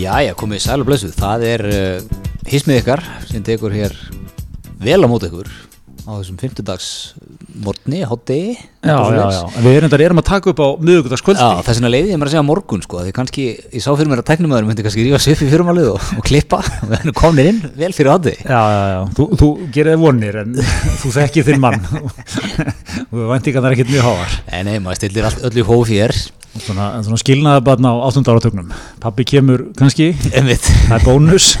Jæja, 0.00 0.32
komið 0.32 0.62
sæl 0.64 0.80
og 0.80 0.86
blessuð. 0.88 1.10
Það 1.12 1.42
er 1.44 1.62
uh, 1.68 2.20
hismið 2.48 2.78
ykkar 2.80 3.02
sem 3.28 3.42
tekur 3.44 3.74
hér 3.74 3.92
vel 4.80 4.96
á 5.04 5.08
mót 5.10 5.26
ykkur 5.26 5.50
á 6.08 6.16
þessum 6.16 6.38
fymtudags 6.40 6.86
morgni, 7.60 7.98
hátdegi. 8.08 8.54
Já, 8.80 8.96
já, 9.12 9.24
já, 9.28 9.40
við 9.60 9.74
erum, 9.76 9.92
erum 9.92 10.20
að 10.22 10.24
taka 10.24 10.52
upp 10.54 10.60
á 10.64 10.68
miðugudagskvöldi 10.80 11.42
Já, 11.42 11.58
þess 11.66 11.80
vegna 11.82 11.90
leiði 11.92 12.14
ég 12.14 12.20
mér 12.20 12.30
að 12.30 12.32
segja 12.32 12.44
morgun 12.48 12.80
sko, 12.80 13.02
því 13.04 13.12
kannski, 13.18 13.44
ég 13.76 13.84
sá 13.84 13.90
fyrir 13.90 14.08
mér 14.08 14.22
að 14.22 14.30
tæknumöður 14.30 14.70
myndi 14.70 14.86
kannski 14.86 15.04
rífa 15.04 15.20
sig 15.20 15.36
upp 15.36 15.42
í 15.44 15.50
fyrirmálið 15.52 15.90
og, 15.90 16.06
og 16.16 16.24
klippa. 16.24 16.62
Og 16.64 16.86
við 16.88 16.96
erum 17.02 17.18
komin 17.20 17.50
inn 17.50 17.60
vel 17.76 17.92
fyrir 17.92 18.14
hátdegi. 18.14 18.40
Já, 18.48 18.62
já, 18.72 18.80
já, 18.94 18.98
þú, 19.18 19.28
þú 19.42 19.50
gerir 19.76 20.00
vonir 20.00 20.40
en 20.46 20.56
þú 21.02 21.12
þekkir 21.18 21.48
þinn 21.50 21.60
mann. 21.66 21.84
Og 23.10 23.24
væntingarnar 23.34 23.74
er 23.74 23.76
ekkert 23.76 23.92
mjög 23.92 24.06
háar. 24.06 24.36
Nei, 24.48 24.60
nei, 24.70 24.76
maður 24.80 25.02
stillir 25.02 25.28
allt 25.28 25.44
öllu 25.50 25.60
í 25.60 25.66
hóf 25.66 25.90
hér, 25.92 26.16
Og 26.50 26.62
Svona, 26.64 26.86
svona 27.06 27.18
skilnaði 27.20 27.62
bara 27.62 27.90
á 27.94 28.10
8. 28.10 28.24
áratögnum 28.26 28.72
Pappi 28.98 29.22
kemur 29.28 29.68
kannski, 29.78 30.08
það 30.18 30.96
er 30.96 31.04
bónus. 31.04 31.52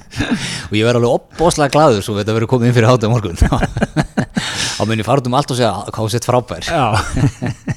Og 0.70 0.76
ég 0.78 0.86
verð 0.86 1.02
alveg 1.02 1.10
opbóslega 1.18 1.74
glaður 1.74 2.00
svo 2.06 2.16
þetta 2.16 2.36
verður 2.38 2.50
komið 2.54 2.70
inn 2.70 2.76
fyrir 2.78 2.88
hátdegi 2.88 3.12
morgun. 3.12 3.36
Á 4.80 4.82
minni 4.88 5.04
farðum 5.04 5.36
allt 5.36 5.52
og 5.52 5.58
segja 5.60 5.74
hvað 5.92 6.08
sett 6.14 6.28
frábær. 6.60 7.72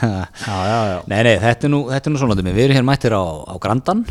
Nei, 1.10 1.20
nei, 1.24 1.36
þetta 1.40 1.66
er 1.66 1.72
nú, 1.72 1.80
þetta 1.90 2.08
er 2.08 2.12
nú 2.14 2.20
svona 2.20 2.36
dæmi. 2.38 2.52
Við 2.56 2.64
erum 2.68 2.76
hér 2.78 2.86
mættir 2.88 3.14
á, 3.16 3.22
á 3.24 3.54
Grandan, 3.62 4.04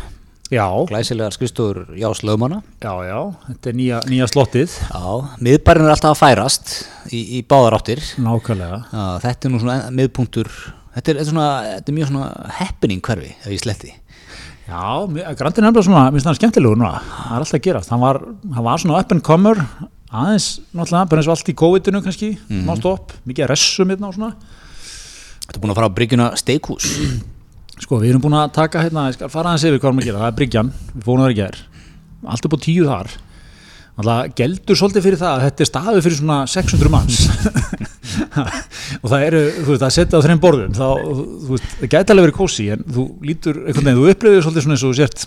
Já, 0.50 0.66
glæsilegar 0.90 1.30
skrifstofur 1.30 1.92
Jás 1.94 2.24
Lögmanna. 2.26 2.56
já, 2.82 2.90
já, 3.06 3.18
þetta 3.46 3.70
er 3.70 3.74
nýja, 3.78 4.00
nýja 4.10 4.26
slottið 4.26 4.72
Já, 4.90 5.12
miðbærin 5.46 5.86
er 5.86 5.92
alltaf 5.94 6.16
að 6.16 6.18
færast 6.24 6.72
í, 7.14 7.20
í 7.38 7.42
báðar 7.46 7.76
áttir. 7.78 8.02
Nákvæmlega 8.18 8.80
Já, 8.90 9.04
þetta 9.22 9.46
er 9.46 9.52
nú 9.54 9.60
svona 9.62 9.76
miðpunktur, 9.94 10.50
þetta 10.96 11.12
er, 11.14 11.20
þetta 11.20 11.22
er, 11.22 11.28
svona, 11.30 11.46
þetta 11.76 11.92
er 11.94 11.98
mjög 12.00 12.10
svona 12.10 12.50
happening 12.58 13.00
hverfi 13.06 13.30
ef 13.36 13.46
ég 13.54 13.62
sletti. 13.62 13.92
Já, 14.66 14.82
mér- 15.06 15.30
Grandi 15.38 15.62
er 15.62 15.68
nefnilega 15.68 15.86
svona, 15.86 16.02
minnst 16.14 16.26
hann 16.32 16.38
skemmtilegur 16.40 16.78
núna 16.82 16.96
Það 16.98 17.30
er 17.30 17.38
alltaf 17.44 17.58
að 17.60 17.64
gerast, 17.68 17.94
hann 17.94 18.02
var, 18.02 18.20
hann 18.58 18.66
var 18.66 18.82
svona 18.82 18.98
up 19.04 19.14
and 19.14 19.22
comer 19.30 19.62
aðeins, 20.10 20.48
náttúrulega, 20.74 21.10
bara 21.10 21.22
eins 21.22 21.28
og 21.30 21.36
allt 21.36 21.50
í 21.52 21.56
COVID-inu 21.60 22.02
kannski, 22.04 22.32
mm. 22.48 22.64
má 22.66 22.74
stopp, 22.78 23.14
mikið 23.28 23.46
að 23.46 23.52
ressum 23.54 23.92
hérna 23.92 24.10
og 24.10 24.16
svona 24.16 24.32
Þetta 25.50 25.58
er 25.58 25.62
búin 25.64 25.72
að 25.72 25.78
fara 25.80 25.90
á 25.90 25.96
bryggjuna 25.98 26.26
Steikhús. 26.38 26.88
Sko, 27.82 27.96
við 27.98 28.12
erum 28.12 28.22
búin 28.22 28.36
að 28.38 28.52
taka 28.54 28.84
hérna, 28.84 29.08
ég 29.10 29.16
skal 29.16 29.30
fara 29.32 29.50
aðeins 29.50 29.66
yfir 29.66 29.80
hvað 29.80 29.88
við 29.88 29.90
erum 29.90 30.02
að 30.02 30.06
gera, 30.06 30.20
það 30.20 30.30
er 30.30 30.36
Bryggjan, 30.38 30.70
við 30.92 31.06
fórum 31.06 31.24
þar 31.24 31.34
í 31.34 31.38
gær, 31.40 31.60
allt 32.34 32.46
upp 32.46 32.54
á 32.54 32.58
tíu 32.66 32.86
þar, 32.86 33.14
alltaf 34.00 34.34
geldur 34.38 34.78
svolítið 34.78 35.06
fyrir 35.06 35.20
það 35.20 35.32
að 35.32 35.44
þetta 35.46 35.64
er 35.64 35.70
staðið 35.70 36.04
fyrir 36.06 36.18
svona 36.18 36.36
600 36.52 36.92
manns 36.92 37.18
og 39.00 39.06
það 39.08 39.24
eru, 39.30 39.42
þú 39.56 39.72
veist, 39.72 39.86
að 39.88 39.94
setja 39.96 40.20
á 40.20 40.24
þreim 40.26 40.42
borðum, 40.44 40.76
þá, 40.76 40.86
þú 41.00 41.54
veist, 41.54 41.72
það 41.80 41.92
gæti 41.96 42.14
alveg 42.14 42.28
verið 42.28 42.36
kósi, 42.36 42.68
en 42.76 42.84
þú 42.84 43.06
lítur, 43.30 43.62
einhvern 43.64 43.88
veginn, 43.88 44.02
þú 44.02 44.12
upplifir 44.12 44.44
svolítið 44.44 44.66
svona 44.66 44.76
eins 44.76 44.86
og 44.90 44.98
sért 45.00 45.26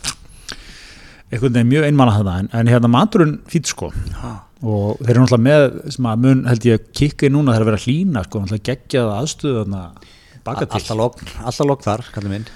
einhvern 1.33 1.55
veginn 1.57 1.71
mjög 1.71 1.87
einmanna 1.89 2.17
þetta, 2.19 2.33
en, 2.39 2.49
en 2.59 2.71
hérna 2.71 2.91
maturinn 2.93 3.37
fýtt 3.49 3.71
sko, 3.71 3.89
og 4.63 4.99
þeir 5.01 5.13
eru 5.15 5.23
náttúrulega 5.23 5.45
með, 5.47 5.65
sem 5.95 6.09
að 6.09 6.25
mun 6.27 6.43
held 6.49 6.67
ég 6.69 6.85
kikka 6.95 7.27
í 7.27 7.33
núna 7.33 7.55
þegar 7.55 7.65
að 7.65 7.71
vera 7.71 7.81
að 7.81 7.87
hlína, 7.87 8.25
sko, 8.27 8.43
náttúrulega 8.43 8.67
geggjað 8.69 9.15
aðstöðu 9.17 9.63
þarna 9.63 9.81
baka 10.43 10.67
til. 10.67 10.83
Alltaf 10.83 11.67
logn 11.67 11.83
þar, 11.83 12.05
kallið 12.13 12.35
minn. 12.35 12.47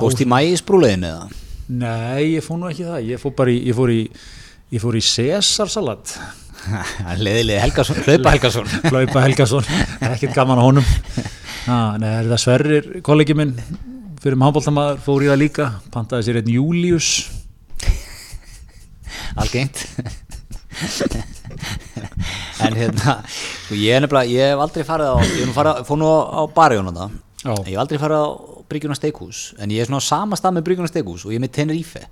Fóst 0.00 0.20
í 0.24 0.28
mægisbrúlegin 0.28 1.06
eða? 1.08 1.26
Nei, 1.70 2.36
ég 2.36 2.44
fór 2.44 2.58
nú 2.58 2.70
ekki 2.70 2.86
það, 2.88 3.02
ég 3.12 3.20
fór 3.22 3.34
bara 3.38 3.52
í, 3.52 3.58
ég 3.68 3.76
fór 3.78 3.92
í, 3.94 4.00
ég 4.74 4.82
fór 4.82 4.96
í 4.98 5.02
Cæsarsalat, 5.06 6.16
Leðilega 7.20 7.60
Helgason, 7.64 8.00
hlaupa 8.04 8.34
Helgason. 8.34 8.72
Hlaupa 8.90 9.22
Helgason, 9.24 9.68
ekkert 10.10 10.34
gaman 10.36 10.60
á 10.60 10.64
honum. 10.66 10.88
Ha, 11.64 11.78
nei, 12.00 12.10
er 12.18 12.28
það 12.32 12.42
Sverrir, 12.42 12.88
kollegi 13.06 13.36
minn, 13.38 13.54
fyrir 14.20 14.36
handbóltamaður, 14.40 15.00
fór 15.04 15.24
í 15.24 15.30
það 15.30 15.40
líka, 15.44 15.68
pantaði 15.94 16.26
sér 16.26 16.40
einn 16.40 16.52
Július, 16.56 17.12
Algengt. 19.40 19.86
en 22.60 22.76
hérna, 22.76 23.16
sko 23.66 23.74
ég 23.78 23.96
er 23.96 24.04
nefnilega, 24.04 24.28
ég 24.30 24.52
hef 24.52 24.62
aldrei 24.64 24.84
farið 24.86 25.10
á, 25.12 25.16
ég 25.24 25.44
hef 25.48 25.54
farið, 25.56 25.80
fór 25.88 26.00
nú 26.00 26.08
á. 26.10 27.06
Já. 27.40 27.52
Ég 27.64 27.70
hef 27.74 27.82
aldrei 27.84 28.00
farið 28.02 28.20
á 28.20 28.28
bryggjuna 28.70 28.96
Steikhús, 28.98 29.38
en 29.58 29.72
ég 29.74 29.82
er 29.82 29.88
svona 29.88 30.02
á 30.02 30.08
sama 30.10 30.38
stað 30.38 30.58
með 30.58 30.66
bryggjuna 30.68 30.90
Steikhús 30.92 31.24
og 31.26 31.32
ég 31.34 31.40
er 31.40 31.44
með 31.46 31.54
Tenerife. 31.56 32.02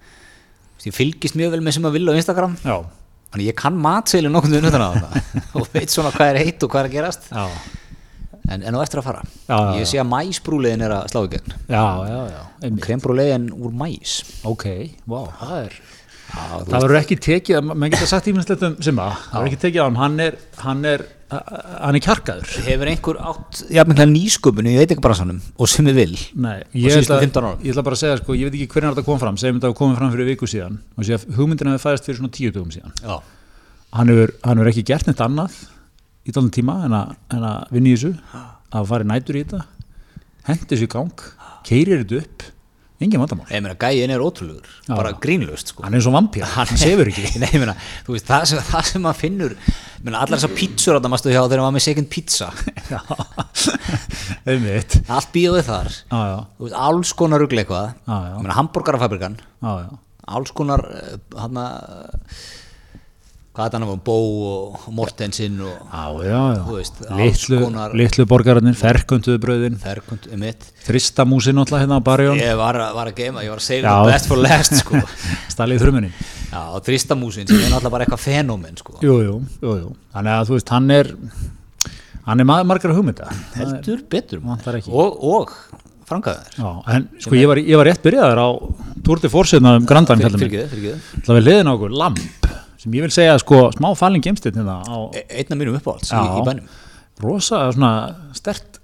Ég 0.86 0.94
fylgist 0.94 1.36
mjög 1.38 1.56
vel 1.56 1.62
með 1.66 1.76
sem 1.78 1.86
að 1.88 1.96
vilja 1.98 2.14
á 2.14 2.20
Instagram. 2.20 2.56
já, 2.64 2.78
Þannig 3.28 3.48
ég 3.50 3.56
kann 3.60 3.76
matseilu 3.76 4.30
nokkuð 4.32 4.54
utan 4.62 4.80
á 4.80 4.88
þetta 4.94 5.20
og 5.60 5.66
veit 5.74 5.92
svona 5.92 6.08
hvað 6.14 6.30
er 6.32 6.38
heitt 6.46 6.62
og 6.64 6.70
hvað 6.72 6.80
er 6.80 6.86
að 6.88 6.94
gerast 6.94 7.26
já, 7.28 7.42
en, 8.48 8.62
en 8.64 8.78
á 8.78 8.80
eftir 8.80 9.02
að 9.02 9.04
fara 9.04 9.20
Já, 9.26 9.52
já, 9.52 9.74
ég 9.82 9.90
sé 9.90 9.98
að 10.00 10.06
mæsbrúlegin 10.14 10.84
er 10.86 10.94
að 10.96 11.10
slá 11.12 11.20
í 11.26 11.28
gegn 11.34 11.52
já, 11.68 11.82
já, 12.08 12.20
já, 12.32 12.38
einmitt. 12.64 12.80
krembrúlegin 12.86 13.50
úr 13.52 13.74
mæs 13.82 14.14
ok, 14.48 14.64
wow, 15.12 15.28
það 15.42 15.52
er, 15.66 15.76
það 16.28 16.82
verður 16.82 16.98
ekki 17.00 17.16
tekið, 17.24 17.70
maður 17.70 17.94
geta 17.94 18.08
sagt 18.10 18.28
íminnslegt 18.30 18.64
um 18.66 18.74
Simba, 18.84 19.06
það 19.28 19.38
verður 19.38 19.48
ekki 19.50 19.60
tekið 19.64 19.80
á 19.80 19.84
hann, 19.86 19.96
hann 20.02 20.18
er, 20.24 20.36
hann 20.62 20.82
er, 20.88 21.04
hann 21.32 21.98
er 21.98 22.02
kjarkaður. 22.04 22.52
hefur 22.66 22.90
einhver 22.92 23.20
átt 23.30 23.62
jafnveglega 23.72 24.10
nýsköpun? 24.12 24.68
Í 24.68 24.76
veitingabransanum 24.82 25.40
og 25.56 25.70
sem 25.72 25.88
við 25.88 25.98
vil 26.02 26.18
Nei, 26.44 26.58
ég 26.76 26.98
ætla, 27.00 27.20
15 27.24 27.48
árum. 27.48 27.64
ég 27.64 27.72
ætla 27.72 27.86
bara 27.88 27.98
að 27.98 28.02
segja 28.02 28.20
sko, 28.20 28.36
ég 28.36 28.50
veit 28.50 28.58
ekki 28.58 28.68
hvernig 28.74 28.92
þetta 28.94 29.06
kom 29.08 29.22
fram. 29.22 29.40
Segjum 29.40 29.58
þetta 29.58 29.72
að 29.72 29.78
komið 29.80 29.98
fram 30.00 30.12
fyrir 30.14 30.30
viku 30.32 30.50
síðan. 30.50 30.78
Og 30.96 31.08
sé 31.08 31.16
að 31.16 31.26
hugmyndina 31.38 31.74
hefur 31.74 31.86
fæðist 31.88 32.08
fyrir 32.08 32.20
svona 32.20 32.34
tíu 32.36 32.52
dögum 32.54 32.74
síðan. 32.74 32.94
Já, 33.00 33.16
hann 33.96 34.12
hefur, 34.12 34.70
ekki 34.72 34.86
gert 34.92 35.08
neitt 35.08 35.24
annað 35.24 35.56
í 36.28 36.34
dálum 36.36 36.52
tíma 36.52 36.78
en 36.88 36.96
að, 36.98 37.16
en 37.36 37.48
að 37.48 37.74
vinna 37.76 37.92
í 37.92 37.96
þessu. 37.96 38.14
Að 38.68 38.88
fara 38.92 39.08
nætur 39.08 39.40
í 39.40 39.44
þetta. 39.46 39.64
Hendi 40.48 40.70
þessu 40.74 40.88
gang, 40.92 41.26
keirir 41.68 42.04
þetta 42.04 42.22
upp 42.24 42.48
engin 42.98 43.20
vandamál, 43.22 43.46
ég 43.52 43.62
meina 43.62 43.76
gæin 43.78 44.10
er 44.10 44.22
ótrúlegur. 44.22 44.66
Já. 44.88 44.94
bara 44.96 45.12
grínlust 45.22 45.70
sko. 45.70 45.84
Hann 45.84 45.94
er 45.94 46.00
eins 46.00 46.08
og 46.10 46.16
vampír. 46.16 46.46
Hann 46.50 46.80
sefur 46.80 47.10
ekki. 47.10 47.28
Nei, 47.42 47.50
ég 47.52 47.62
meina, 47.62 47.76
þú 48.06 48.16
veist, 48.16 48.26
það 48.26 48.46
sem, 48.50 48.62
það 48.72 48.88
sem 48.90 49.04
maður 49.06 49.20
finnur 49.20 49.54
ég 49.54 50.02
meina, 50.02 50.22
allar 50.22 50.34
þessar 50.40 50.54
pítsur 50.58 50.98
að 50.98 51.04
það 51.06 51.14
maður 51.14 51.34
hjá 51.36 51.40
þegar 51.44 51.62
maður 51.64 51.76
með 51.78 51.86
second 51.86 52.10
pizza? 52.12 52.50
Já, 52.92 53.00
einmitt. 54.48 54.98
Allt 55.06 55.32
bíóið 55.34 55.66
þar. 55.68 55.90
Já, 55.94 56.20
já, 56.32 56.38
þú 56.58 56.68
veist, 56.68 56.78
alls 56.88 57.14
konar 57.22 57.44
rugl 57.44 57.62
eitthvað. 57.62 57.90
Já, 58.02 58.14
já. 58.16 58.30
ég 58.34 58.44
meina, 58.46 58.58
hambúrgarafabrikan 58.58 59.38
já, 59.38 59.72
já. 59.84 59.90
Alls 60.28 60.52
konar 60.52 60.82
hann 61.38 61.62
hvað 63.58 63.72
það 63.74 63.80
náttúrulega, 63.82 64.02
Bó 64.06 64.16
og 64.48 64.84
Mortensin 64.94 65.56
og 65.66 65.72
Já, 65.90 66.04
já, 66.28 66.42
Þú 66.62 66.70
já, 66.70 66.76
veist, 66.76 67.00
litlu, 67.18 67.58
konar- 67.64 67.96
litlu 67.98 68.26
borgararnir, 68.30 68.76
ferköntuðu 68.78 69.40
brauðin, 69.42 69.78
Ferkund 69.82 70.28
um 70.30 70.38
mitt 70.44 70.68
þristamúsin 70.86 71.58
alltaf 71.58 71.82
hérna 71.82 71.98
á 71.98 72.02
barjón, 72.06 72.38
ég 72.38 72.54
var, 72.60 72.78
að- 72.78 72.94
var 72.94 73.10
að 73.10 73.18
geima, 73.18 73.42
ég 73.42 73.50
var 73.50 73.58
að 73.58 73.66
Já. 73.82 73.96
the 74.04 74.12
best 74.12 74.30
for 74.30 74.38
last 74.38 74.78
sko. 74.78 75.02
já, 76.52 76.62
og 76.70 76.80
þristamúsin 76.86 77.50
sem 77.50 77.58
er 77.58 77.68
náttúrulega 77.74 77.90
bara 77.96 78.06
eitthvað 78.06 78.22
fenómen 78.24 78.78
sko. 78.78 78.94
Jú, 79.02 79.18
jú, 79.26 79.34
jú, 79.60 79.74
jú. 79.82 79.90
Þannig 80.14 80.36
að 80.38 80.46
þú 80.48 80.56
veist, 80.60 80.72
hann 80.76 80.90
er, 80.94 81.12
hann 82.30 82.40
er 82.40 82.48
margar 82.48 82.94
hugmynda. 82.94 83.26
Það 83.56 83.60
heldur 83.64 84.06
betur 84.14 84.40
og, 84.88 85.18
og 85.34 85.52
frangaður 86.08 86.56
Já, 86.56 86.70
en 86.94 87.08
sko 87.20 87.36
ég 87.36 87.48
var, 87.50 87.60
ég 87.60 87.76
var 87.76 87.88
rétt 87.90 88.00
byrjaður 88.06 88.40
á 88.40 88.48
Tour 89.04 89.20
de 89.20 89.28
Force-ina 89.32 89.74
um 89.76 89.84
Grandan 89.88 90.18
mig. 90.22 90.48
fyrir 90.48 90.68
fyrir 90.72 90.96
Það 91.26 91.34
var 91.36 91.44
liðin 91.44 91.68
á 91.68 91.72
okkur 91.76 91.92
Lamp 92.00 92.47
sem 92.78 92.94
ég 92.94 93.02
vil 93.06 93.12
segja 93.14 93.36
sko 93.42 93.68
smá 93.74 93.90
falling 93.98 94.22
gemstinn 94.24 94.54
hérna 94.60 94.78
á 94.86 94.96
einn 95.18 95.50
af 95.52 95.58
mínum 95.58 95.78
uppáhalds 95.80 96.12
í, 96.14 96.20
í 96.38 96.44
bænum. 96.46 96.68
Rosa 97.18 97.64
svona 97.74 97.92
stert, 98.38 98.78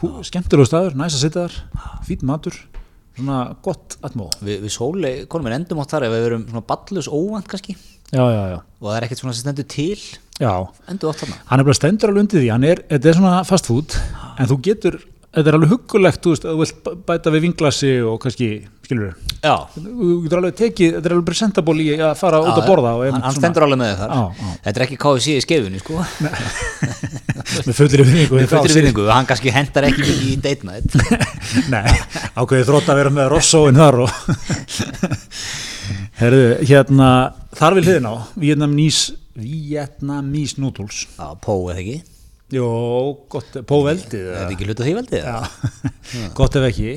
Kú- 0.00 0.22
skemmtilegu 0.24 0.64
staður, 0.68 0.94
næs 0.96 1.12
að 1.18 1.24
sitja 1.26 1.42
þar, 1.44 1.56
fýt 2.08 2.22
matur, 2.24 2.56
svona 3.18 3.40
gott 3.62 3.98
atmó. 4.02 4.30
við, 4.40 4.62
við 4.64 4.72
sóli, 4.72 5.10
konum 5.28 5.50
við 5.50 5.58
endum 5.58 5.82
átt 5.84 5.92
þar 5.92 6.06
ef 6.08 6.14
við 6.14 6.26
erum 6.30 6.46
svona 6.48 6.64
ballus 6.72 7.10
óvænt 7.12 7.50
kannski. 7.52 7.76
Já, 8.12 8.24
já, 8.28 8.42
já, 8.54 8.58
og 8.80 8.88
það 8.88 8.96
er 8.96 9.04
ekkert 9.06 9.20
svona 9.20 9.34
sem 9.36 9.44
stendur 9.44 9.68
til. 9.68 10.00
Já. 10.40 10.54
endum 10.88 11.12
átt 11.12 11.20
þarna. 11.22 11.36
Hann 11.52 11.60
er 11.60 11.68
bara 11.68 11.76
stendur 11.76 12.08
alveg 12.12 12.24
undir 12.24 12.40
því, 12.40 12.48
hann 12.56 12.64
er, 12.72 12.82
þetta 12.88 13.08
er 13.12 13.18
svona 13.20 13.34
fast 13.52 13.68
food, 13.68 13.98
en 14.40 14.48
þú 14.48 14.58
getur, 14.64 14.98
þetta 15.32 15.48
er 15.48 15.56
alveg 15.56 15.70
huggulegt, 15.72 16.20
þú 16.22 16.32
veist, 16.34 16.44
að 16.44 16.52
þú 16.52 16.62
vilt 16.62 17.04
bæta 17.08 17.32
við 17.32 17.44
vinglasi 17.46 17.92
og 18.04 18.18
kannski, 18.22 18.48
skilur 18.84 19.14
já, 19.42 19.54
þú 19.74 20.08
getur 20.26 20.40
alveg 20.42 20.58
tekið, 20.58 20.96
þetta 20.96 21.08
er 21.08 21.14
alveg 21.16 21.28
presentable 21.30 21.84
í 21.84 21.86
að 21.96 22.12
fara 22.20 22.40
út 22.44 22.52
að 22.52 22.68
borða 22.68 22.92
hann, 23.00 23.24
stendur 23.36 23.66
alveg 23.66 23.80
með 23.80 23.94
þar. 24.02 24.12
Já, 24.12 24.42
já. 24.42 24.50
þetta 24.66 24.74
er 24.74 24.86
ekki 24.86 24.98
KFC 25.04 25.36
í 25.36 25.44
skeifunni 25.46 25.80
sko. 25.82 26.02
Með 27.66 27.76
fullir 27.76 28.04
vinningu 28.06 29.08
hann 29.08 29.26
kannski 29.28 29.52
hendar 29.52 29.88
ekki 29.88 30.14
í 30.30 30.36
date 30.40 30.68
night. 30.68 30.94
Nei, 31.72 31.88
ákveðið 32.36 32.68
þrótt 32.68 32.92
að 32.92 33.00
vera 33.00 33.12
með 33.12 33.32
Rossóin 33.32 33.80
þar 33.80 34.04
og 34.04 34.14
Herðu, 36.22 36.46
hérna 36.68 37.08
þar 37.58 37.76
við 37.78 37.88
hliðin 37.88 38.08
á 38.08 38.14
Vietnamnís 38.38 39.02
Vietnamís 39.32 40.58
noodles. 40.60 41.06
Já, 41.16 41.32
Pó 41.40 41.54
eða 41.72 41.80
ekki, 41.80 41.98
Jó, 42.52 42.66
gott, 43.32 43.54
póveldið 43.64 44.26
er 44.28 44.34
þetta 44.36 44.52
ekki 44.52 44.66
hlut 44.68 44.80
á 44.80 44.84
því 44.84 44.92
veldið? 44.98 45.28
Gott 46.38 46.56
ef 46.60 46.66
ekki. 46.66 46.90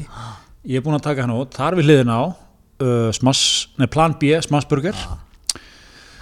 Ég 0.68 0.82
er 0.82 0.84
búinn 0.84 0.98
að 0.98 1.06
taka 1.06 1.24
hann 1.24 1.32
út, 1.32 1.54
þar 1.56 1.78
við 1.80 1.88
hliðin 1.88 2.12
á 2.12 2.22
uh, 2.28 3.12
smass, 3.16 3.70
nei, 3.80 3.88
plan 3.88 4.18
B, 4.20 4.34
smassburger. 4.44 5.00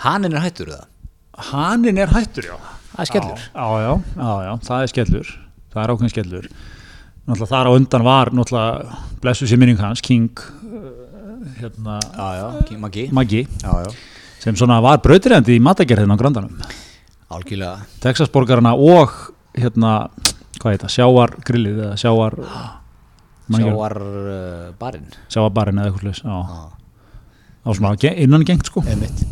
Hann 0.04 0.30
er 0.30 0.38
hættur 0.44 0.70
það 0.76 0.90
Haninn 1.50 1.98
er 1.98 2.14
hættur, 2.14 2.46
já. 2.52 2.60
Það 2.92 3.02
er 3.02 3.10
skellur. 3.10 3.42
Já, 3.42 3.66
já, 3.82 3.94
já, 4.20 4.30
já, 4.46 4.52
það 4.68 4.84
er 4.84 4.92
skellur. 4.92 5.34
Það 5.74 5.82
er 5.82 5.94
ákveðin 5.96 6.14
skellur. 6.14 6.48
Náttúrulega 7.24 7.52
þar 7.56 7.72
á 7.74 7.78
undan 7.80 8.06
var 8.06 8.34
náttúrulega 8.38 9.02
blessu 9.24 9.50
sér 9.50 9.64
minning 9.64 9.82
hans 9.82 10.04
King 10.06 10.30
uh, 10.38 10.86
hérna, 11.58 11.98
Maggi. 13.18 13.42
Sem 14.44 14.54
svona 14.60 14.78
var 14.84 15.02
brautriðandi 15.02 15.58
í 15.58 15.64
matagerðin 15.64 16.14
á 16.14 16.22
grandanum 16.22 16.62
Algjörlega. 17.34 17.86
Texasborgarna 18.04 18.74
og 18.78 19.14
hérna, 19.58 19.94
hvað 20.60 20.72
heit 20.76 20.86
það, 20.86 20.94
sjáargrillið 20.98 21.82
eða 21.88 21.98
sjáar 22.02 22.38
man 23.48 23.60
ekki- 23.60 23.74
Sjáar 23.74 23.98
uh, 24.04 24.70
barinn. 24.80 25.10
Sjáarbarinn 25.34 25.82
eða 25.84 25.92
eitthvað 25.92 26.24
á, 26.24 26.38
Já, 26.38 26.62
á 27.64 27.70
svona 27.76 27.96
ge- 28.00 28.16
innan 28.24 28.46
gengt 28.48 28.70
sko. 28.72 28.84
Einmitt. 28.88 29.24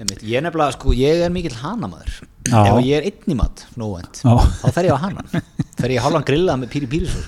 Einmitt. 0.00 0.22
Ég 0.26 0.38
er 0.40 0.42
nefnilega, 0.46 0.74
sko, 0.74 0.92
ég 0.96 1.22
er 1.26 1.30
mikill 1.34 1.54
hanamaður. 1.60 2.20
Já. 2.48 2.58
Ef 2.72 2.78
ég 2.82 2.96
er 2.98 3.06
einn 3.06 3.34
í 3.34 3.36
mat, 3.38 3.66
nóvend. 3.78 4.18
Þá 4.24 4.68
fer 4.74 4.88
ég 4.88 4.96
á 4.96 5.00
hanan. 5.04 5.28
Fer 5.78 5.92
ég 5.94 6.02
hálfan 6.02 6.24
grillað 6.26 6.58
með 6.64 6.72
píri 6.74 6.88
píri 6.90 7.06
svo 7.06 7.22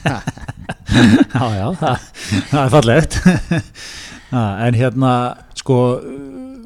já, 0.10 1.44
já, 1.54 1.66
það, 1.78 2.06
það 2.50 2.62
er 2.64 2.72
fallegt. 2.76 3.20
En 4.30 4.76
hérna 4.78 5.12
sko, 5.58 5.76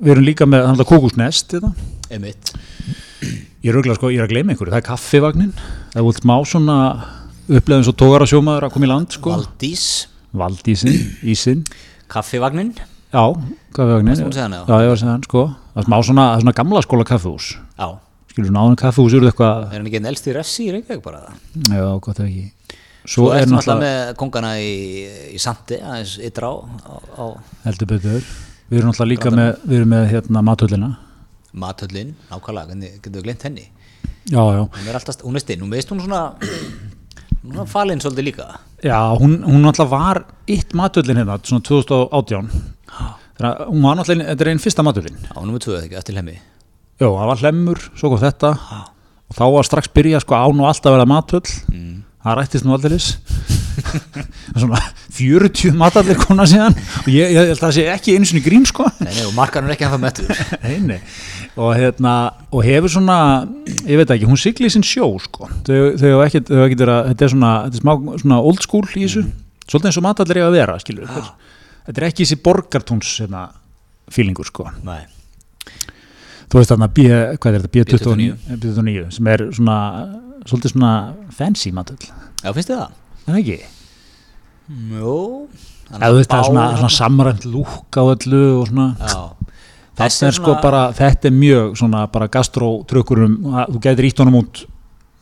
við 0.00 0.14
erum 0.14 0.26
líka 0.26 0.49
með 0.49 0.67
þannig 0.69 0.88
kókusnest 0.91 1.55
þetta. 1.56 1.73
Einmitt. 2.12 2.55
Ég 3.64 3.70
er 3.70 3.79
auðvitað 3.79 3.99
sko, 3.99 4.11
ég 4.12 4.20
er 4.20 4.26
að 4.26 4.32
gleyma 4.35 4.55
einhverju, 4.55 4.73
það 4.75 4.81
er 4.81 4.88
kaffivagnin. 4.88 5.52
Það 5.93 6.00
er 6.00 6.06
vult 6.08 6.26
má 6.29 6.35
svona 6.49 6.79
upplegðum 7.44 7.87
svo 7.87 7.94
tógar 8.00 8.25
að 8.25 8.32
sjómaður 8.32 8.67
að 8.69 8.75
koma 8.75 8.88
í 8.88 8.91
land 8.91 9.17
sko. 9.17 9.35
Valdís. 9.35 9.87
Valdísin, 10.35 10.96
Ísin 11.23 11.61
Kaffivagnin. 12.11 12.73
Já, 13.14 13.25
kaffivagnin. 13.76 14.19
Já? 14.19 14.25
ég 14.25 14.67
var 14.67 14.96
að 14.96 14.99
segja 14.99 15.12
hann 15.12 15.26
sko. 15.29 15.44
Það 15.75 15.82
er 15.82 15.87
smá 15.88 15.96
svona, 16.08 16.25
svona 16.43 16.56
gamla 16.58 16.82
skóla 16.82 17.06
kaffihús. 17.06 17.52
Já. 17.79 17.88
Skilur 18.35 18.50
svona 18.50 18.64
áður 18.67 18.81
kaffihús 18.82 19.14
eru 19.14 19.31
eitthvað 19.31 19.61
Er 19.69 19.79
hann 19.79 19.87
ekki 19.87 20.00
einn 20.00 20.11
elsti 20.11 20.32
refsi 20.35 20.64
í 20.67 20.73
Reykjavík 20.75 21.05
bara 21.05 21.20
það 21.23 21.76
já, 21.79 21.85
gott 22.02 22.19
ef 22.19 22.26
ekki. 22.26 22.46
Svo 23.05 23.29
svo 23.29 23.29
er 23.37 23.46
náttúrulega 23.46 23.82
með 23.85 24.11
kongana 24.19 24.50
í, 24.58 24.73
í 25.37 25.38
Sandi 25.43 25.79
aðeins 25.79 26.17
ytra 26.25 26.50
á, 26.50 26.55
á, 26.64 26.94
á 27.20 27.25
heldur 27.69 27.91
betur 27.93 28.26
við 28.69 28.81
erum 28.81 28.93
náttúrulega 28.93 29.13
líka 29.13 29.35
með, 29.35 29.51
við 29.65 29.81
erum 29.81 29.93
með 29.95 30.07
hérna 30.13 30.45
matöllina 30.45 30.91
mathöllin, 31.55 32.15
nákvæmlega, 32.31 32.77
getur 32.99 33.19
við 33.21 33.27
glemt 33.29 33.45
henni? 33.47 33.69
Já, 34.25 34.41
já, 34.41 34.63
hún 34.65 34.89
er 34.89 34.99
alltaf, 34.99 35.21
hún 35.23 35.37
er 35.39 35.45
stinn, 35.45 35.63
hún 35.63 35.73
veist 35.75 35.91
hún 35.93 36.01
svona 36.03 36.23
hún 37.45 37.61
er 37.61 37.69
falinn 37.69 38.01
svolítið 38.01 38.29
líka. 38.31 38.47
Já, 38.83 38.99
hún, 39.21 39.37
hún 39.45 39.63
náttúrulega 39.65 39.93
var 39.93 40.23
eitt 40.49 40.75
matöllin 40.77 41.21
hérna, 41.21 41.39
svona 41.45 41.67
2018 41.69 42.51
Þegar 43.35 43.49
að 43.51 43.63
hún 43.69 43.85
var 43.85 43.99
náttúrulega, 43.99 44.33
þetta 44.33 44.45
er 44.45 44.51
einn 44.53 44.63
fyrsta 44.63 44.87
matöllin 44.87 45.21
á 45.31 45.39
nummer 45.43 45.63
2 45.63 45.79
ekki, 45.83 45.99
eftir 46.01 46.19
hemmi 46.19 46.39
Já, 46.39 47.09
það 47.09 47.29
var 47.31 47.41
hlemmur, 47.43 47.81
svo 47.99 48.11
kom 48.13 48.21
þetta. 48.23 48.53
Og 49.27 49.35
þá 49.35 49.45
var 49.57 49.67
strax 49.67 49.91
byrja 49.91 50.21
sko 50.23 50.39
án 50.39 50.61
og 50.63 50.69
alltaf 50.71 50.93
að 50.93 50.97
vera 50.97 51.11
matöll 51.11 51.43
mm. 51.73 51.95
það 52.23 52.39
rættist 52.39 52.67
nú 52.67 52.77
aldeilis 52.77 53.09
svona 54.61 54.81
40 55.15 55.76
matallir 55.79 56.19
kona 56.21 56.47
síðan. 56.49 56.76
Og 57.05 57.09
ég, 57.12 57.32
ég 57.35 57.38
held 57.41 57.55
að 57.56 57.62
það 57.62 57.75
sé 57.76 57.87
ekki 57.93 58.17
einu 58.17 58.29
sinni 58.29 58.43
grín 58.44 58.67
sko. 58.69 58.88
Nei, 59.00 59.12
nei, 59.12 59.25
og 59.29 59.35
markarinn 59.37 59.71
er 59.71 59.76
ekki 59.76 59.87
ennþá 59.88 60.00
mettur. 60.03 60.44
Nei, 60.65 60.76
nei. 60.85 61.00
og 61.61 61.71
hérna 61.79 62.15
og 62.50 62.65
hefur 62.67 62.91
svona, 62.91 63.17
ég 63.87 64.00
veit 64.00 64.11
ekki 64.11 64.29
hún 64.29 64.41
sigli 64.41 64.71
sinn 64.73 64.87
sjó 64.87 65.06
sko. 65.23 65.49
Þau, 65.67 65.79
hafa 66.00 66.15
hafa 66.19 66.29
ekkit 66.31 66.85
vera, 66.85 67.00
þetta 67.11 67.26
er 67.26 67.35
svona, 67.35 67.53
þetta 67.67 67.81
er 67.81 67.85
smá 67.85 68.21
svona 68.25 68.41
old 68.50 68.65
school 68.65 68.87
í 68.94 69.05
þessu. 69.05 69.25
Svolítið 69.65 69.91
eins 69.91 70.00
og 70.00 70.05
matallir 70.05 70.41
eiga 70.41 70.49
að 70.50 70.56
vera, 70.59 70.79
skilur 70.82 71.09
þetta, 71.09 71.53
þetta 71.87 72.00
er 72.00 72.09
ekki 72.11 72.25
þessi 72.25 72.41
borgartúns 72.44 73.12
hérna, 73.23 73.44
feelingur 74.12 74.50
sko. 74.50 74.67
Nei, 74.85 75.05
þú 76.50 76.61
veist 76.61 76.75
þarna 76.75 76.91
B, 76.93 77.06
hvað 77.38 77.49
er 77.56 77.65
þetta, 77.65 77.73
B29, 77.79 78.29
B29. 78.50 78.59
B29 78.65 79.06
sem 79.17 79.32
er 79.32 79.47
svona, 79.56 79.79
svolítið 80.44 80.75
svona 80.75 80.93
fancy 81.38 81.73
matöll, 81.75 82.03
já, 82.05 82.50
finnst 82.50 82.75
þið 82.75 82.82
það? 82.82 83.00
Það 83.26 83.41
ekki? 83.41 83.59
veist 86.19 86.31
það 86.32 86.38
er 86.38 86.49
svona, 86.49 86.67
svona 86.79 86.93
samræmt 86.97 87.49
lúk 87.49 87.99
á 88.00 88.03
öllu 88.03 88.44
og 88.61 88.69
svona. 88.71 88.87
Þetta 89.94 90.26
er 90.26 90.35
sko 90.35 90.55
bara, 90.62 90.85
þetta 90.97 91.31
er 91.31 91.35
mjög 91.37 91.75
svona 91.79 92.06
bara 92.11 92.31
gastrótrökkurum 92.32 93.37
þú 93.71 93.82
gætir 93.85 94.09
ítt 94.09 94.23
honum 94.25 94.41
út 94.41 94.65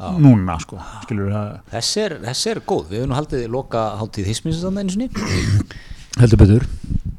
Já. 0.02 0.08
núna 0.18 0.56
sko, 0.58 0.78
þessi 1.70 2.00
er, 2.02 2.14
þessi 2.24 2.48
er 2.50 2.60
góð, 2.66 2.86
við 2.88 3.02
hefum 3.02 3.12
nú 3.12 3.18
haldið 3.18 3.44
loka 3.52 3.82
hátíð 4.00 4.30
hisminsins 4.32 4.64
þannig 4.64 4.82
einu 4.82 4.94
sinni. 4.96 5.68
Heldur 6.18 6.40
betur. 6.40 6.66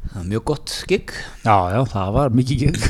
Það 0.10 0.18
er 0.20 0.26
mjög 0.34 0.44
gott 0.50 0.74
gig. 0.90 1.14
Já, 1.46 1.56
já, 1.74 1.80
það 1.94 2.12
var 2.18 2.36
mikið 2.40 2.66
gig. 2.66 2.84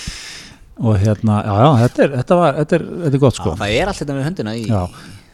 Og 0.86 0.98
hérna, 1.00 1.40
já, 1.40 1.54
já, 1.56 1.68
þetta 1.80 2.04
er 2.04 2.14
þetta, 2.20 2.36
var, 2.36 2.56
þetta, 2.60 2.76
er, 2.76 2.86
þetta 3.02 3.16
er 3.16 3.22
gott 3.24 3.38
sko. 3.40 3.52
Já, 3.54 3.60
það 3.62 3.74
er 3.80 3.90
allt 3.90 4.00
þetta 4.02 4.16
með 4.16 4.26
höndina 4.28 4.54
í 4.56 4.64
já, 4.68 4.80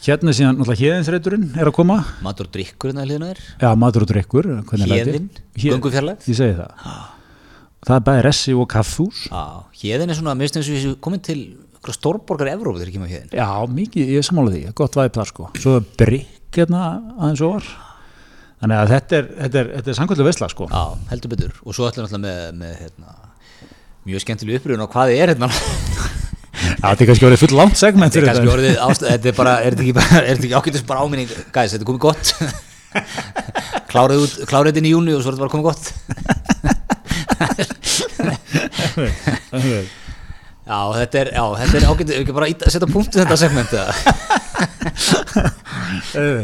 hérna 0.06 0.32
síðan, 0.34 0.56
náttúrulega 0.58 0.82
héðinsreiturinn 0.82 1.44
er 1.60 1.68
að 1.70 1.74
koma. 1.76 1.96
Matur 2.24 2.48
og 2.48 2.52
drikkur 2.56 2.90
hérna 2.92 3.04
hliðina 3.06 3.28
er 3.32 3.38
já, 3.62 3.68
matur 3.78 4.02
og 4.06 4.10
drikkur, 4.10 4.48
er 4.50 4.62
Héð- 4.82 5.74
göngufjarlægð? 5.76 6.26
Ég 6.32 6.36
segi 6.38 6.54
það. 6.58 6.70
Það 7.82 7.96
er 7.98 8.04
bæði 8.06 8.22
ressi 8.28 8.52
og 8.54 8.68
kaffús 8.70 9.24
Já, 9.26 9.42
hérðin 9.82 10.10
er 10.10 10.18
svona, 10.18 10.34
mér 10.38 10.46
finnst 10.46 10.56
eins 10.60 10.68
og 10.70 10.74
við 10.78 10.96
komin 11.02 11.22
til 11.26 11.40
stórborgar 11.90 12.46
Evrópu 12.52 12.78
þegar 12.78 12.90
ég 12.92 12.94
kemur 12.94 13.10
hérðin 13.10 13.34
já, 13.34 13.48
mikið, 13.66 14.12
ég 14.14 14.22
sammála 14.26 14.52
því, 14.54 14.60
gott 14.78 14.94
væp 14.94 15.16
þar 15.18 15.26
sko. 15.32 15.48
Svo 15.58 15.72
brygg 15.98 16.54
hérna 16.54 16.82
aðeins 17.18 17.42
og 17.42 17.56
var 17.56 17.66
þannig 18.62 18.76
að 18.78 18.92
þetta 18.94 19.12
er, 19.18 19.26
þetta 19.42 19.58
er, 19.58 19.66
þetta 19.80 19.90
er 19.90 19.98
samkvæmlega 19.98 20.28
veisla 20.30 20.48
sko. 20.52 20.68
Já, 20.70 20.82
heldur 21.10 21.32
betur. 21.34 21.52
Og 21.66 21.74
svo 21.74 21.88
ætlum 21.90 22.06
við 22.06 22.14
alltaf 25.34 26.11
þetta 26.52 27.00
er 27.02 27.08
kannski 27.08 27.26
orðið 27.28 27.42
full 27.42 27.56
langt 27.58 27.76
segment 27.80 28.12
Þetta 28.12 28.22
er 28.22 28.28
kannski 28.32 28.52
orðið 28.52 28.76
ástæð, 28.86 29.08
þetta 29.14 29.28
er 29.32 29.36
bara, 29.38 29.54
er 29.62 29.70
þetta 29.78 29.84
ekki, 30.44 30.52
ágætis 30.58 30.84
bara 30.88 31.00
áminning? 31.06 31.30
Gæs, 31.54 31.72
þetta 31.74 31.82
er 31.82 31.88
komið 31.88 32.04
gott. 32.08 32.26
Klárið 33.92 34.18
út, 34.26 34.34
klárið 34.50 34.78
inn 34.82 34.88
í 34.88 34.92
júni 34.94 35.12
og 35.16 35.20
svo 35.24 35.32
er 35.32 35.34
þetta 35.36 35.44
bara 35.46 35.54
komið 35.56 35.66
gott. 35.70 35.84
Já, 40.62 40.78
þetta 40.94 41.18
er, 41.18 41.28
já, 41.34 41.42
þetta 41.58 41.76
er 41.80 41.86
ágætis, 41.90 42.18
ekki 42.22 42.34
bara 42.36 42.48
ít- 42.52 42.62
setja 42.70 42.88
punktu 42.88 43.18
þetta 43.18 43.36
segment 43.40 43.72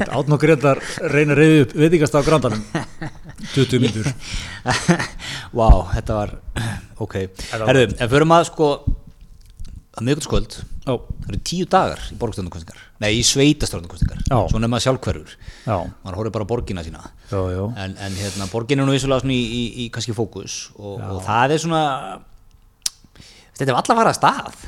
átn 0.08 0.34
og 0.34 0.40
Gretar 0.42 0.80
reyna 1.12 1.32
að 1.36 1.38
reyði 1.38 1.60
upp 1.64 1.72
veitingast 1.78 2.16
á 2.18 2.20
grandanum. 2.26 2.62
20 3.54 3.78
myndur 3.84 4.08
Vá, 5.58 5.68
þetta 5.94 6.16
var, 6.18 6.32
ok. 7.00 7.14
Herðu, 7.54 7.84
en 7.94 8.10
förum 8.10 8.34
að 8.34 8.48
sko 8.50 8.68
að 9.98 10.06
miðgundskvöld 10.08 10.54
já, 10.58 10.92
Það 10.94 11.28
eru 11.28 11.40
tíu 11.50 11.66
dagar 11.70 12.04
í 12.08 12.16
borgstjórnarkostingar 12.20 12.84
Nei, 12.98 13.12
í 13.20 13.22
sveitastjórnarkostingar. 13.26 14.24
Svo 14.50 14.58
nefna 14.58 14.80
sjálfhverfur. 14.82 15.34
Já, 15.68 15.76
Man 16.02 16.16
horfir 16.16 16.34
bara 16.34 16.46
á 16.48 16.50
borgina 16.50 16.82
sína. 16.82 17.04
Já, 17.30 17.38
já. 17.54 17.60
En, 17.84 17.94
en 17.94 18.16
hérna, 18.18 18.48
borgin 18.50 18.82
er 18.82 18.88
nú 18.88 18.96
vissulega 18.96 19.30
í, 19.30 19.38
í, 19.38 19.62
í 19.84 19.86
kannski 19.94 20.16
fókus 20.16 20.56
og, 20.74 20.98
og 20.98 21.22
það 21.26 21.54
er 21.54 21.62
svona 21.62 21.84
Þetta 23.58 23.70
er 23.72 23.78
alltaf 23.78 23.94
að 23.94 24.00
fara 24.02 24.10
að 24.10 24.18
stað. 24.18 24.66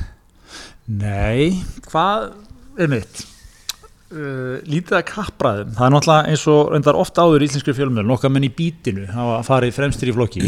Nei, 1.00 1.50
hvað 1.90 2.30
er 2.82 2.90
mitt? 2.90 3.26
Uh, 4.10 4.58
lítið 4.66 4.96
að 4.98 5.04
kappræðum 5.06 5.74
það 5.76 5.84
er 5.86 5.92
náttúrulega 5.94 6.30
eins 6.32 6.44
og 6.50 6.96
ofta 6.98 7.22
áður 7.22 7.44
í 7.44 7.46
íslenskri 7.46 7.74
fjölmjöl 7.76 8.02
nokkað 8.08 8.32
menn 8.34 8.46
í 8.48 8.50
bítinu 8.50 9.04
hafa 9.06 9.36
farið 9.46 9.76
fremstir 9.76 10.10
í 10.10 10.14
flokki 10.16 10.42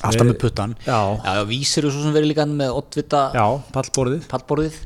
Alltaf 0.00 0.26
með 0.26 0.38
puttan 0.40 0.74
já, 0.86 0.98
Já, 1.24 1.42
vísir 1.48 1.84
eru 1.84 1.92
svo 1.92 2.02
sem 2.06 2.14
verið 2.16 2.30
líka 2.32 2.46
með 2.48 2.70
oddvita 2.78 3.22
já, 3.36 3.44
pallborðið. 3.74 4.22
pallborðið. 4.32 4.78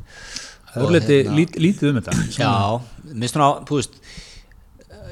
Og 0.74 0.90
liti, 0.90 1.20
hérna- 1.22 1.36
lít, 1.38 1.52
lítið 1.62 1.90
um 1.92 2.00
þetta. 2.00 2.14
Já, 2.34 2.80
minnst 3.14 3.36
svona, 3.36 3.50
þú 3.68 3.78
veist 3.78 3.98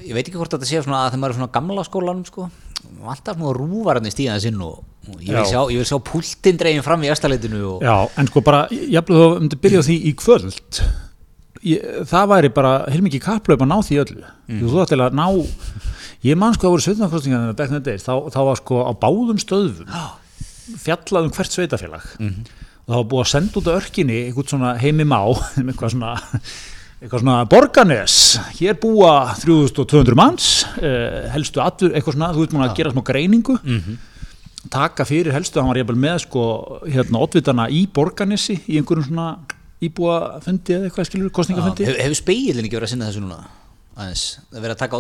ég 0.03 0.17
veit 0.17 0.27
ekki 0.27 0.39
hvort 0.41 0.51
þetta 0.57 0.67
sé 0.67 0.81
svona 0.83 1.05
að 1.05 1.13
þegar 1.13 1.21
maður 1.23 1.35
er 1.35 1.39
svona 1.39 1.53
gamla 1.55 1.85
skólanum 1.87 2.25
sko, 2.27 2.49
alltaf 3.07 3.37
svona 3.39 3.53
rúvararni 3.55 4.11
stíðan 4.11 4.43
sinn 4.43 4.59
og, 4.67 4.81
og 5.07 5.21
ég, 5.23 5.31
vil 5.31 5.39
Já. 5.39 5.45
sjá, 5.53 5.61
ég 5.71 5.79
vil 5.79 5.87
sjá 5.93 5.99
púltinn 6.03 6.59
dregin 6.59 6.83
fram 6.83 7.05
í 7.07 7.11
efstaleitinu 7.13 7.63
og 7.77 7.87
já, 7.87 7.95
en 8.19 8.27
sko 8.33 8.43
bara, 8.43 8.65
jafnlega 8.73 9.29
þú 9.29 9.41
myndi 9.45 9.61
byrja 9.63 9.83
á 9.83 9.87
því 9.87 9.97
í 10.11 10.13
kvöld 10.19 10.83
ég, 11.63 11.87
það 12.11 12.27
væri 12.35 12.51
bara 12.59 12.73
heilmikið 12.91 13.23
kapplöp 13.29 13.63
að 13.63 13.71
ná 13.71 13.79
því 13.87 14.01
öllu. 14.03 14.25
Mm. 14.51 14.65
þú 14.67 14.83
ætti 14.83 14.99
að 14.99 15.15
ná 15.21 15.27
ég 16.25 16.37
man 16.39 16.55
sko 16.55 16.69
að 16.69 16.75
voru 16.77 16.85
sveitnarkostingar 16.87 17.55
back 17.59 17.71
in 17.73 17.79
the 17.81 17.85
days, 17.91 18.05
þá, 18.07 18.15
þá 18.31 18.41
var 18.51 18.61
sko 18.61 18.83
á 18.87 18.93
báðum 18.95 19.41
stöðum 19.43 19.89
fjallað 20.83 21.27
um 21.29 21.33
hvert 21.35 21.51
sveitafélag 21.57 22.05
Mhm. 22.19 22.45
og 22.83 22.93
það 22.93 22.99
var 23.01 23.09
búið 23.11 23.25
að 23.25 23.33
senda 23.33 23.59
út 23.61 23.71
á 23.71 23.79
örkinni 23.79 24.19
einhvern 24.29 24.49
svona 24.53 24.71
heimi 24.79 25.05
má 25.05 25.19
eitthvað 25.59 25.91
svona, 25.95 26.13
eitthvað 27.03 27.21
svona 27.25 27.37
borganes, 27.51 28.17
hér 28.59 28.79
búa 28.83 29.35
3200 29.43 30.15
manns 30.19 30.49
eh, 30.79 31.29
helstu 31.35 31.61
atur, 31.63 31.91
eitthvað 31.95 32.17
svona, 32.19 32.33
þú 32.35 32.45
veit 32.47 32.55
maður 32.57 32.71
að 32.71 32.77
gera 32.81 32.93
smá 32.95 33.03
greiningu. 33.11 33.59
Mhm. 33.63 33.99
taka 34.71 35.03
fyrir 35.05 35.33
helstu, 35.35 35.59
hann 35.59 35.73
var 35.73 35.81
jafnvel 35.81 35.99
með 35.99 36.21
sko 36.23 36.43
hérna 36.87 37.19
oddvitana 37.25 37.65
í 37.69 37.81
borganesi 37.91 38.61
í 38.71 38.79
einhverjum 38.79 39.09
svona 39.09 39.25
íbúafundi 39.83 40.77
eða 40.77 40.87
eitthvað 40.87 41.09
skilur, 41.09 41.33
kostningafundi 41.35 41.85
Hef, 41.89 41.97
hefur 41.99 42.15
speilin 42.21 42.63
ekki 42.69 42.77
verið 42.79 42.87
að 42.87 42.93
sinna 42.95 43.09
þessu 43.11 43.23
núna 43.25 43.41
aðeins, 43.97 44.25
það 44.51 44.57
er 44.59 44.65
verið 44.65 44.75
að 44.77 44.81
taka 44.83 44.99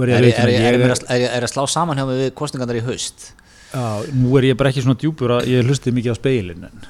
verð 0.00 0.12
er, 0.12 0.52
ég 0.52 0.66
að 0.96 1.06
að- 1.16 1.24
að 1.48 1.52
slá 1.54 1.62
saman 1.72 1.96
hjá 2.00 2.06
mig 2.10 2.18
við 2.20 2.34
kostningarnar 2.40 2.78
í 2.80 2.84
haust? 2.86 3.30
Já, 3.72 3.86
nú 4.14 4.36
er 4.38 4.46
ég 4.50 4.56
bara 4.60 4.70
ekki 4.72 4.84
svona 4.84 4.98
djúpur 5.00 5.32
að 5.38 5.48
ég 5.52 5.64
hlusti 5.66 5.92
mikið 5.96 6.12
á 6.12 6.16
speilin 6.20 6.66
en 6.68 6.84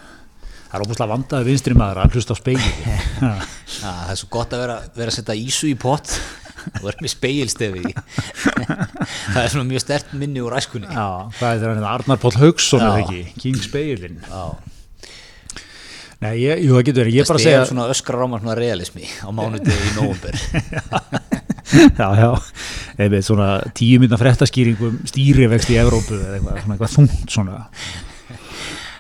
það 0.67 0.75
er 0.77 0.85
óbúslega 0.87 1.13
vandaði 1.15 1.49
vinstri 1.51 1.75
maður 1.79 2.03
að 2.05 2.17
hlusta 2.19 2.35
á 2.35 2.43
speilin 2.43 2.75
það 3.81 4.11
er 4.13 4.19
svo 4.21 4.29
gott 4.35 4.53
að 4.57 4.65
vera, 4.67 4.77
vera 4.99 5.11
að 5.15 5.19
setja 5.21 5.39
ísu 5.41 5.71
í 5.71 5.77
pott 5.79 6.13
og 6.83 6.89
er 6.91 6.99
með 7.01 7.13
speilstefi 7.15 7.83
það 9.33 9.43
er 9.45 9.51
svona 9.53 9.69
mjög 9.71 9.85
stert 9.85 10.13
minni 10.19 10.43
úr 10.43 10.57
æskunni. 10.59 10.89
Já, 10.91 11.07
hvað 11.39 11.53
er 11.55 11.77
þetta 11.77 11.93
Arnar 11.95 12.19
Páll 12.23 12.39
Haugsson 12.43 12.83
er 12.83 12.91
það 12.91 13.03
ekki, 13.05 13.21
King 13.45 13.61
Speilin 13.63 14.19
Já. 14.27 14.43
Nei, 16.25 16.33
ég, 16.41 16.63
jú, 16.65 16.73
það 16.73 16.87
getur 16.89 17.03
verið, 17.05 17.17
ég 17.19 17.27
er 17.27 17.29
bara 17.29 17.37
að 17.37 17.45
Stef 17.45 17.53
segja 17.53 17.65
svona 17.69 17.89
öskrar 17.93 18.25
á 18.25 18.27
maður 18.27 18.45
svona 18.47 18.57
realismi 18.57 19.09
á 19.21 19.29
mánudegi 19.37 19.91
í 19.91 19.95
nóvumber 19.99 20.39
Já, 21.99 22.09
já, 22.15 22.31
veit 22.97 23.27
svona 23.27 23.49
tíu 23.77 24.01
minna 24.01 24.19
fréttaskýringum 24.21 25.01
stýrivext 25.11 25.73
í 25.75 25.79
Evrópu 25.81 26.17
eða 26.17 26.37
eitthvað, 26.39 26.61
svona 26.63 26.77
eitthvað 26.77 26.93
þungt 26.95 27.35
svona. 27.35 27.57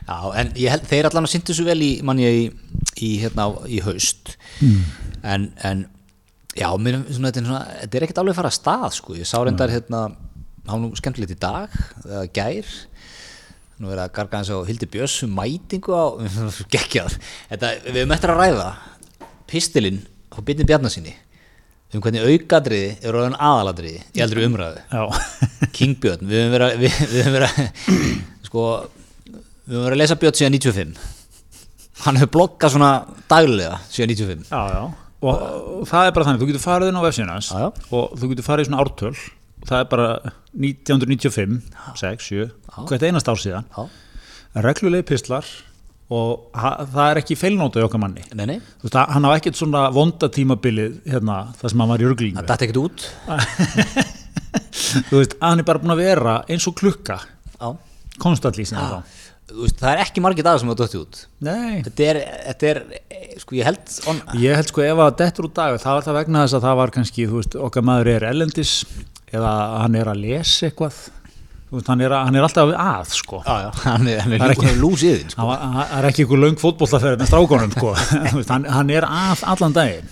Já, 0.06 0.16
en 0.42 0.50
ég 0.58 0.74
held, 0.74 0.88
þeir 0.90 1.08
allan 1.08 1.28
að 1.28 1.32
syndu 1.32 1.56
svo 1.56 1.66
vel 1.68 1.78
í 1.82 1.90
manni 2.06 2.26
í, 2.26 2.42
í, 2.98 3.12
hérna, 3.22 3.48
í 3.70 3.78
haust. 3.86 4.34
En, 5.22 5.48
en 5.66 5.86
já, 6.58 6.68
mér, 6.82 7.00
svona, 7.06 7.30
þetta, 7.30 7.42
er 7.42 7.48
svona, 7.52 7.62
þetta 7.84 7.98
er 8.00 8.06
ekkert 8.08 8.22
alveg 8.22 8.34
að 8.34 8.40
fara 8.42 8.52
að 8.52 8.58
stað 8.58 8.88
sko. 8.98 9.16
ég 9.20 9.30
sá 9.30 9.38
reyndar 9.40 9.72
hérna, 9.72 10.02
nú 10.66 10.90
skemmtilegt 10.98 11.36
í 11.36 11.40
dag 11.46 11.74
eða 12.04 12.26
gær 12.34 12.76
nú 13.82 13.92
er 13.92 14.02
að 14.02 14.12
garga 14.16 14.40
hans 14.40 14.50
á 14.52 14.56
Hildi 14.66 14.88
Björns 14.90 15.20
mætingu 15.28 15.94
á, 15.94 16.04
geggjað. 16.74 17.18
Þetta, 17.52 17.72
við 17.86 18.00
höfum 18.02 18.16
eftir 18.16 18.32
að 18.32 18.42
ræða 18.42 18.68
pistilinn 19.50 20.02
á 20.32 20.38
Byrni 20.42 20.66
Bjarnasinni 20.68 21.14
um 21.94 22.02
hvernig 22.02 22.26
aukadriði 22.26 22.96
er 22.98 23.16
orðan 23.16 23.38
aðaladriði 23.38 24.00
í 24.16 24.22
eldri 24.24 24.46
umræðu. 24.48 24.82
King 25.76 25.96
Björn, 26.02 26.26
við 26.26 26.42
höfum 26.42 26.56
verið 26.56 26.80
við, 26.82 27.00
við 27.12 27.20
höfum 27.22 27.36
verið 27.38 27.60
sko, 28.48 28.64
við 29.30 29.76
höfum 29.76 29.86
verið 29.86 29.96
að 29.96 30.02
lesa 30.02 30.18
Björn 30.20 30.40
síðan 30.40 30.58
95 30.58 31.12
hann 32.04 32.18
hefur 32.20 32.32
bloggað 32.34 32.74
svona 32.74 32.90
daglega 33.30 33.78
síðan 33.88 34.12
95 34.12 34.50
já, 34.50 34.62
já. 34.74 34.82
Og, 35.24 35.32
og 35.80 35.86
það 35.88 36.08
er 36.08 36.14
bara 36.16 36.26
þannig, 36.28 36.42
þú 36.42 36.48
getur 36.50 36.62
farið 36.62 36.90
inn 36.92 37.00
á 37.00 37.02
já. 37.08 37.66
og 37.96 38.16
þú 38.20 38.28
getur 38.32 38.46
farið 38.46 38.66
í 38.66 38.68
svona 38.68 38.82
ártöl. 38.84 39.14
Og 39.56 39.70
það 39.70 39.80
er 39.80 39.86
bara 39.90 40.08
1995 40.52 41.54
6, 42.02 42.26
7, 42.28 42.48
hvert 42.84 43.06
einast 43.08 43.30
ár 43.30 43.40
síðan. 43.40 43.66
Já, 43.72 43.88
reglulegi 44.66 45.08
pistlar 45.08 45.48
og 46.12 46.52
það 46.54 47.08
er 47.08 47.20
ekki 47.22 47.36
feilnóta 47.38 47.80
í 47.82 47.86
okkar 47.86 48.02
manni. 48.02 48.22
Nei, 48.38 48.44
nei, 48.46 48.58
veist, 48.84 48.94
hann 48.96 49.26
á 49.26 49.30
ekkert 49.34 49.58
svona 49.58 49.86
vonda 49.94 50.30
tímabilið 50.32 51.00
hérna, 51.08 51.40
það 51.58 51.72
sem 51.72 51.82
hann 51.82 51.92
var 51.92 52.04
í 52.04 52.10
ruglinu 52.10 52.42
það 52.42 52.50
dætti 52.52 52.68
ekkert 52.68 52.82
út. 52.84 53.06
Þú 55.10 55.18
veist, 55.18 55.34
hann 55.42 55.62
er 55.62 55.66
bara 55.66 55.82
búin 55.82 55.94
að 55.96 56.04
vera 56.04 56.36
eins 56.52 56.66
og 56.70 56.76
klukka. 56.78 57.18
Sem 58.76 58.78
það 58.78 59.24
þú 59.46 59.62
veist, 59.62 59.78
það 59.80 59.90
er 59.92 60.02
ekki 60.02 60.22
margir 60.24 60.46
dagar 60.46 60.62
sem 60.62 60.70
það 60.70 60.80
dætti 60.82 61.00
út. 61.00 61.18
Nei, 61.46 61.82
þetta 61.86 62.06
er, 62.06 62.20
þetta 62.48 62.70
er, 62.70 62.80
sko 63.42 63.58
ég 63.58 63.68
held 63.68 63.92
on, 64.10 64.22
ég 64.42 64.58
held 64.58 64.70
sko 64.72 64.82
ef 64.86 65.02
að 65.04 65.12
dettur 65.20 65.48
út 65.48 65.56
dag 65.58 65.76
það 65.82 65.98
var 65.98 66.06
það 66.06 66.18
vegna 66.20 66.42
þess 66.44 66.58
að 66.58 66.66
það 66.66 66.80
var 66.80 66.94
kannski 66.96 67.28
veist, 67.30 67.58
okkar 67.68 67.86
maður 67.86 68.12
er 68.14 68.26
ellendis 68.30 68.72
eða 69.34 69.52
hann 69.82 69.98
er 69.98 70.10
að 70.10 70.22
lesa 70.24 70.70
eitthvað 70.70 70.98
veist, 71.74 71.88
hann 71.90 72.00
er, 72.06 72.12
hann 72.14 72.36
er 72.38 72.44
alltaf 72.46 72.70
að 72.78 73.10
sko. 73.18 73.40
Já, 73.46 73.56
já, 73.66 73.70
hann 73.84 74.06
er, 74.12 74.20
hann 74.22 74.32
er 74.38 74.54
ekki- 74.54 74.76
lúsiðin 74.78 75.32
sko. 75.34 75.48
hann 75.50 75.98
er 75.98 76.08
ekki 76.12 76.22
einhver 76.24 76.42
löng 76.44 76.56
fótbollaferð 76.62 77.18
með 77.24 77.30
strákonum 77.32 77.72
sko. 77.74 77.92
Veist, 78.38 78.52
hann, 78.54 78.64
hann 78.70 78.90
er 78.94 79.06
að 79.08 79.42
allan 79.54 79.74
daginn. 79.76 80.08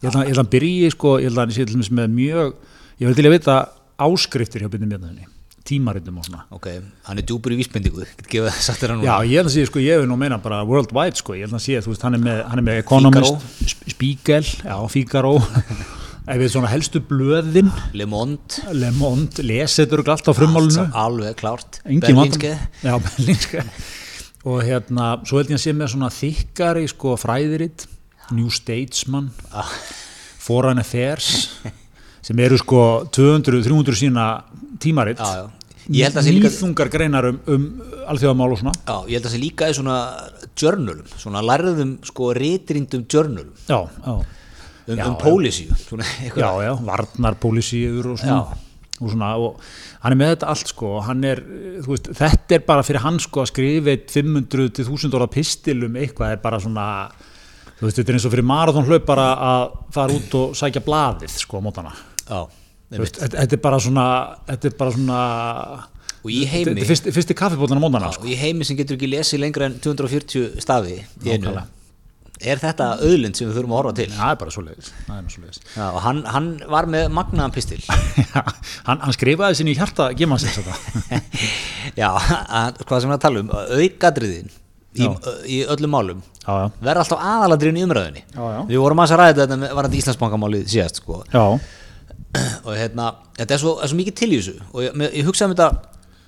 Ég 0.00 0.06
held 0.10 0.20
að, 0.20 0.36
hann 0.36 0.50
byrji 0.52 0.90
sko, 0.94 1.16
ég 1.20 1.30
held 1.30 1.38
að 1.40 1.44
hann 1.46 1.56
sé 1.56 1.64
til 1.66 1.74
dæmis 1.76 1.90
með 1.92 2.14
mjög 2.20 2.54
ég 3.00 3.08
vil 3.08 3.16
til 3.16 3.26
að 3.30 3.34
vita 3.38 3.58
áskriftir 4.00 4.64
hjá 4.64 4.70
byrnum 4.72 4.92
mjöndaðinni 4.94 5.26
tímaritum 5.70 6.16
og 6.18 6.24
svona. 6.24 6.40
Ok, 6.56 6.66
hann 7.06 7.18
er 7.20 7.24
djúpur 7.28 7.52
í 7.54 7.58
vísbendingu 7.60 8.02
Já, 8.32 9.12
ég 9.28 9.36
held 9.38 9.50
að 9.50 9.52
sé, 9.54 9.64
sko, 9.68 9.78
ég 9.84 10.00
hef 10.00 10.06
nú 10.08 10.16
meina 10.18 10.38
bara 10.42 10.62
worldwide, 10.66 11.14
sko, 11.20 11.36
ég 11.36 11.44
held 11.46 11.54
að 11.54 11.62
sé, 11.66 11.76
þú 11.84 11.92
veist, 11.92 12.02
hann 12.08 12.16
er 12.16 12.22
með, 12.24 12.40
hann 12.48 12.62
er 12.62 12.66
með 12.66 12.80
Economist, 12.80 13.44
Sp- 13.68 13.92
Spiegel, 13.92 14.48
já, 14.64 14.74
Figaro, 14.90 15.34
ef 16.30 16.38
við 16.38 16.52
svona 16.52 16.70
helstu 16.70 17.00
blöðin, 17.06 17.70
Le 17.98 18.06
Monde 18.08 18.62
Le 18.76 18.90
Monde, 18.94 19.42
lesetur 19.46 20.02
og 20.04 20.10
allt 20.14 20.30
á 20.30 20.32
frummálinu, 20.36 20.84
alveg 20.96 21.38
klárt 21.40 21.80
vandamál. 21.84 22.30
Já, 22.84 22.94
Berlínske, 23.02 23.64
og 24.46 24.62
hérna, 24.66 25.12
svo 25.26 25.40
held 25.40 25.50
ég 25.52 25.58
að 25.58 25.64
sé 25.66 25.74
með 25.76 25.92
svona 25.94 26.10
þykkari, 26.14 26.86
sko, 26.92 27.16
fræðiritt, 27.20 27.86
New 28.36 28.50
Statesman, 28.54 29.32
Ah. 29.52 29.70
Foreign 30.40 30.78
Affairs, 30.80 31.50
sem 32.24 32.38
eru, 32.42 32.56
sko, 32.60 32.82
200-300 33.12 33.98
sína 33.98 34.28
tímaritt, 34.80 35.18
já, 35.20 35.42
já. 35.42 35.76
ég 35.90 36.06
held 36.06 36.14
að 36.14 36.20
það 36.20 36.28
sé 36.28 36.34
líka 36.36 36.50
nýþungar 36.54 36.90
greinar 36.94 37.28
um, 37.32 37.40
um 37.50 37.66
alþjóðamál 38.10 38.52
og 38.54 38.60
svona. 38.62 38.74
Já, 38.86 38.96
ég 39.10 39.18
held 39.18 39.24
að 39.24 39.28
það 39.28 39.34
sé 39.36 39.42
líka 39.42 39.68
í 39.70 39.76
svona 39.76 39.96
journalum, 40.60 41.08
svona 41.18 41.42
lærðum 41.44 41.96
sko 42.06 42.30
ritrindum 42.36 43.04
journalum 43.10 43.50
Já, 43.66 43.80
já. 44.06 44.14
Um, 44.94 45.00
um 45.04 45.78
svona 45.88 46.08
já, 46.28 46.50
já, 46.66 46.72
varnarpólisíur 46.90 48.12
og 48.12 48.20
svona, 48.20 48.58
og 49.00 49.14
svona 49.14 49.32
og 49.40 49.72
hann 50.02 50.14
er 50.14 50.20
með 50.20 50.34
þetta 50.34 50.52
allt 50.52 50.72
sko 50.72 50.92
er, 51.30 51.42
veist, 51.86 52.12
þetta 52.20 52.56
er 52.58 52.64
bara 52.68 52.86
fyrir 52.86 53.04
hann 53.04 53.20
sko 53.22 53.44
að 53.44 53.52
skrifa 53.52 53.94
eitt 53.94 54.14
500 54.14 54.72
til 54.76 54.86
1000 54.86 55.18
orða 55.18 55.30
pistil 55.34 55.84
um 55.88 55.98
eitthvað 56.00 56.36
er 56.36 56.42
bara 56.44 56.60
svona 56.62 56.86
þú 57.80 57.88
veist, 57.88 57.96
þetta 57.96 58.12
er 58.12 58.18
eins 58.18 58.26
og 58.28 58.34
fyrir 58.34 58.48
marathon 58.48 58.88
hlaup 58.88 59.06
bara 59.08 59.28
að 59.50 59.62
fara 59.96 60.16
út 60.16 60.36
og 60.36 60.56
sækja 60.58 60.82
blaðið 60.84 61.36
sko 61.40 61.60
á 61.60 61.64
mótana. 61.64 61.94
Já, 62.28 62.40
veist, 62.98 63.20
þetta, 63.22 63.56
er 63.56 63.62
bara 63.64 63.80
svona 63.80 64.06
þetta 64.50 64.68
er 64.68 64.76
bara 64.82 64.94
svona 64.96 65.20
og 66.20 66.28
í 66.28 66.42
þetta 66.44 66.52
heimi 66.52 66.84
er 66.84 66.90
fyrsti, 66.90 67.12
fyrsti 67.16 67.36
kaffibótana 67.38 67.80
á 67.80 67.84
mótana 67.86 68.12
sko. 68.12 68.26
og 68.26 68.32
í 68.32 68.36
heimi 68.36 68.66
sem 68.68 68.76
getur 68.76 68.98
ekki 68.98 69.08
lesið 69.08 69.44
lengra 69.46 69.70
en 69.70 69.78
240 69.80 70.60
stafi 70.60 70.98
í 71.00 71.32
einu. 71.32 71.56
Er 72.40 72.60
þetta 72.62 72.86
auðlind 73.04 73.38
sem 73.38 73.48
við 73.48 73.58
þurfum 73.58 73.74
að 73.74 73.80
horfa 73.80 73.92
til? 73.98 74.06
Það 74.14 74.32
er 74.32 74.38
bara 74.40 74.54
svoleiðis, 74.54 74.90
það 75.06 75.16
er 75.16 75.24
bara 75.26 75.34
svoleiðis. 75.34 75.60
Já, 75.74 75.84
og 75.88 75.98
hann, 76.04 76.22
hann 76.34 76.48
var 76.72 76.88
með 76.90 77.10
magnaðan 77.16 77.54
pistil. 77.54 77.80
Hann, 78.86 79.00
hann 79.02 79.14
skrifaði 79.14 79.58
sinni 79.58 79.74
í 79.74 79.78
hjarta 79.78 80.08
gemansins 80.16 80.56
þetta 80.56 81.18
Já, 82.00 82.08
að, 82.10 82.80
hvað 82.86 83.02
sem 83.02 83.10
við 83.10 83.16
að 83.16 83.22
tala 83.24 83.42
um 83.42 83.50
aukadriðin 83.52 84.48
í, 84.50 85.08
í 85.46 85.58
öllum 85.70 85.92
málum 85.92 86.22
verða 86.80 87.04
alltaf 87.04 87.20
aðaladriðin 87.20 87.78
í 87.80 87.84
umræðinni 87.86 88.22
Já, 88.24 88.40
já. 88.40 88.60
Við 88.70 88.80
vorum 88.82 89.02
að 89.04 89.14
ræða 89.20 89.36
þetta 89.42 89.58
með 89.60 89.74
varandi 89.78 90.00
Íslandsbankamálið 90.00 90.64
síðast 90.72 91.02
sko. 91.02 91.20
já, 91.30 91.44
og 92.66 92.72
hérna, 92.78 93.12
þetta 93.38 93.56
er 93.56 93.62
svo, 93.62 93.76
er 93.82 93.90
svo 93.90 93.98
mikið 93.98 94.18
til 94.20 94.30
í 94.30 94.38
þessu. 94.40 94.56
Og 94.72 94.84
ég, 94.86 95.00
ég 95.18 95.28
hugsaði 95.28 95.50
um 95.50 95.56
þetta 95.56 95.68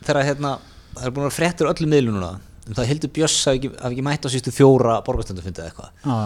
þegar 0.07 0.29
hérna, 0.29 0.55
það 0.97 1.09
er 1.09 1.15
búin 1.17 1.29
að 1.29 1.37
á 1.63 1.73
öllum 1.73 1.93
miðlum 1.95 2.23
um 2.69 2.75
það 2.77 2.91
Hildur 2.93 3.11
Björs 3.17 3.39
hafi 3.49 3.57
ekki, 3.61 3.71
hafi 3.79 3.93
ekki 3.97 4.05
mætt 4.07 4.27
á 4.27 4.29
sístu 4.33 4.51
fjóra 4.55 4.95
borgarstöndu 5.07 5.43
fundið 5.45 5.65
eitthvað 5.69 5.91
já. 6.05 6.17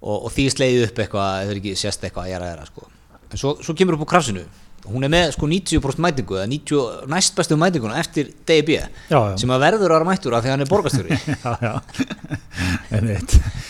og, 0.00 0.16
og 0.16 0.28
því 0.34 0.44
sleiði 0.54 0.80
upp 0.88 0.96
eitthvað 1.04 1.28
eða 1.44 1.52
ekki 1.60 1.72
sést 1.78 2.00
eitthvað 2.06 2.24
að 2.26 2.32
gera 2.34 2.50
þeirra 2.50 2.66
sko. 2.70 2.82
en 3.30 3.36
svo, 3.44 3.50
svo 3.62 3.72
kemur 3.78 3.94
upp 3.98 4.06
á 4.08 4.12
krafsinu 4.14 4.44
hún 4.90 5.02
er 5.04 5.10
með 5.12 5.26
sko 5.36 5.44
90% 5.50 6.00
mætingu 6.02 6.34
eða 6.38 6.48
90, 6.50 6.76
næst 7.12 7.32
bestu 7.36 7.54
mætinguna 7.60 8.00
eftir 8.00 8.24
DB 8.48 8.68
Já, 8.78 8.82
já. 9.10 9.20
sem 9.38 9.50
að 9.52 9.62
verður 9.66 9.90
að 9.92 9.96
vera 9.98 10.08
mættur 10.08 10.36
af 10.36 10.40
því 10.44 10.48
að 10.48 10.54
hann 10.56 10.64
er 10.64 10.70
borgarstjóri. 10.70 11.10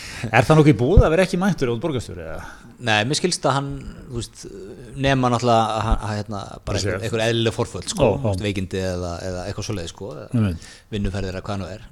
er 0.29 0.45
það 0.47 0.59
nokkuð 0.59 0.77
búið 0.81 1.05
að 1.07 1.13
vera 1.15 1.25
ekki 1.27 1.39
mættur 1.41 1.71
út 1.73 1.81
borgarstjóri 1.83 2.23
eða? 2.25 2.45
Nei, 2.81 2.97
mér 3.09 3.19
skilst 3.19 3.45
að 3.45 3.55
hann 3.57 3.69
veist, 4.09 4.45
nema 4.97 5.29
náttúrulega 5.29 5.81
að, 5.93 6.05
hérna, 6.15 6.39
bara 6.65 6.79
einhver, 6.81 6.97
einhver 7.05 7.23
eðlileg 7.27 7.55
forföld 7.55 7.91
sko, 7.91 8.07
Ó, 8.17 8.31
ó. 8.31 8.35
veikindi 8.41 8.81
eða, 8.81 9.11
eða 9.27 9.43
eitthvað 9.49 9.67
svoleið 9.69 9.91
sko, 9.93 10.09
vinnuferðir 10.93 11.37
eða 11.37 11.45
hvað 11.45 11.61
nú 11.61 11.69
er 11.75 11.85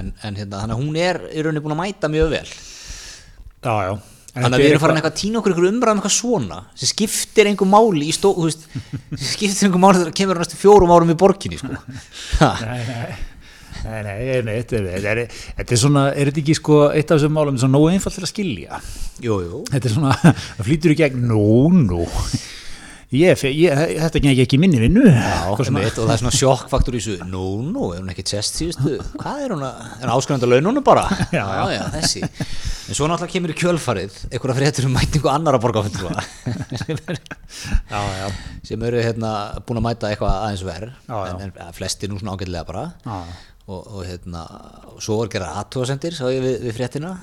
en, 0.00 0.10
en 0.24 0.40
hérna, 0.40 0.64
hún 0.74 0.96
er 0.98 1.20
í 1.30 1.44
rauninni 1.44 1.62
búin 1.64 1.76
að 1.76 1.82
mæta 1.84 2.10
mjög 2.10 2.32
vel 2.32 2.48
já, 2.48 3.74
já 3.86 3.92
þannig 4.34 4.56
að 4.56 4.62
við 4.64 4.72
erum 4.72 4.80
farin 4.82 4.96
eitthvað 4.98 5.12
að 5.12 5.20
týna 5.20 5.38
okkur 5.38 5.52
ykkur 5.54 5.66
umræðum 5.68 6.00
eitthvað 6.00 6.14
svona 6.16 6.56
sem 6.74 6.90
skiptir 6.90 7.46
einhver 7.52 7.68
máli 7.70 8.08
í 8.10 8.14
stó, 8.16 8.32
þú 8.34 8.48
veist, 8.48 8.64
skiptir 9.34 9.68
einhver 9.68 9.82
máli 9.84 10.00
þegar 10.00 10.16
kemur 10.18 10.40
næstu 10.42 10.58
fjórum 10.58 10.90
árum 10.96 11.12
í 11.14 11.16
borginni 11.20 11.60
sko. 11.60 11.70
Nei, 12.42 12.80
nei, 12.88 13.14
nei, 13.84 14.00
nei, 14.06 14.40
nei 14.46 14.56
þetta, 14.62 14.80
er, 14.80 14.88
þetta, 14.94 15.12
er, 15.12 15.68
er 15.68 15.80
svona, 15.84 16.06
er 16.14 16.30
þetta 16.30 16.42
ekki 16.44 16.56
sko 16.58 16.80
eitt 16.90 17.10
af 17.12 17.20
þessum 17.20 17.36
málum 17.36 17.60
er 17.60 17.72
nógu 17.72 17.92
einfalt 17.92 18.18
til 18.18 18.24
að 18.26 18.32
skilja? 18.32 18.80
Jú, 19.24 19.38
jú. 19.44 19.62
Þetta 19.70 19.90
er 19.90 19.96
svona, 19.98 20.16
það 20.58 20.68
flýtur 20.70 20.94
í 20.96 20.98
gegn 21.04 21.24
nú, 21.30 21.46
nú. 21.84 22.02
Ég, 23.14 23.38
ég, 23.54 23.80
þetta 24.00 24.20
gengi 24.22 24.42
ekki 24.42 24.58
minni 24.58 24.80
vinnu. 24.82 25.04
Já, 25.06 25.52
svona- 25.54 25.82
einmitt, 25.84 25.98
og 26.02 26.08
það 26.08 26.14
er 26.16 26.20
svona 26.22 26.34
sjokkfaktor 26.34 26.96
í 26.96 27.02
þessu. 27.02 27.26
Nú, 27.30 27.42
nú, 27.68 27.90
er 27.94 28.00
hún 28.02 28.10
ekki 28.10 28.24
test 28.26 28.58
síðustu 28.58 28.96
Hvað 29.20 29.44
er 29.44 29.54
hún 29.54 29.62
að, 29.68 29.84
er 30.00 30.08
hún 30.08 30.14
áskrænda 30.16 30.48
laununum 30.50 30.86
bara? 30.86 31.04
Já, 31.36 31.44
já. 31.76 31.84
þessi. 31.94 32.24
En 32.24 32.96
svo 32.98 33.06
náttúrulega 33.08 33.32
kemur 33.36 33.52
í 33.54 33.56
kjölfarið 33.60 34.16
einhverja 34.32 34.56
fréttur 34.58 34.88
um 34.88 34.96
mætingu 34.98 35.30
annara 35.30 35.60
borgarfulltrúa. 35.62 36.24
Sem, 36.82 36.98
eru- 36.98 37.16
já, 37.88 38.02
já, 38.18 38.26
hérna 39.06 39.30
búin 39.64 39.80
að 39.80 39.86
mæta 39.86 40.10
eitthvað 40.10 40.34
aðeins 40.42 40.66
verð 40.66 40.90
Já, 41.06 41.16
já. 41.30 41.34
en, 41.46 41.54
en 41.68 41.76
flestir 41.78 42.10
nú 42.10 42.18
svona 42.20 42.34
ágætlega 42.34 42.66
bara. 42.68 42.84
Já, 43.06 43.20
og, 43.64 43.80
og 43.80 44.00
hérna 44.04 44.42
svo 45.02 45.16
var 45.22 45.30
gera 45.32 45.52
aðtóðasendir 45.62 46.16
sá 46.16 46.24
ég 46.28 46.42
við, 46.44 46.56
við 46.66 46.76
fréttina. 46.76 47.14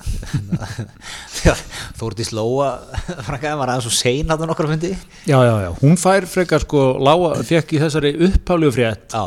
Þegar 1.36 1.62
Þórdís 2.00 2.31
Lóa 2.33 2.71
frankaði 3.27 3.60
var 3.60 3.74
aðeins 3.75 3.89
og 3.91 3.95
sein 3.95 4.31
að 4.31 4.41
það 4.41 4.51
nokkra 4.53 4.71
fundi. 4.71 4.95
Já, 5.29 5.38
já, 5.38 5.53
já, 5.67 5.69
hún 5.83 6.00
fær 6.01 6.27
frekar 6.31 6.65
sko, 6.65 6.88
lága, 7.03 7.36
fekk 7.48 7.77
í 7.77 7.83
þessari 7.83 8.15
upphálju 8.29 8.74
frétt 8.74 9.13
Já, 9.13 9.24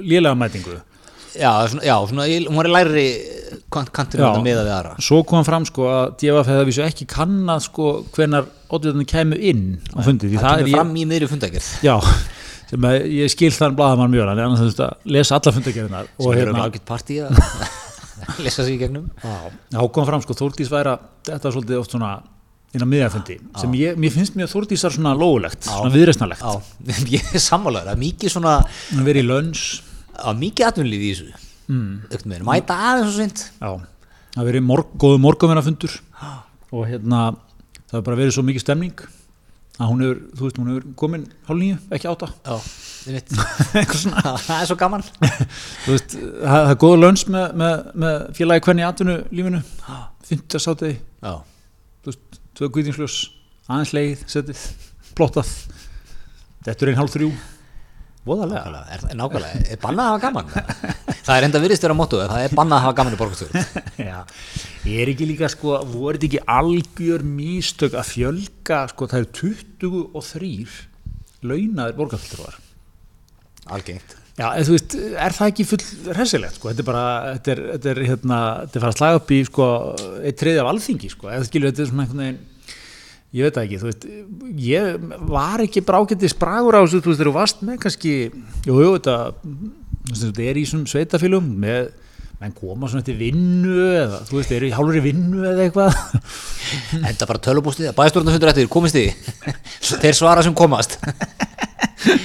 lélega 0.00 0.34
mætingu. 0.38 0.80
Já, 1.32 1.52
svona, 1.68 1.84
já 1.84 1.94
svona, 2.08 2.26
hún 2.28 2.58
var 2.58 2.68
í 2.68 2.72
læri 2.72 3.06
kantinu 3.72 4.24
þetta 4.24 4.44
meða 4.44 4.64
við 4.66 4.74
aðra. 4.74 4.92
Svo 5.04 5.22
kom 5.28 5.44
fram 5.46 5.64
sko 5.68 5.88
að 5.88 6.14
DFF 6.20 6.50
hefði 6.52 6.68
vísu 6.68 6.84
ekki 6.84 7.06
kannað 7.08 7.64
sko 7.68 7.92
hvenar 8.12 8.48
oddvitaðinu 8.68 9.08
kemur 9.08 9.40
inn 9.52 9.64
á 9.96 10.00
fundið, 10.04 10.32
því 10.32 10.40
það 10.40 10.48
það 10.48 10.62
kemur 10.62 10.76
fram 10.76 10.92
í 10.96 11.06
miðri 11.08 11.28
fundagerð. 11.32 11.70
Já, 11.84 11.96
sem 12.72 12.88
að 12.88 13.06
ég 13.12 13.32
skil 13.32 13.52
þann 13.52 13.76
blaðamann 13.76 14.12
mjög 14.12 14.30
en 14.32 14.42
annars 14.46 14.62
þú 14.62 14.68
veist 14.70 14.82
að 14.86 15.08
lesa 15.12 15.36
alla 15.36 15.52
fundagerðinar 15.58 16.06
sem 16.08 16.24
og 16.24 16.32
er 16.32 16.40
hérna, 16.40 16.66
ágætt 16.66 16.86
partí 16.88 17.18
að 17.20 17.40
lesa 18.44 18.64
sig 18.64 18.78
í 18.78 18.80
gegnum. 18.80 19.10
Kom 19.92 20.06
fram 20.08 20.22
sko 20.24 20.36
Þórdís 20.38 20.72
væra, 20.72 20.96
þetta 21.28 21.50
er 21.50 21.56
svolítið 21.56 21.82
oft 21.82 21.92
svona 21.92 22.12
inn 22.72 22.84
á 22.84 22.88
miðjafundi, 22.88 23.36
sem 23.60 23.76
ég, 23.76 24.00
mér 24.00 24.14
finnst 24.14 24.36
mér 24.38 24.48
Þórdísar 24.48 24.94
svona 24.94 25.12
lógulegt, 25.18 25.66
svona 25.68 25.92
viðreisnalegt 25.92 26.40
Já, 26.40 26.52
ég 27.18 27.32
er 27.36 27.44
sammálaður, 27.44 27.92
er 27.92 28.00
mikið 28.00 28.36
svona 28.38 28.58
hann 28.64 29.06
verið 29.08 29.26
í 29.26 29.28
lönns. 29.28 29.64
Að 30.12 30.40
mikið 30.40 30.68
atvinnlíf 30.68 31.02
í 31.02 31.10
þessu. 31.12 31.48
Mm. 31.72 32.44
mæta 32.44 32.76
aðeins 32.90 33.16
og 33.16 33.20
Já, 33.22 33.70
það 34.32 34.38
hafi 34.38 34.48
verið 34.48 34.64
morg, 34.68 34.96
góðu 35.00 35.20
morgunverðafundur 35.24 35.98
og 36.76 36.88
hérna 36.88 37.20
það 37.92 37.98
hefur 37.98 38.06
bara 38.08 38.20
verið 38.22 38.36
svo 38.38 38.44
mikið 38.48 38.64
stemning 38.64 39.04
að 39.78 39.88
hún 39.88 40.02
hefur, 40.04 40.18
þú 40.36 40.46
veist, 40.46 40.58
hún 40.60 40.70
hefur 40.72 40.88
komin 41.00 41.22
hálf 41.48 41.60
nýju, 41.60 41.78
ekki 41.96 42.10
átta. 42.10 42.28
Það 44.46 44.58
er 44.58 44.68
svo 44.68 44.76
gaman. 44.78 45.04
Þú 45.22 45.94
veist, 45.94 46.16
það, 46.18 46.68
er 46.70 46.76
góða 46.84 46.98
lönns 47.00 47.24
með, 47.32 47.56
með, 47.62 47.86
með 48.04 48.18
félagi 48.38 48.64
hvernig 48.66 48.84
í 48.84 48.88
atvinnu 48.88 49.16
lífinu, 49.32 49.62
fynnt 50.28 50.58
að 50.58 50.64
sátiði 50.66 50.92
Já, 51.00 51.32
þú 52.04 52.12
veist, 52.12 52.38
tvö 52.58 52.68
guðingsljós 52.76 53.16
aðeins 53.66 53.94
leið, 53.96 54.22
setið, 54.30 54.62
plottað. 55.18 55.50
Þetta 56.62 56.86
er 56.86 56.92
einn 56.92 57.00
hálf 57.00 57.16
þrjú 57.16 57.32
voðalega. 58.26 58.82
Er, 58.94 59.04
nákvæmlega. 59.18 59.64
Er 59.74 59.80
bannað 59.82 60.04
að 60.04 60.12
hafa 60.12 60.22
gaman? 60.26 60.46
Það 61.22 61.34
er 61.36 61.46
enda 61.46 61.62
virðist 61.62 61.84
vera 61.86 61.96
móttu 61.96 62.20
það 62.22 62.44
er 62.46 62.54
bannað 62.56 62.78
að 62.78 62.84
hafa 62.86 62.96
gaman 62.98 63.14
í 63.14 63.18
borgarstjóri 63.20 63.62
Já, 64.10 64.16
ég 64.88 65.02
er 65.04 65.12
ekki 65.12 65.28
líka 65.28 65.50
sko, 65.52 65.76
voru 65.90 66.18
þetta 66.18 66.28
ekki 66.28 66.42
algjör 66.56 67.26
místök 67.26 67.94
að 67.98 68.08
fjölga, 68.10 68.80
sko, 68.90 69.08
það 69.12 69.22
er 69.22 69.28
23 69.42 70.80
launaðir 71.42 71.98
borgarfjöldurvar. 71.98 72.58
algengt. 73.74 74.18
Já, 74.32 74.46
en 74.56 74.64
þú 74.64 74.74
veist, 74.74 74.94
er 74.96 75.34
það 75.36 75.50
ekki 75.50 75.64
full 75.68 75.82
resilegt, 76.16 76.56
sko, 76.56 76.70
þetta 76.70 76.82
er 76.82 76.88
bara, 76.88 77.04
þetta 77.36 77.52
er, 77.52 77.60
þetta 77.74 77.90
er, 77.90 77.98
hérna, 78.08 78.38
þetta 78.62 78.78
er 78.78 78.84
fara 78.84 78.94
að 78.94 79.00
slaga 79.02 79.18
upp 79.18 79.32
í, 79.36 79.40
sko, 79.44 79.66
eitt 80.22 80.38
treyði 80.40 80.62
af 80.62 80.70
alþingi, 80.70 81.10
sko, 81.12 81.28
eða 81.28 81.48
skilur 81.50 81.72
þetta 81.72 81.88
svona 81.90 82.06
einhvern 82.06 82.22
veginn, 82.24 82.38
ég 83.32 83.46
veit 83.46 83.58
ekki, 83.62 83.80
þú 83.80 83.88
veist, 83.88 84.06
ég 84.60 85.04
var 85.30 85.62
ekki 85.64 85.82
brákendis 85.88 86.34
bragur 86.36 86.76
á 86.76 86.84
þessu, 86.84 87.00
þú 87.00 87.12
veist, 87.12 87.20
þegar 87.20 87.30
þú 87.30 87.34
varst 87.38 87.62
með 87.64 87.78
kannski, 87.86 88.14
jú, 88.68 88.76
jú, 88.76 88.88
þetta, 88.98 89.14
þetta 90.10 90.48
er 90.50 90.60
í 90.60 90.64
svon 90.68 90.82
sveitafélum 90.90 91.46
með, 91.62 91.88
menn 92.42 92.52
koma 92.58 92.90
svona 92.90 93.06
til 93.06 93.16
vinnu 93.16 93.86
eða, 94.02 94.18
þú 94.28 94.36
veist, 94.36 94.52
eru 94.52 94.68
í 94.68 94.74
hálfur 94.76 94.98
í 95.00 95.04
vinnu 95.06 95.46
eða 95.48 95.64
eitthvað. 95.64 95.96
enda 97.12 97.30
bara 97.30 97.42
tölubústið, 97.46 97.94
bæðstjórnarfundur 97.96 98.52
eftir, 98.52 98.68
komist 98.72 98.98
þið 98.98 99.32
þeir 100.04 100.18
svara 100.18 100.44
sem 100.44 100.56
komast. 100.58 100.98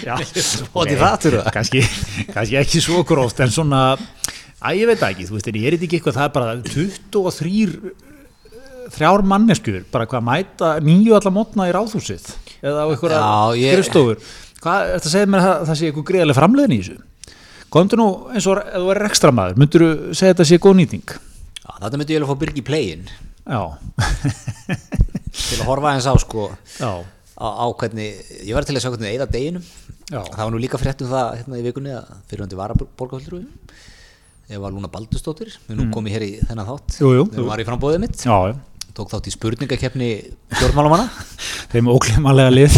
Já, 0.03 0.17
og 0.75 0.89
til 0.89 0.99
það 0.99 1.15
þurfa. 1.23 1.55
Kannski, 1.55 1.85
kannski 2.33 2.59
ekki 2.59 2.83
svo 2.83 3.05
gróft 3.07 3.39
en 3.45 3.53
svona, 3.53 3.85
að 4.59 4.81
ég 4.81 4.91
veit 4.91 5.07
ekki 5.07 5.29
þú 5.29 5.37
veist, 5.37 5.47
en 5.53 5.61
ég 5.61 5.71
er 5.71 5.79
eitthvað, 5.79 6.19
það 6.19 6.27
er 6.27 6.35
bara 6.35 6.59
23 6.67 8.06
þrjár 8.95 9.23
manneskjur, 9.31 9.83
bara 9.91 10.07
hvað 10.09 10.25
mæta 10.27 10.71
nýju 10.83 11.15
alla 11.17 11.31
mótna 11.35 11.67
í 11.69 11.73
ráðhúsið 11.75 12.27
eða 12.61 12.83
á 12.83 12.87
einhverja 12.91 13.21
skrifstofur? 13.73 14.21
Hvað, 14.63 14.91
þetta 14.95 15.11
segir 15.13 15.29
mér 15.33 15.43
að 15.45 15.65
það 15.69 15.77
sé 15.79 15.89
eitthvað 15.91 16.07
greiðlega 16.11 16.37
framleiðin 16.39 16.75
í 16.75 16.79
þessu? 16.81 17.35
Komdu 17.73 17.99
nú 17.99 18.07
eins 18.31 18.47
og 18.47 18.61
ef 18.63 18.77
þú 18.79 18.91
er 18.93 19.01
ekstra 19.09 19.33
maður, 19.35 19.57
myndur 19.61 19.83
þú 19.83 19.89
segja 20.17 20.33
þetta 20.33 20.47
sé 20.49 20.59
góð 20.63 20.77
nýting? 20.79 21.03
Já, 21.13 21.71
þetta 21.83 21.99
myndi 22.01 22.15
ég 22.15 22.21
alveg 22.21 22.31
fá 22.31 22.41
byrgi 22.45 22.63
í 22.63 22.67
play-in 22.67 23.03
já, 23.47 23.61
til 25.37 25.59
að 25.61 25.67
horfa 25.67 25.93
eins 25.95 26.07
á 26.07 26.13
sko 26.19 26.47
á, 26.81 26.91
á 27.37 27.65
hvernig, 27.77 28.21
ég 28.47 28.55
var 28.57 28.65
til 28.67 28.75
að 28.77 28.83
sjá 28.83 28.89
hvernig 28.93 29.13
eða 29.17 29.27
deginum. 29.31 29.65
Já. 30.07 30.21
Það 30.23 30.41
var 30.41 30.53
nú 30.55 30.59
líka 30.63 30.79
frétt 30.79 31.03
um 31.03 31.11
það 31.11 31.33
hérna 31.41 31.59
í 31.59 31.65
vikunni 31.67 31.91
að 31.93 32.09
fyrirhundi 32.31 32.57
var 32.59 32.71
að 32.73 32.85
borgarfjöldrúi 32.97 33.43
ég 34.47 34.61
var 34.63 34.71
Lúna 34.71 34.87
Baldursdóttir 34.87 35.51
við 35.67 35.75
nú 35.81 35.89
komið 35.91 36.13
hér 36.15 36.23
í 36.23 36.29
þennan 36.47 36.69
þátt 36.69 36.95
Mm. 36.95 37.01
Jú, 37.03 37.09
jú. 37.17 37.23
þegar 37.27 37.43
hún 37.43 37.49
var 37.51 37.59
í 37.59 37.65
frambóðið 37.67 37.99
mitt. 38.05 38.23
Já, 38.23 38.37
já. 38.47 38.55
Tók 38.95 39.11
þátt 39.11 39.27
í 39.27 39.33
spurningakeppni 39.35 40.09
stjórnmálamanna. 40.53 41.07
Þeim 41.71 41.89
óklimalega 41.91 42.53
lið. 42.53 42.77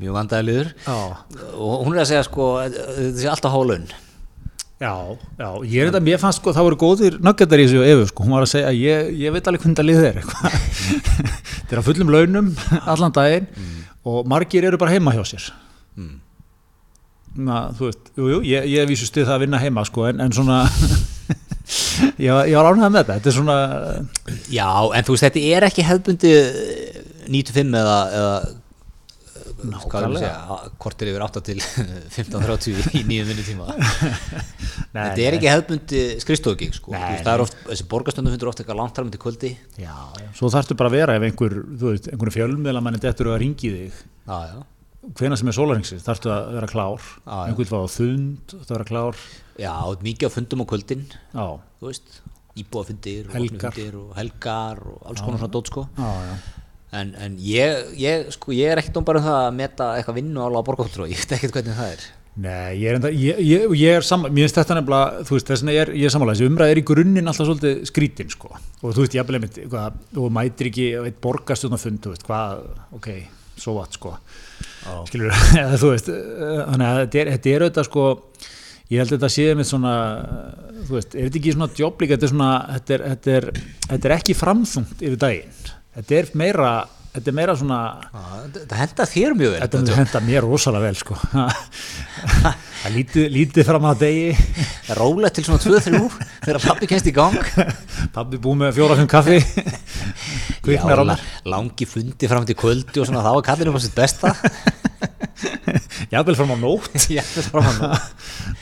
Mjög 0.00 0.14
vandaði 0.16 0.48
liður. 0.48 0.70
Og 0.88 1.82
hún 1.84 1.96
er 1.96 2.04
að 2.04 2.12
segja 2.14 2.28
sko 2.28 2.54
að 2.62 2.78
þetta 2.78 3.18
sé 3.20 3.28
alltaf 3.34 3.52
hálun 3.52 3.90
Já, 4.80 4.94
já, 5.36 5.48
ég 5.68 5.82
er 5.82 5.90
þetta, 5.90 6.00
mér 6.00 6.20
fannst 6.22 6.40
sko, 6.40 6.54
það 6.56 6.64
voru 6.70 6.76
góðir 6.80 7.16
nöggetar 7.20 7.60
í 7.60 7.66
þessu 7.66 7.82
efu, 7.84 8.04
sko, 8.08 8.24
hún 8.24 8.32
var 8.32 8.46
að 8.46 8.52
segja, 8.54 8.70
ég, 8.72 9.10
ég 9.20 9.34
veit 9.34 9.50
alveg 9.50 9.66
hvernig 9.66 9.76
það 9.76 9.88
lið 9.90 10.06
er. 10.08 10.20
Þeir 11.68 11.74
eru 11.74 11.82
á 11.84 11.88
fullum 11.90 12.12
launum 12.14 12.48
allan 12.78 13.12
daginn 13.18 13.50
og 14.08 14.30
margir 14.32 14.64
eru 14.64 14.80
bara 14.80 14.94
heima 14.94 15.12
hjá 15.12 15.20
sér. 15.28 15.50
Mm. 16.00 16.14
Na, 17.44 17.58
þú 17.76 17.90
veist, 17.90 18.08
jú, 18.16 18.30
jú, 18.32 18.38
ég, 18.48 18.70
ég 18.72 18.88
vísu 18.88 19.04
stuð 19.10 19.28
það 19.28 19.36
að 19.36 19.44
vinna 19.44 19.60
heima, 19.60 19.84
sko, 19.84 20.08
en, 20.08 20.24
en 20.24 20.32
svona, 20.32 20.62
ég, 22.24 22.30
var- 22.32 22.48
var 22.54 22.70
ánægð 22.72 22.88
með 22.94 22.98
þetta, 23.00 23.18
þetta 23.18 23.30
er 23.30 23.36
svona, 23.36 23.58
já 24.52 24.68
en 24.96 25.06
þú 25.06 25.14
veist 25.16 25.26
þetta 25.28 25.44
er 25.56 25.68
ekki 25.70 25.86
hefðbundi 25.90 26.32
95 27.30 27.78
eða, 27.80 27.98
eða 28.20 28.34
hvað 29.60 29.68
er 29.68 29.76
að 29.76 30.14
Nákvæmlega. 30.14 30.20
segja 30.24 30.70
kortir 30.80 31.08
yfir 31.10 31.22
8 31.26 31.40
til 31.44 31.56
15.30 32.16 32.96
í 32.96 33.02
nýjum 33.10 33.28
vinnu 33.28 33.44
tíma 33.44 33.66
Nei, 33.70 35.02
þetta 35.04 35.24
er 35.26 35.36
ekki 35.36 35.50
hefðbundi 35.52 36.00
skrifstofugík 36.24 36.72
sko. 36.78 36.94
Það 36.96 37.28
er 37.34 37.42
oft, 37.44 37.58
þessi 37.68 37.84
borgastöndum 37.92 38.32
finnur 38.34 38.50
oft 38.50 38.62
eitthvað 38.64 38.78
langt 38.80 38.96
þar 38.96 39.06
með 39.06 39.14
til 39.18 39.22
kvöldi 39.26 39.50
já, 39.84 39.92
já, 40.16 40.26
svo 40.38 40.50
þarftu 40.54 40.76
bara 40.80 40.90
að 40.90 40.96
vera 40.96 41.16
ef 41.20 41.26
einhver, 41.28 41.58
þú 41.78 41.92
veist, 41.92 42.08
einhverju 42.10 42.34
fjölmiðla 42.38 42.82
manni 42.86 43.02
dettur 43.04 43.30
að 43.34 43.38
ringi 43.44 43.70
þig, 43.76 44.00
já, 44.26 44.38
já. 44.50 44.58
Hvena 45.16 45.36
sem 45.38 45.48
er 45.50 45.56
sólaringsins, 45.56 46.04
þarftu 46.04 46.30
að 46.34 46.50
vera 46.58 46.68
klár, 46.70 47.00
Já, 47.24 47.32
já. 47.32 47.44
einhvern 47.48 47.70
fá 47.70 47.80
þund, 47.96 48.42
þarftu 48.52 48.68
að 48.68 48.76
vera 48.76 48.88
klár, 48.90 49.20
já, 49.62 49.72
og 49.88 50.04
mikið 50.04 50.28
á 50.28 50.34
fundum 50.36 50.62
á 50.62 50.66
kvöldin. 50.70 51.04
Já, 51.32 51.46
þú 51.80 51.88
veist, 51.90 52.20
íbúafundir 52.60 53.28
og 53.30 53.36
Helgar. 53.38 53.76
og 53.96 54.14
helgar 54.18 54.80
og 54.90 55.02
alls 55.08 55.22
konar 55.24 55.40
svona 55.40 55.52
dót 55.54 55.70
sko. 55.72 55.86
Já, 55.96 56.10
já. 56.28 56.38
en, 57.00 57.12
en 57.14 57.36
ég, 57.38 57.92
ég, 58.02 58.30
sko, 58.34 58.52
ég 58.52 58.72
er 58.72 58.80
ekkert 58.82 58.98
um 59.00 59.06
bara 59.06 59.20
um 59.22 59.28
það 59.28 59.42
að 59.46 59.52
meta 59.60 59.90
eitthvað 59.96 60.18
vinnu 60.20 60.42
ála 60.42 60.60
á 60.60 60.66
borgarkontró 60.66 61.06
ég 61.08 61.20
veit 61.22 61.36
ekkert 61.38 61.54
hvernig 61.56 61.78
það 61.78 61.92
er. 61.94 62.08
Nei, 62.40 62.76
ég 62.78 62.86
er, 62.90 62.96
enda, 62.98 63.10
ég, 63.10 63.40
ég, 63.42 63.64
ég 63.74 63.96
er 63.98 64.04
saman, 64.06 64.30
mér 64.32 64.46
finnst 64.46 64.58
þetta 64.60 64.76
nefnilega, 64.78 65.24
þú 65.26 65.34
veist, 65.34 65.48
þess 65.50 65.64
vegna 65.64 65.72
ég 65.74 65.80
er, 65.82 65.90
er 65.98 66.12
samanlega, 66.14 66.38
þessi 66.38 66.50
umræð 66.50 66.70
er 66.72 66.80
í 66.80 66.84
grunninn 66.86 67.30
alltaf 67.30 67.48
svolítið 67.48 67.80
skrítin, 67.90 68.30
sko, 68.32 68.52
og 68.54 68.94
þú 68.94 69.02
veist, 69.02 69.16
ég 69.18 69.32
einmitt, 69.34 69.58
hvað, 69.72 69.96
þú 70.14 70.28
mætir 70.36 70.70
ekki 70.70 70.86
eitt 71.02 71.18
borgarstjórnarfund, 71.26 72.00
þú 72.04 72.12
veist, 72.14 72.24
hvað, 72.28 72.62
ok, 73.00 73.08
svo 73.60 73.74
vat, 73.80 73.98
sko, 73.98 74.14
skilur, 75.08 75.34
eða 75.62 75.80
þú 75.80 75.92
veist, 75.94 76.10
eh, 76.12 76.62
þannig 76.70 76.86
að 76.88 77.00
þetta 77.02 77.20
er, 77.22 77.32
þetta 77.34 77.56
auðvitað, 77.56 77.88
sko, 77.90 78.06
ég 78.90 79.02
held 79.02 79.10
að 79.10 79.16
þetta 79.16 79.32
sé 79.36 79.48
með 79.58 79.68
svona, 79.72 79.96
eh, 80.20 80.78
þú 80.86 80.96
veist, 80.98 81.16
er 81.16 81.28
þetta 81.28 81.42
ekki 81.42 81.56
svona 81.56 81.70
djóplík, 81.80 82.14
þetta 82.14 82.28
er 82.28 82.32
svona, 82.34 82.52
þetta 82.76 82.96
er, 82.96 83.04
þetta 83.14 83.36
er, 83.36 83.50
þetta 83.88 84.10
er 84.10 84.16
ekki 84.16 84.38
framþungt 84.38 85.04
yfir 85.04 85.20
daginn, 85.26 85.60
þetta 85.98 86.18
er 86.20 86.32
meira, 86.44 86.72
þetta 87.14 87.32
er 87.32 87.38
meira 87.40 87.58
svona, 87.58 87.80
það 88.56 88.76
henda 88.84 89.08
þér 89.10 89.38
mjög 89.38 89.56
vel 89.56 89.62
Þetta 89.66 90.00
henda 90.00 90.26
mér 90.28 90.46
rosalega 90.46 90.90
vel 90.90 91.00
sko 91.00 91.16
Það 92.80 92.94
lítið, 92.96 93.24
lítið 93.34 93.66
fram 93.68 93.86
að 93.90 93.98
degi. 94.06 94.28
Rólegt 94.96 95.36
til 95.36 95.44
svona 95.44 95.60
2-3 95.60 95.98
þegar 96.46 96.58
pappi 96.64 96.88
kennst 96.88 97.10
í 97.10 97.12
gang. 97.12 97.36
Pabbi 98.14 98.40
búið 98.40 98.60
með 98.62 98.78
fjóra 98.78 98.96
fimm 98.96 99.10
kaffi. 99.10 99.36
Kviknar 100.64 101.02
á 101.02 101.04
la- 101.04 101.16
mér 101.18 101.50
langi 101.52 101.88
fundi 101.88 102.30
fram 102.30 102.46
til 102.48 102.56
kvöldi 102.56 103.02
og 103.02 103.08
svona 103.10 103.24
þá 103.26 103.30
er 103.34 103.44
kallinu 103.50 103.76
á 103.76 103.80
sitt 103.84 103.96
besta. 103.98 104.32
Jafnvel 106.12 106.38
fram 106.40 106.54
á 106.54 106.58
nótt. 106.60 106.90
Er 107.20 107.46
fram 107.52 107.68
nú. 107.76 107.90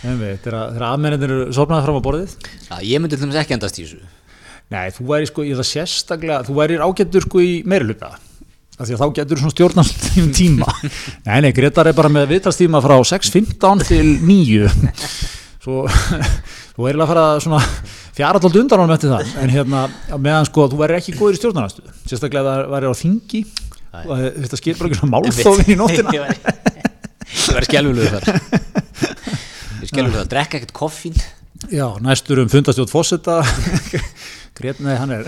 Einmitt, 0.02 0.42
Þegar 0.44 0.86
aðmennir 0.90 1.24
eru 1.28 1.38
sopnaði 1.54 1.86
fram 1.86 1.98
á 1.98 2.06
borðið. 2.10 2.34
Já, 2.68 2.74
ég 2.82 2.98
myndi 3.02 3.14
til 3.16 3.24
dæmis 3.28 3.38
ekki 3.40 3.54
endast 3.56 3.78
í 3.78 3.86
þessu. 3.86 4.02
Nei, 4.74 4.88
þú 4.92 5.06
væri 5.08 5.30
sko, 5.30 5.46
ég 5.48 5.56
það 5.56 5.68
sérstaklega 5.70 6.42
Þú 6.44 6.58
væri 6.58 6.76
ágættur 6.84 7.24
sko 7.24 7.40
í 7.40 7.52
af 8.04 8.18
því 8.86 8.94
að 8.94 9.02
þá 9.02 9.06
getur 9.18 9.40
svona 9.42 9.54
stjórnast 9.54 10.06
í 10.20 10.24
tíma. 10.36 10.68
Nei, 11.26 11.38
nei, 11.44 11.50
Gretar 11.56 11.90
er 11.90 11.96
bara 11.98 12.10
með 12.12 12.28
viðtalstíma 12.34 12.80
frá 12.84 12.96
6.15 13.10 13.84
til 13.88 14.06
9 14.22 14.68
Svo 15.58 15.86
þú 15.88 16.84
væri 16.86 17.00
að 17.02 17.10
fara 17.10 17.24
svona 17.42 17.62
fjara 18.14 18.38
tólt 18.42 18.58
undan 18.60 18.80
honum 18.84 18.94
eftir 18.94 19.10
það. 19.10 19.32
En 19.42 19.50
hérna, 19.52 19.80
meðan 20.16 20.46
sko, 20.48 20.68
þú 20.70 20.78
væri 20.82 20.98
ekki 21.00 21.16
góður 21.18 21.34
í 21.34 21.40
stjórnarnastu 21.40 21.82
sérstaklega 22.08 22.46
það 22.46 22.70
væri 22.76 22.90
á 22.90 22.94
þingi. 23.00 23.40
Þetta 23.98 24.60
skil 24.60 24.76
bara 24.78 24.90
ekki 24.90 25.00
svona 25.00 25.12
málþófin 25.16 25.72
í 25.74 25.78
nóttina. 25.80 26.14
Ég 26.14 27.58
væri 27.58 27.68
skelvulegur 27.68 28.14
þar. 28.14 28.24
Ég 28.38 29.82
er 29.82 29.90
skelvulegur 29.90 30.20
þar, 30.22 30.30
drekka 30.36 30.60
ekkert 30.60 30.74
koffín. 30.76 31.18
Já, 31.74 31.88
næstur 32.00 32.38
um 32.44 32.48
fundastjótt 32.52 32.92
fósetta 32.92 33.40
Gretnaði, 34.58 34.94
hann 35.00 35.10
er 35.16 35.26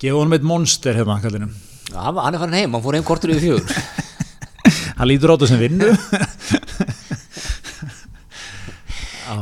gefa 0.00 0.16
honum 0.16 0.32
eitt 0.32 0.46
monster 0.48 0.96
hérna, 0.96 1.18
kallinum 1.20 1.52
hann 1.92 2.34
er 2.34 2.40
farin 2.40 2.56
heim, 2.56 2.72
hann 2.72 2.84
fór 2.84 2.96
heim 2.96 3.06
kortur 3.06 3.34
yfir 3.34 3.44
fjögur. 3.44 3.66
Hann 4.98 5.08
lítur 5.10 5.28
á 5.28 5.34
þetta 5.34 5.48
sem 5.50 5.60
vinnu. 5.60 5.88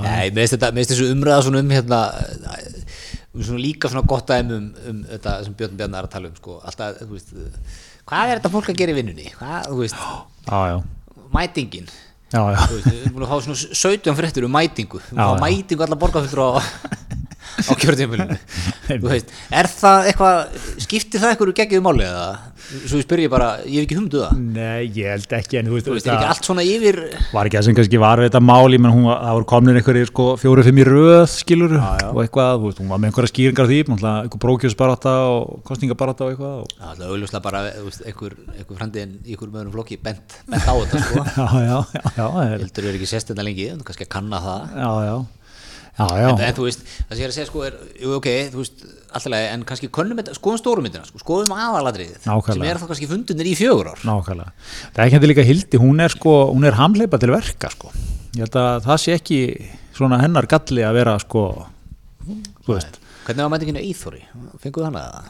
Nei, 0.02 0.30
finnst 0.32 0.92
þessu 0.94 1.10
umræða 1.12 1.44
svona 1.44 1.60
um 1.60 1.70
hérna 1.70 1.98
um 3.32 3.42
svona 3.44 3.60
líka 3.60 3.90
svona 3.92 4.06
gott 4.08 4.28
dæmi 4.30 4.56
um, 4.56 4.68
um 4.88 5.02
þetta 5.10 5.34
sem 5.46 5.56
Björn 5.58 5.76
Bjarnar 5.78 6.04
er 6.04 6.08
að 6.08 6.14
tala 6.14 6.30
um 6.30 6.36
sko. 6.38 6.56
alltaf, 6.64 7.02
þú 7.02 7.12
veist 7.16 7.28
hvað 8.08 8.30
er 8.30 8.40
þetta 8.40 8.52
fólk 8.52 8.70
að 8.72 8.80
gera 8.80 8.94
í 8.94 8.96
vinnunni? 8.98 9.28
Hvað, 9.36 9.68
þú 9.68 9.76
veist, 9.80 10.00
já, 10.48 10.80
mætingin. 11.36 11.88
Já, 12.32 12.40
já. 12.40 12.60
þú 12.64 12.78
veist, 12.78 12.88
við 12.88 12.98
erum 13.02 13.16
búin 13.16 13.26
að 13.26 13.32
fá 13.32 13.36
svona 13.46 13.58
17 13.82 14.18
fréttir 14.18 14.48
um 14.48 14.54
mætingu. 14.56 15.00
Við 15.00 15.12
erum 15.12 15.20
Já, 15.20 15.26
að 15.28 15.32
fá 15.32 15.44
mætingu 15.46 15.86
alla 15.86 16.00
borgarfullur 16.00 16.42
á 16.44 16.50
á 17.68 19.02
veist, 19.02 19.32
er 19.52 19.68
það 19.70 20.08
eitthvað 20.10 20.56
skiptir 20.82 21.22
það 21.22 21.34
eitthvað 21.34 21.54
geggjum 21.60 21.86
máli 21.86 22.04
eða? 22.06 22.30
Svo 22.86 23.00
ég 23.00 23.04
spyr 23.04 23.20
ég 23.24 23.30
bara, 23.32 23.48
ég 23.66 23.82
hef 23.82 23.86
ekki 23.86 23.96
humduð 23.98 24.22
það. 24.24 24.42
Nei, 24.54 24.86
ég 24.96 25.08
held 25.10 25.32
ekki 25.36 25.58
en 25.58 25.66
þú 25.68 25.74
veist, 25.76 25.86
þú 25.88 25.96
veist, 25.96 26.06
er 26.06 26.14
ekki 26.14 26.30
allt 26.32 26.46
svona 26.48 26.64
yfir 26.64 26.98
var 27.34 27.48
ekki 27.48 27.58
það 27.58 27.66
sem 27.66 27.76
kannski 27.78 28.00
var 28.00 28.22
við 28.22 28.28
þetta 28.30 28.42
máli 28.48 28.78
menn 28.80 28.94
hún 28.94 29.08
var, 29.10 29.18
það 29.26 29.36
voru 29.38 29.48
komin 29.52 29.80
einhverjir 29.80 30.08
sko 30.08 30.26
fjóri-fimm 30.40 30.80
í 30.80 30.86
röð 30.88 31.24
skilur 31.32 31.74
og 31.76 32.20
eitthvað, 32.22 32.52
þú 32.62 32.70
veist, 32.70 32.80
hún 32.82 32.92
var 32.92 33.02
með 33.02 33.10
einhverja 33.10 33.32
skýringar 33.32 33.66
á 33.66 33.70
því, 33.72 33.80
einhver 34.22 34.42
brókjösbarátta 34.46 35.14
og 35.32 35.60
kostningabarátta 35.68 36.28
og 36.28 36.32
eitthvað 36.32 36.56
og... 36.62 36.66
Það 36.78 37.02
er 37.02 37.12
auðvitað 37.12 37.44
bara, 37.48 37.64
þú 37.76 37.84
veist, 37.90 38.06
einhver, 38.08 38.38
einhver 38.56 38.80
frændin 38.80 39.14
í 39.26 39.34
einhver 39.34 39.52
möðurum 39.52 39.76
flokki 39.76 40.00
bent, 40.02 40.38
bent 40.48 40.64
á 40.64 40.74
þetta, 40.78 41.02
sko. 41.02 41.26
Já, 41.42 41.46
já, 41.66 41.78
já, 44.78 44.94
já, 45.10 45.16
já, 45.98 46.06
já, 46.22 46.28
En, 46.32 46.40
en 46.46 46.56
þú 46.56 46.66
veist, 46.68 46.84
það 46.86 47.12
sem 47.12 47.20
ég 47.20 47.26
er 47.26 47.32
að 47.32 47.36
segja, 47.36 47.48
sko, 47.50 47.64
er, 47.66 47.76
ok, 48.18 48.28
þú 48.54 48.62
veist, 48.62 48.84
alltaf 49.12 49.36
en 49.40 49.64
kannski 49.68 49.90
þetta, 49.92 50.36
skoðum 50.38 50.62
stórumyndina, 50.62 51.04
sko, 51.10 51.20
skoðum 51.22 51.52
aðaladriðið, 51.56 52.24
sem 52.24 52.64
er 52.68 52.80
þá 52.80 52.86
kannski 52.92 53.10
fundunir 53.10 53.50
í 53.50 53.54
fjögur 53.58 53.92
ár. 53.92 54.00
nákvæmlega. 54.08 54.54
Það 54.88 55.02
er 55.02 55.04
ekki 55.06 55.18
hendur 55.18 55.32
líka 55.34 55.46
Hildi, 55.50 55.82
hún 55.82 56.00
er 56.00 56.14
sko, 56.16 56.34
hún 56.54 56.64
er 56.68 56.78
hamleipa 56.80 57.20
til 57.20 57.32
verka 57.34 57.70
sko. 57.74 57.92
Ég 58.32 58.46
held 58.46 58.56
að 58.56 58.86
það 58.88 59.02
sé 59.04 59.16
ekki 59.18 59.40
svona 59.92 60.22
hennar 60.22 60.48
galli 60.48 60.84
að 60.88 60.96
vera 61.02 61.18
sko, 61.20 61.46
þú 62.64 62.76
veist, 62.78 62.98
Hvernig 63.22 63.44
var 63.44 63.52
mætinginu 63.52 63.82
Íþóri? 63.86 64.24
Fenguðu 64.58 64.88
hana 64.88 65.02
það? 65.06 65.26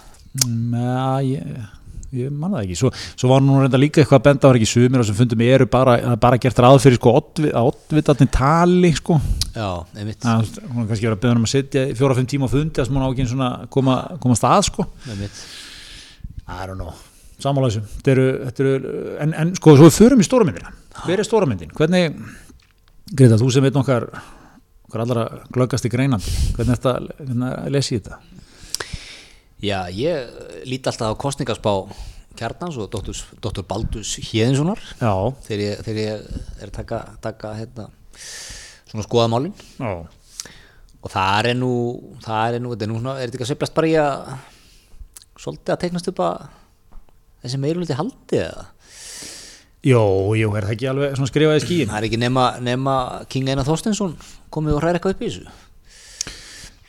Mm, 0.47 0.77
ja, 0.81 1.09
ég, 1.29 1.65
ég 2.13 2.33
manna 2.33 2.61
það 2.61 2.67
ekki 2.67 2.79
svo, 2.81 2.91
svo 3.17 3.31
var 3.31 3.45
nú 3.45 3.61
reynda 3.61 3.81
líka 3.81 4.03
eitthvað 4.03 4.21
að 4.21 4.27
benda 4.29 4.51
var 4.51 4.59
ekki 4.61 4.71
sumir 4.73 5.03
og 5.03 5.09
sem 5.09 5.17
fundum 5.17 5.45
eru 5.47 5.69
bara, 5.73 5.95
bara 6.21 6.41
gert 6.43 6.61
ráð 6.61 6.81
fyrir 6.85 7.01
sko, 7.01 7.15
að 7.49 7.71
oddvitarnir 7.71 8.33
tali 8.35 8.93
sko. 8.99 9.21
Já, 9.53 9.71
einmitt, 9.97 10.27
veist, 10.27 10.61
hún 10.67 10.85
er 10.85 10.91
kannski 10.91 11.09
verið 11.09 11.17
að 11.17 11.23
beða 11.25 11.39
um 11.39 11.47
að 11.49 11.55
sitja 11.55 11.87
í 11.89 11.97
fjóra-fimm 11.97 12.29
tíma 12.29 12.51
á 12.51 12.55
fundi 12.55 12.83
að 12.83 12.91
sem 12.91 12.99
hún 12.99 13.07
á 13.07 13.09
ekki 13.09 13.25
einu 13.25 13.33
svona 13.33 13.55
koma, 13.73 13.97
koma 14.21 14.37
stað 14.39 14.69
sko. 14.69 14.87
einmitt. 15.09 15.41
I 16.53 16.67
don't 16.69 16.81
know 16.81 16.93
eru, 18.63 18.93
en, 19.23 19.35
en 19.35 19.55
sko 19.59 19.75
svo 19.79 19.89
við 19.89 19.97
förum 19.97 20.23
í 20.23 20.27
stóramyndina 20.27 20.73
hver 21.03 21.23
er 21.23 21.27
stóramyndin? 21.27 21.73
Hvernig, 21.75 22.21
Greta, 23.13 23.39
þú 23.41 23.51
sem 23.53 23.65
veit 23.65 23.77
nokkar 23.77 24.07
okkar 24.87 25.05
allra 25.07 25.25
glöggast 25.53 25.89
í 25.89 25.93
greinandi 25.93 26.33
hvernig 26.57 26.77
er 26.77 26.81
þetta, 26.81 27.17
hvernig 27.19 27.75
lesi 27.75 27.97
ég 27.97 28.05
þetta? 28.05 28.21
Já, 29.63 29.87
ég 29.95 30.67
líti 30.67 30.91
alltaf 30.91 31.13
á 31.15 31.23
kostningaspá 31.23 31.71
kjarnans 32.35 32.79
og 32.83 32.89
doktor 32.91 33.63
Baldus 33.69 34.17
Hjeðinssonar 34.19 34.81
þegar 35.47 35.63
ég, 35.63 35.85
þegar 35.87 36.01
ég 36.03 36.25
er 36.59 36.67
að 36.67 36.75
taka, 36.81 36.99
taka 37.23 37.53
hérna, 37.61 37.87
svona 38.91 39.07
skoðamálin 39.07 39.55
já, 39.79 39.93
og 41.03 41.13
það 41.13 41.51
er 41.53 41.59
nú 41.61 41.73
það 42.25 42.59
er 42.59 42.65
nú, 42.65 42.73
þetta 42.75 42.89
er 42.89 42.91
nú 42.91 42.99
svona, 42.99 43.17
er 43.19 43.31
þetta 43.31 43.39
ekki 43.39 43.47
að 43.47 43.53
sveiflast 43.53 43.79
bara 43.79 43.91
í 43.93 43.97
að 44.03 44.35
svolítið 45.43 45.75
að 45.75 45.81
teiknast 45.85 46.11
upp 46.13 46.23
að 46.27 46.45
þessi 47.45 47.61
meiruliti 47.63 47.99
haldi 47.99 48.43
eða? 48.43 48.69
Jó, 49.83 50.03
jú, 50.39 50.53
er 50.55 50.67
það 50.67 50.75
ekki 50.77 50.91
alveg 50.91 51.15
svona 51.19 51.31
skrifað 51.31 51.61
í 51.61 51.67
skíin? 51.69 51.91
það 51.91 52.01
er 52.01 52.09
ekki 52.09 52.23
nema, 52.23 52.49
nema 52.63 52.97
King 53.31 53.51
Einar 53.51 53.67
Þorstensson 53.67 54.19
komið 54.51 54.79
og 54.79 54.83
hræra 54.83 54.99
eitthvað 54.99 55.17
upp 55.17 55.23
í 55.23 55.31
þessu 55.31 55.55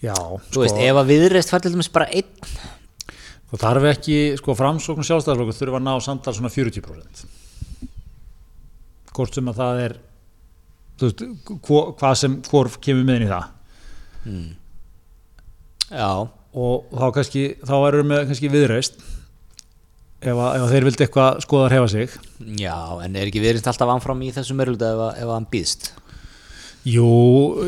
Já, 0.04 0.16
þú 0.52 0.64
veist, 0.66 0.80
ef 0.84 1.00
að 1.00 1.12
viðreist 1.14 1.52
fær 1.54 1.64
til 1.64 1.72
dæmis 1.74 1.92
bara 1.94 2.10
einn 2.12 2.28
og 3.54 3.62
þarf 3.62 3.86
ekki, 3.94 4.18
sko, 4.40 4.56
framsókn 4.58 5.06
sjálfstæðarflokkur 5.08 5.56
þurfa 5.60 5.80
að 5.80 5.86
ná 5.86 5.94
samtal 6.04 6.34
svona 6.36 6.52
40% 6.52 7.24
hvort 9.14 9.38
sem 9.38 9.52
að 9.52 9.60
það 9.62 9.82
er 9.84 9.96
þú 11.00 11.10
veist, 11.10 11.24
hvað 12.00 12.20
sem 12.20 12.38
hvort 12.50 12.78
kemur 12.84 13.08
með 13.08 13.20
inn 13.20 13.28
í 13.28 13.32
það. 13.32 13.50
Já, 15.94 16.12
og 16.54 16.94
þá 16.94 17.08
kannski, 17.20 17.44
þá 17.62 17.76
erum 17.88 18.14
við 18.14 18.24
kannski 18.32 18.52
viðreist 18.54 19.02
ef, 20.24 20.34
að, 20.34 20.50
ef 20.58 20.64
að 20.66 20.72
þeir 20.74 20.88
vildi 20.90 21.06
eitthvað 21.06 21.42
skoða 21.46 21.68
að 21.70 21.76
hefa 21.78 21.92
sig. 21.94 22.18
Já, 22.60 22.78
en 23.06 23.20
er 23.20 23.30
ekki 23.30 23.44
viðreist 23.44 23.70
alltaf 23.70 23.94
anfram 23.94 24.24
í 24.26 24.32
þessu 24.36 24.58
meiruliti 24.58 24.90
ef, 24.90 25.04
ef 25.14 25.28
að 25.28 25.36
hann 25.38 25.52
býðst 25.54 25.92
Jú, 26.84 27.06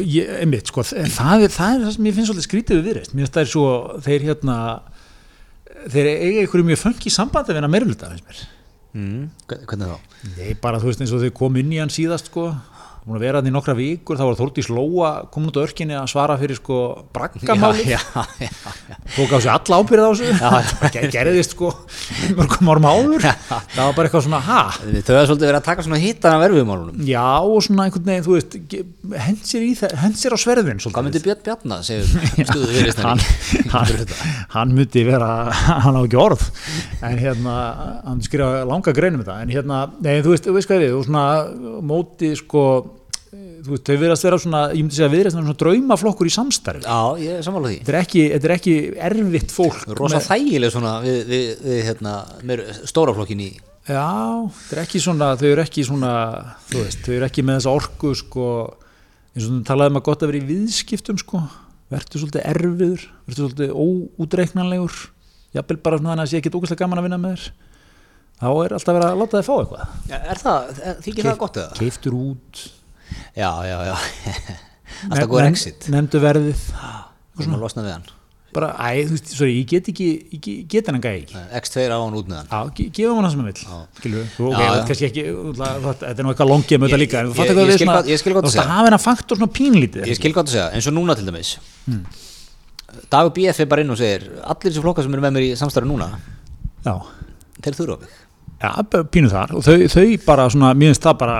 ég, 0.03 0.27
einmitt, 0.41 0.67
sko, 0.67 0.83
það 0.83 1.45
er, 1.45 1.51
það 1.53 1.75
er 1.77 1.83
það 1.85 1.93
sem 1.95 2.07
ég 2.09 2.15
finnst 2.17 2.29
svolítið 2.31 2.47
skrítið 2.49 2.79
við 2.81 2.87
viðreist 2.89 3.13
mér 3.15 3.23
finnst 3.23 3.37
það 3.37 3.45
er 3.45 3.51
svo, 3.53 3.67
þeir 4.03 4.25
hérna 4.27 4.55
þeir 5.93 6.09
eiga 6.11 6.41
einhverju 6.43 6.67
mjög 6.67 6.81
föngi 6.81 7.13
sambandi 7.15 7.53
við 7.53 7.59
hennar 7.61 7.71
meiruluta, 7.71 8.09
finnst 8.11 8.27
mér 8.27 8.41
mm. 8.99 9.21
hvern- 9.47 9.65
hvernig 9.71 9.93
þá? 9.93 10.17
Nei, 10.35 10.49
bara 10.65 10.81
þú 10.83 10.89
veist 10.91 11.05
eins 11.05 11.13
og 11.15 11.23
þau 11.23 11.31
kom 11.39 11.59
inn 11.61 11.71
í 11.71 11.79
hann 11.79 11.93
síðast 11.95 12.27
sko, 12.31 12.49
búin 13.05 13.19
að 13.19 13.23
vera 13.27 13.37
hann 13.37 13.49
í 13.49 13.51
nokkra 13.53 13.75
vikur 13.77 14.17
þá 14.17 14.23
var 14.25 14.37
Þórdís 14.39 14.67
Lóa 14.73 15.09
komin 15.29 15.51
út 15.51 15.57
á 15.61 15.65
örkinni 15.65 15.93
að 15.93 16.07
svara 16.09 16.37
fyrir 16.41 16.57
sko 16.57 16.77
braggamáli 17.13 17.83
tók 19.13 19.29
á 19.29 19.37
sig 19.37 19.51
alla 19.53 19.77
ábyrð 19.77 20.05
á 20.05 20.09
þessu. 20.09 20.31
Það 20.41 21.05
gerðist 21.13 21.53
sko 21.53 21.69
mörgum 22.33 22.71
árum 22.73 22.87
áður. 22.89 23.27
Það 23.27 23.81
var 23.83 23.93
bara 23.99 24.09
eitthvað 24.09 24.25
svona 24.25 24.39
ha? 24.47 24.63
Þau 24.73 25.13
hafa 25.19 25.27
svolítið 25.29 25.45
verið 25.51 25.59
að 25.59 25.67
taka 25.67 25.85
svona 25.85 25.99
hittan 26.01 26.33
af 26.33 26.41
verfumálunum 26.47 27.05
já 27.05 27.27
og 27.45 27.61
svona 27.67 27.85
einhvern 27.85 28.09
veginn 28.09 28.25
þú 28.25 28.39
veist 28.39 28.57
hend 29.27 29.45
sér, 29.45 29.67
það, 29.83 30.17
sér 30.17 30.33
á 30.33 30.37
sverðin 30.41 30.81
hvað 30.81 31.05
myndi 31.05 31.23
Björn 31.27 31.45
Bjarna 31.45 31.79
um 31.85 33.05
hann, 33.05 33.23
hann, 33.75 34.03
hann 34.55 34.75
myndi 34.79 35.05
vera 35.05 35.31
hann 35.53 35.93
á 35.93 36.01
ekki 36.01 36.21
orð. 36.25 36.49
En 37.05 37.21
hérna 37.21 37.55
hann 38.01 38.25
skrifa 38.25 38.65
langa 38.65 38.97
greinum 38.97 39.21
þetta. 39.21 39.39
En 39.45 39.53
hérna, 39.53 39.85
nei 40.01 40.23
þú 40.25 40.33
veist, 40.33 40.49
þú 40.49 40.57
veist 40.57 40.73
hvað 40.73 40.85
við 40.87 40.97
og 40.97 41.05
svona 41.05 41.25
móti 41.85 42.33
sko 42.39 42.65
þú 43.65 43.73
veist, 43.73 43.83
þau 43.89 43.97
verðast 44.03 44.25
vera 44.27 44.39
svona, 44.45 44.61
ég 44.71 44.83
myndi 44.85 44.95
segja 44.97 45.09
að 45.09 45.15
viðreist 45.17 45.35
svona 45.37 45.55
draumaflokkur 45.61 46.29
í 46.29 46.33
samstarfi. 46.35 46.83
Já, 46.85 46.99
ég 47.25 47.39
er 47.39 47.45
sammála 47.47 47.71
því. 47.71 47.77
Þetta 47.81 47.93
er 47.95 47.99
ekki, 48.01 48.23
þetta 48.35 48.49
er 48.49 48.53
ekki 48.55 48.75
erfitt 49.09 49.55
fólk 49.55 49.83
rosa 49.99 50.19
með- 50.21 50.29
þægileg 50.29 50.73
svona 50.75 50.93
við, 51.05 51.19
við, 51.31 51.47
við 51.65 51.81
hérna, 51.89 52.15
meir, 52.43 52.63
stóraflokkin 52.89 53.43
í 53.45 53.49
já, 53.85 54.05
þetta 54.55 54.77
er 54.77 54.81
ekki 54.85 55.01
svona 55.03 55.27
þau 55.37 55.45
eru 55.51 55.61
ekki 55.65 55.83
svona, 55.85 56.13
þú 56.71 56.79
veist, 56.85 57.03
þau 57.05 57.13
eru 57.19 57.27
ekki 57.27 57.43
með 57.45 57.59
þessa 57.59 57.75
orku 57.77 58.13
sko, 58.17 58.47
eins 59.35 59.45
og 59.45 59.51
þú 59.51 59.59
talaði 59.67 59.93
um 59.93 59.99
að 59.99 60.05
gott 60.07 60.23
að 60.25 60.31
vera 60.31 60.41
í 60.41 60.47
viðskiptum 60.53 61.19
sko. 61.21 61.43
Verður 61.93 62.23
svolítið 62.23 62.45
erfiður, 62.49 63.03
verður 63.27 63.43
svolítið 63.43 63.75
óútreiknanlegur. 64.25 64.95
Jafnvel 65.55 65.77
bara 65.85 65.99
svona 65.99 66.15
þannig 66.15 66.25
að 66.25 66.31
sé 66.31 66.39
ekki 66.41 66.51
ógæslega 66.55 66.81
gaman 66.81 66.99
að 67.01 67.05
vinna 67.05 67.19
með 67.21 67.35
þér. 67.35 67.43
Þá 68.35 68.47
er 68.65 68.73
alltaf 68.75 68.97
verið 68.97 69.05
að 69.07 69.19
láta 69.21 69.37
þið 69.39 69.45
fá 69.47 69.53
eitthvað. 69.59 69.93
Er 70.17 70.41
það, 70.41 70.79
þykir 71.05 71.27
það 71.29 71.37
gott 71.43 71.59
eða? 71.61 71.77
keiftur 71.79 72.17
út 72.17 72.63
já, 73.35 73.49
já, 73.69 73.77
já. 73.91 73.95
Alltaf 75.11 75.29
góður 75.31 75.49
exit. 75.51 75.87
nefndu 75.91 76.21
verðið. 76.23 76.67
Svona 77.41 77.57
losna 77.59 77.83
við 77.85 77.95
hann. 77.97 78.05
Bara, 78.55 78.69
æ, 78.79 79.03
þú 79.03 79.15
veist, 79.17 79.31
sorry, 79.35 79.55
ég 79.59 79.65
get 79.67 79.87
ekki 79.91 80.05
ég 80.31 80.39
ge- 80.39 80.61
get 80.71 80.87
gæði 80.87 81.25
ekki. 81.25 81.39
X2 81.59 81.81
á 81.91 81.97
hann 81.99 82.13
út 82.15 82.29
með 82.31 82.37
hann. 82.39 82.47
Já, 82.47 82.59
ge- 82.77 82.85
gefum 82.95 83.17
hann 83.19 83.25
það 83.27 83.33
sem 83.33 83.41
hann 83.41 83.49
vill 83.49 83.89
Skilur, 83.99 84.29
þú, 84.37 84.45
ok, 84.47 84.61
þetta 84.61 84.77
er 84.77 84.85
kannski 84.89 85.07
ekki 85.09 85.25
þetta 85.25 86.11
er 86.13 86.23
nú 86.23 86.31
eitthvað 86.31 86.51
longið 86.53 86.79
með 86.79 86.87
þetta 86.93 86.99
líka 87.01 87.19
en 87.19 87.27
þú 87.27 87.35
fattar 87.35 87.57
hvað 87.57 87.67
við 87.73 87.81
svona- 87.81 87.97
þú 88.05 88.45
veist, 88.45 88.61
að 88.63 88.71
hafa 88.71 88.85
hennar 88.87 89.03
faktor 89.03 89.41
svona 89.41 89.51
pínlítið 89.59 90.07
ég 90.07 90.19
skil 90.21 90.31
gott 90.37 90.47
að 90.47 90.55
segja, 90.55 90.69
eins 90.71 90.87
og 90.87 90.95
núna 90.95 91.17
til 91.19 91.27
dæmis. 91.27 91.51
Dagur 93.11 93.33
BF 93.35 93.59
er 93.59 93.67
bara 93.75 93.83
inn 93.83 93.91
og 93.91 93.99
segir 93.99 94.23
allir 94.39 94.71
þessi 94.71 94.83
flokkar 94.87 95.03
sem 95.03 95.17
eru 95.17 95.25
með 95.25 95.35
mér 95.35 95.47
í 95.49 95.51
samstarfi 95.59 95.89
núna 95.91 96.07
já, 96.85 96.95
þeir 97.59 97.75
þurfa 97.81 97.97
já, 98.63 98.71
pínu 99.11 99.29
þar. 99.35 99.51
Og 99.59 99.65
þau, 99.67 99.75
þau 99.91 100.07
bara 100.25 100.47
svona, 100.53 100.71
mér 100.79 100.93
finnst 100.93 101.03
það 101.03 101.17
bara 101.25 101.39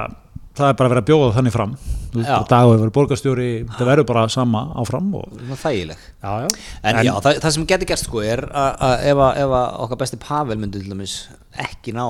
það 0.56 0.70
er 0.72 0.78
bara 0.80 0.90
að 0.90 0.94
vera 0.96 1.04
að 1.04 1.10
bjóða 1.10 1.32
þannig 1.38 1.56
fram. 1.56 1.74
Dag 2.16 2.70
hefur 2.72 2.94
borgarstjóri 2.96 3.48
það 3.76 3.90
verður 3.92 4.08
bara 4.12 4.28
sama 4.32 4.62
áfram 4.82 5.10
og, 5.20 5.34
þægileg. 5.60 6.06
Já, 6.24 6.32
já. 6.46 6.48
En, 6.82 7.02
já, 7.04 7.14
það, 7.26 7.42
það 7.44 7.56
sem 7.58 7.68
getur 7.72 7.92
gerst 7.92 8.08
sko 8.10 8.24
er 8.24 8.46
að 8.52 9.10
ef, 9.12 9.24
ef 9.44 9.58
okkar 9.86 10.02
besti 10.06 10.22
Pavel 10.24 10.60
myndi 10.62 10.80
til 10.80 10.94
dæmis 10.94 11.18
ekki 11.66 11.96
ná 11.96 12.08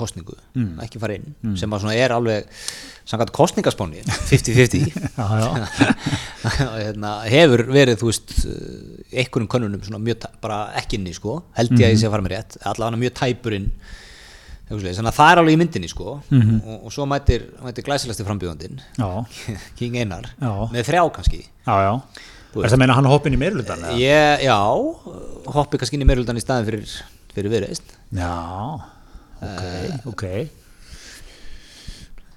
kostningu, 0.00 0.36
Mm. 0.56 0.78
ekki 0.82 0.98
fara 1.02 1.14
inn 1.18 1.56
sem 1.58 1.70
að 1.70 1.82
svona 1.84 1.94
er 1.98 2.12
alveg 2.14 2.46
samkvæmt 3.10 3.32
kostningaspáni 3.36 4.00
50-50 4.06 4.90
já, 5.18 5.26
já. 5.40 5.90
hérna, 6.86 7.12
hefur 7.30 7.62
verið 7.70 8.00
þú 8.00 8.08
veist 8.10 8.32
einhverjum 9.12 9.76
svona 9.84 10.00
mjög 10.02 10.26
bara 10.42 10.60
ekki 10.80 10.98
inni 10.98 11.14
sko, 11.14 11.40
held 11.58 11.74
ég 11.76 11.86
að 11.86 11.94
ég 11.94 12.00
sé 12.00 12.08
að 12.08 12.14
fara 12.16 12.26
með 12.26 12.34
rétt 12.36 12.58
allavega 12.70 13.02
mjög 13.04 13.16
tæpurinn 13.20 13.68
þannig 14.70 15.10
að 15.10 15.16
það 15.16 15.30
er 15.32 15.40
alveg 15.42 15.54
í 15.56 15.58
myndinni 15.60 15.88
sko. 15.90 16.12
Og, 16.30 16.76
og 16.86 16.92
svo 16.94 17.06
mætir, 17.10 17.48
mætir 17.64 17.86
glæsilegsti 17.88 18.26
frambjóðandinn 18.26 18.78
já, 18.98 19.08
King 19.78 19.96
Einar 19.98 20.28
Já. 20.38 20.52
með 20.70 20.86
þrjá 20.92 21.02
kannski. 21.18 21.40
Já, 21.66 21.78
Er 22.50 22.66
það 22.66 22.74
að 22.74 22.80
meina 22.82 22.94
hann 22.98 23.06
hoppin 23.06 23.34
í 23.36 23.38
meirulutan? 23.38 23.82
ég, 23.98 24.40
já, 24.42 24.56
hoppi 25.54 25.78
kannski 25.78 25.94
inn 25.98 26.02
í 26.02 26.08
meiruldan 26.08 26.38
í 26.38 26.42
staðin 26.42 26.66
fyrir, 26.66 26.94
fyrir 27.34 27.52
viðreist 27.52 27.92
Já, 28.18 28.30
ok, 29.38 29.62
ok. 30.10 30.24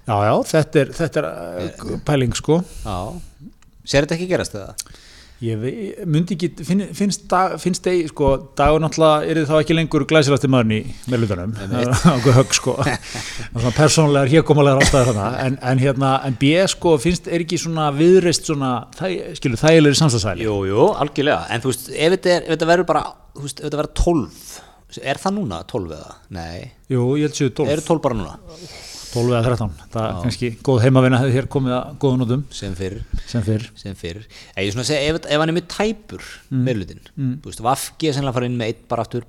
Já, 0.04 0.14
já, 0.28 0.34
þetta 0.52 0.82
er, 0.82 0.92
þetta 0.98 1.22
er 1.22 1.26
uh, 1.30 1.94
pæling 2.04 2.34
sko. 2.36 2.58
Já, 2.84 2.98
sér 3.88 4.04
þetta 4.04 4.18
ekki 4.18 4.28
gerast 4.30 4.54
eða? 4.58 4.74
Ég 5.44 5.58
vei- 5.60 6.06
myndi 6.08 6.36
ekki, 6.36 6.48
finn, 6.64 6.82
finnst, 6.96 7.24
dag, 7.28 7.56
finnst 7.60 7.84
þeir, 7.84 8.06
sko, 8.12 8.28
dagur 8.56 8.80
náttúrulega 8.84 9.28
er 9.34 9.40
þá 9.48 9.54
ekki 9.58 9.76
lengur 9.76 10.04
glæsilasti 10.08 10.48
maðurinn 10.52 10.76
í 10.78 10.94
meðlutunum, 11.12 11.52
okkur 12.14 12.36
högg, 12.38 12.54
sko, 12.56 12.74
svona 13.52 13.72
persónulegar, 13.76 14.30
hérkomulegar 14.32 14.80
ástæður 14.86 15.10
þarna, 15.12 15.26
en, 15.44 15.58
en 15.72 15.82
hérna, 15.82 16.12
en 16.28 16.38
B, 16.40 16.52
sko, 16.72 16.94
finnst, 17.02 17.28
er 17.28 17.44
ekki 17.44 17.58
svona 17.60 17.90
viðreist 17.98 18.48
svona, 18.48 18.72
þæ, 18.96 19.08
skilur, 19.40 19.60
þægilegri 19.60 20.00
samstagsæli? 20.00 20.46
Jú, 20.48 20.56
jú, 20.70 20.86
algjörlega, 21.04 21.42
en 21.52 21.64
þú 21.66 21.74
veist, 21.74 21.90
ef 21.92 22.16
þetta, 22.16 22.34
er, 22.38 22.46
ef 22.48 22.54
þetta 22.56 22.70
verður 22.72 22.90
bara, 22.94 23.04
þú 23.36 23.44
veist, 23.48 23.60
ef 23.60 23.68
þetta 23.68 23.82
verður 23.82 23.94
12 24.04 25.04
er 25.10 25.18
það 25.18 25.32
núna 25.40 25.56
12 25.66 25.94
eða? 25.98 26.12
Nei, 26.38 26.58
Jú, 26.92 27.08
ég 27.18 27.26
held 27.26 27.34
séu 27.40 27.50
12, 27.50 27.72
eru 27.74 27.82
12 27.90 28.04
bara 28.04 28.20
núna 28.22 28.36
12 29.14 29.34
eða 29.34 29.42
13, 29.46 29.74
það 29.94 30.06
er 30.08 30.16
kannski 30.24 30.50
góð 30.66 30.80
heimavinna 30.84 31.20
hefði 31.22 31.36
hér 31.36 31.48
komið 31.54 31.74
að 31.76 31.92
góða 32.02 32.18
nótum. 32.20 32.42
Sem 32.54 32.74
fyrir, 32.78 33.04
sem 33.30 33.44
fyrr. 33.46 33.66
sem 33.78 33.94
fyrir 33.98 34.26
Ég 34.26 34.72
er 34.72 34.74
segja, 34.88 35.12
ef, 35.12 35.20
ef 35.22 35.42
hann 35.42 35.52
er 35.52 35.56
með 35.56 35.68
tæpur 35.70 36.24
mm. 36.50 36.64
meðlutin, 36.66 37.02
þú 37.14 37.52
veist, 37.52 37.62
Vafki 37.64 38.10
er 38.10 38.16
sennilega 38.16 38.34
að 38.34 38.38
fara 38.40 38.50
inn 38.50 38.58
með 38.58 38.72
eitt 38.72 38.82
bara 38.90 39.06
aftur, 39.06 39.26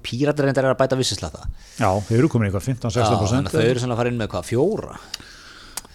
reyndar 0.49 0.65
er 0.65 0.73
að 0.73 0.81
bæta 0.81 0.99
vissislata 0.99 1.45
Já, 1.77 1.89
þeir 2.09 2.17
eru 2.19 2.31
komin 2.33 2.49
eitthvað 2.49 2.67
15-16%. 2.71 3.35
þannig 3.35 3.51
að 3.51 3.57
þau 3.57 3.69
eru 3.69 3.83
sennilega 3.83 3.97
að 3.97 4.01
fara 4.01 4.13
inn 4.13 4.21
með 4.21 4.31
hvað, 4.33 4.47
fjóra? 4.49 4.99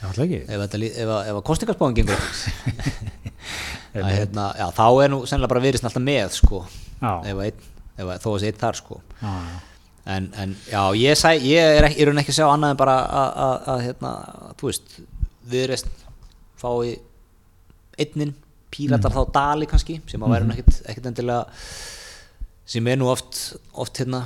Já, 0.00 0.05
alltaf 0.09 0.24
ekki. 0.24 0.40
ef, 0.48 0.76
ef, 0.88 1.11
ef 1.31 1.40
kostingarspáðin 1.50 1.98
gengur 1.98 2.22
að, 4.00 4.12
hérna, 4.14 4.46
já, 4.57 4.66
þá 4.76 4.87
er 4.88 5.11
nú 5.12 5.24
sennilega 5.26 5.53
bara 5.53 5.64
viðrisn 5.66 5.90
alltaf 5.90 6.05
með 6.07 6.37
sko, 6.38 6.62
ef, 7.00 7.35
að 7.35 7.42
einn, 7.48 7.66
ef 7.96 8.07
að, 8.07 8.22
þó 8.22 8.31
að 8.31 8.38
sé 8.40 8.53
einn 8.53 8.62
þar 8.62 8.81
sko. 8.81 9.00
Já, 9.20 9.29
já. 9.29 9.59
En, 10.11 10.27
en 10.42 10.53
já, 10.68 10.83
ég, 10.99 11.16
sæ, 11.18 11.33
ég 11.38 11.79
er 11.79 11.87
ekki, 11.88 12.03
er 12.05 12.12
ekki 12.23 12.35
að 12.35 12.38
sjá 12.40 12.46
annað 12.51 12.75
en 12.75 12.81
bara 12.81 12.96
að, 13.23 13.83
hérna, 13.87 14.12
þú 14.61 14.70
veist, 14.70 14.99
viðreist 15.51 15.90
fái 16.61 16.96
einnin, 18.01 18.35
píratar 18.70 19.14
þá 19.14 19.23
dali 19.35 19.68
kannski, 19.70 19.99
sem 20.11 20.23
að 20.23 20.35
væri 20.35 20.49
nú 20.49 20.55
ekkit, 20.57 20.83
ekkit 20.90 21.09
endilega 21.11 21.64
sem 22.70 22.87
er 22.90 23.01
nú 23.01 23.09
oft, 23.11 23.40
oft 23.75 23.99
hérna, 24.01 24.23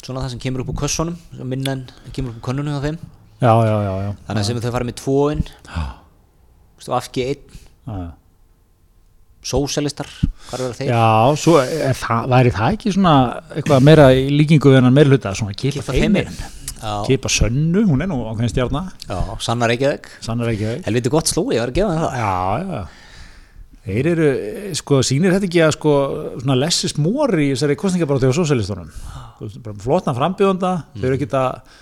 svona 0.00 0.24
það 0.24 0.34
sem 0.34 0.42
kemur 0.46 0.64
upp 0.64 0.74
úr 0.74 0.80
kössunum, 0.84 1.18
sem 1.36 1.50
minna 1.50 1.74
en 1.76 1.86
kemur 2.14 2.34
upp 2.34 2.40
úr 2.40 2.46
könnunum 2.50 2.76
hjá 2.76 2.86
þeim, 2.90 3.00
Já, 3.40 3.54
já, 3.64 3.76
já, 3.80 4.08
þannig 4.26 4.42
að 4.42 4.46
sem 4.50 4.58
þau 4.60 4.72
fara 4.74 4.86
með 4.86 4.98
tvoinn, 5.00 5.44
afki 7.00 7.24
einn 7.30 8.10
sósalistar, 9.46 10.08
hvað 10.50 10.64
er 10.66 10.74
þeir? 10.76 10.88
Já, 10.92 11.36
svo 11.40 11.56
er 11.62 11.96
það, 11.96 12.26
væri 12.34 12.52
það 12.56 12.74
ekki 12.76 12.92
svona 12.96 13.12
eitthvað 13.56 13.84
meira 13.88 14.08
í 14.12 14.26
líkingu 14.34 14.72
við 14.72 14.80
hennar 14.80 14.92
meira 14.96 15.12
hluta, 15.14 15.32
svona 15.38 15.54
kipa 15.56 15.84
Já, 16.80 16.92
kipa 17.04 17.28
sönnu, 17.28 17.82
hún 17.88 18.00
er 18.00 18.08
nú 18.08 18.22
ákveðin 18.30 18.52
stjarna, 18.54 18.82
já, 19.04 19.16
sannar 20.24 20.52
ekki 20.54 20.64
þau. 20.70 20.78
helviti 20.86 21.12
gott 21.12 21.28
slói, 21.28 21.54
ég 21.56 21.60
var 21.60 21.72
að 21.72 21.76
gefa 21.76 21.96
það. 21.98 22.14
Já, 22.20 22.32
já, 22.64 22.80
þeir 23.90 24.08
eru, 24.14 24.28
sko, 24.80 25.00
sýnir 25.04 25.34
þetta 25.36 25.48
ekki 25.50 25.60
að 25.66 25.74
sko, 25.76 25.92
svona 26.40 26.56
lessist 26.60 27.00
móri 27.00 27.50
í 27.50 27.52
þessari 27.52 27.76
kostningabarátti 27.80 28.32
á 28.32 28.38
sósælistunum, 28.38 28.88
flottan 29.84 30.16
frambjöðanda, 30.16 30.72
þau 30.96 31.04
eru 31.10 31.18
ekki 31.18 31.28
að, 31.36 31.76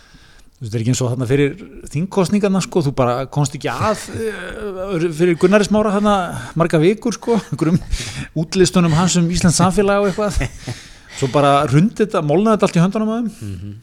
þú 0.58 0.64
veist, 0.66 0.72
það 0.72 0.76
er 0.76 0.82
ekki 0.82 0.90
eins 0.90 1.00
og 1.04 1.10
þarna 1.12 1.26
fyrir 1.30 1.52
þingkostningarna, 1.92 2.60
sko, 2.64 2.80
þú 2.82 2.92
bara 2.98 3.12
komst 3.30 3.54
ekki 3.54 3.68
að 3.70 4.00
eh, 4.18 5.04
fyrir 5.14 5.36
Gunnari 5.38 5.66
Smára 5.68 5.92
þarna 5.94 6.14
marga 6.58 6.80
vikur, 6.82 7.14
sko, 7.14 7.36
einhverjum 7.52 7.78
útlistunum 8.42 8.96
hans 8.98 9.14
um 9.20 9.28
Íslands 9.30 9.60
samfélag 9.60 10.02
og 10.02 10.10
eitthvað, 10.10 10.40
svo 11.20 11.28
bara 11.30 11.60
rundi 11.70 12.02
þetta, 12.02 12.24
molnaði 12.26 12.58
þetta 12.58 12.68
allt 12.68 12.80
í 12.80 12.82
höndunum 12.82 13.12
að 13.14 13.20
þeim, 13.38 13.76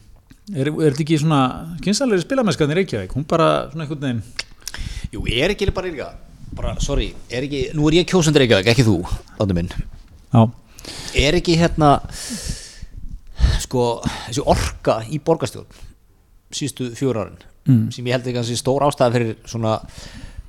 er, 0.52 0.68
er 0.68 0.90
þetta 0.90 1.04
ekki 1.06 1.20
svona 1.24 1.40
kynsalegri 1.86 2.26
spilamennskan 2.26 2.74
í 2.74 2.78
Reykjavík, 2.82 3.16
hún 3.16 3.24
bara 3.30 3.48
svona 3.72 3.86
einhvern 3.86 4.04
veginn, 4.04 4.22
Jú, 5.14 5.24
er 5.32 5.54
ekki 5.54 5.70
bara 5.72 5.88
líka 5.88 6.10
bara, 6.56 6.76
sorry, 6.84 7.08
er 7.32 7.48
ekki, 7.48 7.70
nú 7.76 7.88
er 7.88 8.02
ég 8.02 8.10
kjósandi 8.10 8.44
Reykjavík, 8.44 8.68
ekki 8.74 8.84
þú, 8.84 9.00
áttu 9.40 9.56
minn. 9.56 9.72
Já, 10.32 10.44
er 11.24 11.40
ekki 11.40 11.56
hérna 11.56 11.96
sko, 13.64 13.88
þessi 14.28 14.44
orka 14.44 15.00
í 15.08 15.20
borgarstjórn 15.24 15.85
síðustu 16.54 16.90
fjóra 16.98 17.26
árin 17.26 17.44
Mm. 17.66 17.88
sem 17.90 18.06
ég 18.06 18.12
held 18.14 18.26
ekki 18.30 18.38
að 18.38 18.44
þessi 18.46 18.60
stór 18.60 18.84
ástæða 18.86 19.10
fyrir 19.16 19.30
svona 19.50 19.72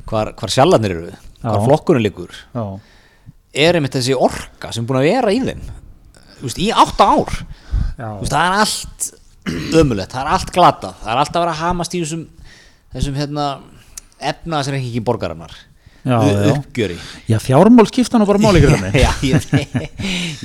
hvar, 0.06 0.30
hvar 0.38 0.52
sjallarnir 0.54 0.92
eru 0.94 1.08
hvar 1.42 1.56
Já. 1.58 1.64
flokkurinn 1.66 2.04
liggur 2.06 2.30
já, 2.54 2.66
er 3.58 3.74
einmitt 3.80 3.96
þessi 3.98 4.14
orka 4.14 4.70
sem 4.72 4.84
er 4.84 4.88
búin 4.92 5.00
að 5.00 5.08
vera 5.10 5.32
í 5.34 5.40
þeim 5.48 5.64
veist, 6.44 6.60
í 6.62 6.68
átta 6.70 7.08
ár 7.16 7.32
já. 7.98 8.12
Veist, 8.20 8.36
það 8.36 8.46
er 8.46 8.60
allt 8.62 9.08
ömulegt, 9.82 10.14
það 10.14 10.22
er 10.22 10.30
allt 10.36 10.54
glata 10.54 10.92
það 11.02 11.10
er 11.16 11.22
alltaf 11.24 11.40
að 11.40 11.46
vera 11.48 11.56
að 11.56 11.62
hamast 11.64 11.96
í 11.98 12.04
þessum 12.04 12.24
þessum 12.94 13.18
hérna 13.18 13.48
efnaðsreikingi 14.22 15.02
borgarinnar 15.10 15.58
Já, 16.08 16.20
U- 16.22 16.30
já. 16.30 16.54
uppgjöri 16.54 17.00
Já, 17.34 17.40
fjármál 17.42 17.90
skipta 17.90 18.22
nú 18.22 18.30
bara 18.30 18.38
já, 18.94 19.10
ég, 19.26 19.50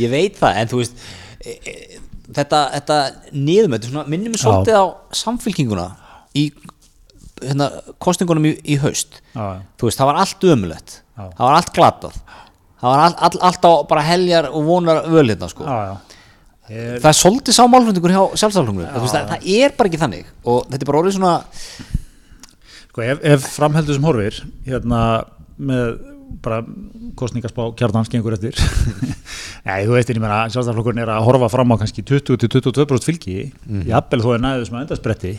ég 0.00 0.10
veit 0.10 0.40
það 0.40 0.56
en 0.64 0.72
þú 0.72 0.80
veist 0.80 1.04
e, 1.44 1.58
e, 1.60 2.00
þetta, 2.36 2.60
þetta 2.76 2.98
niðum 3.32 3.76
þetta 3.76 4.04
minnum 4.12 4.34
við 4.34 4.42
svolítið 4.44 4.78
á 4.78 4.84
samfylkinguna 5.22 5.88
í 6.38 6.46
hérna, 7.42 7.68
kostingunum 8.02 8.46
í, 8.50 8.54
í 8.74 8.78
haust. 8.82 9.18
Já, 9.34 9.62
þú 9.80 9.88
veist, 9.88 10.00
það 10.00 10.10
var 10.10 10.20
allt 10.22 10.46
ömulegt 10.54 10.96
Já. 11.02 11.24
það 11.24 11.44
var 11.44 11.58
allt 11.58 11.74
glatað. 11.76 12.20
Það 12.82 12.88
var 12.90 13.04
all, 13.04 13.16
all, 13.28 13.40
alltaf 13.48 13.84
bara 13.90 14.04
heljar 14.06 14.48
og 14.50 14.64
vonar 14.66 15.04
völ 15.10 15.28
hérna 15.28 15.48
sko. 15.50 15.66
Já, 15.66 15.92
já. 15.92 16.18
Er, 16.72 17.00
það 17.02 17.08
er 17.10 17.18
svolítið 17.18 17.56
sá 17.56 17.64
málflutningur 17.68 18.12
hjá 18.14 18.22
sjálfstæðarflokkurinn 18.38 18.92
það, 18.94 19.08
það, 19.10 19.32
það 19.32 19.48
er 19.58 19.74
bara 19.76 19.90
ekki 19.90 20.00
þannig. 20.00 20.30
Og 20.46 20.62
þetta 20.70 20.78
er 20.78 20.88
bara 20.88 21.00
orðið 21.02 21.16
svona 21.18 21.34
sko, 22.92 23.04
ef, 23.04 23.22
ef 23.34 23.48
framheldur 23.56 23.98
sem 23.98 24.06
horfir, 24.08 24.38
hérna, 24.68 25.02
með 25.58 25.90
bara 26.44 26.60
kostningaspá 27.18 27.68
kjarnans 27.78 28.10
gengur 28.12 28.36
eftir. 28.36 28.56
Nei, 29.68 29.84
þú 29.86 29.96
veist, 29.96 30.12
ég 30.12 30.20
meina, 30.22 30.44
sjálfstæðarflokkurinn 30.52 31.02
er 31.04 31.12
að 31.14 31.26
horfa 31.28 31.50
fram 31.52 31.74
á 31.74 31.80
kannski 31.80 32.04
20-22% 32.08 33.08
fylgi. 33.08 33.36
Jafnvel 33.88 34.22
þó 34.24 34.30
er 34.36 34.44
næðið 34.46 34.68
sem 34.68 34.78
að 34.78 34.84
endaspretti 34.86 35.32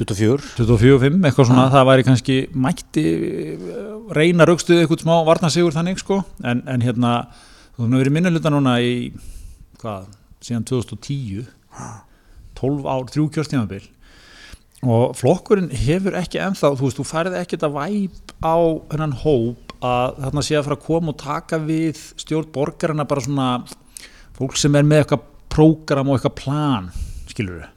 24 0.00 0.54
24-5, 0.56 1.18
eitthvað 1.28 1.48
svona, 1.50 1.66
það 1.72 1.88
væri 1.90 2.04
kannski 2.06 2.36
mætti 2.56 3.02
eh, 3.04 3.66
reyna 4.16 4.46
raukstuð 4.48 4.80
eitthvað 4.80 5.02
smá 5.04 5.14
varnarsigur 5.28 5.74
þannig, 5.76 6.00
sko. 6.00 6.22
En, 6.48 6.62
en 6.64 6.84
hérna, 6.84 7.16
þú 7.76 7.84
hefur 7.84 7.98
verið 8.00 8.16
minnuluta 8.16 8.52
núna 8.54 8.78
í, 8.80 8.94
hvað, 9.82 10.08
síðan 10.42 10.64
2010 10.70 11.50
12 12.62 12.86
ár, 12.86 13.04
þrjú 13.10 13.26
kjörstjámabil 13.34 13.84
og 14.82 15.12
flokkurinn 15.14 15.70
hefur 15.84 16.16
ekki 16.18 16.40
ennþá, 16.42 16.72
þú 16.74 16.88
veist, 16.88 16.98
þú 16.98 17.06
færið 17.06 17.36
ekkert 17.38 17.66
að 17.68 17.76
væp 17.76 18.32
á 18.42 18.56
hennan 18.90 19.14
hóp 19.22 19.71
að 19.82 20.18
þarna 20.24 20.44
sé 20.46 20.56
að 20.56 20.66
fara 20.68 20.78
að 20.78 20.86
koma 20.86 21.12
og 21.12 21.20
taka 21.20 21.58
við 21.62 22.00
stjórn 22.22 22.50
borgarina 22.54 23.06
bara 23.08 23.24
svona 23.24 23.48
fólk 24.36 24.58
sem 24.60 24.74
er 24.78 24.86
með 24.86 25.02
eitthvað 25.02 25.28
prógram 25.52 26.10
og 26.10 26.18
eitthvað 26.18 26.38
plan, 26.38 26.90
skilur 27.28 27.60
við 27.60 27.70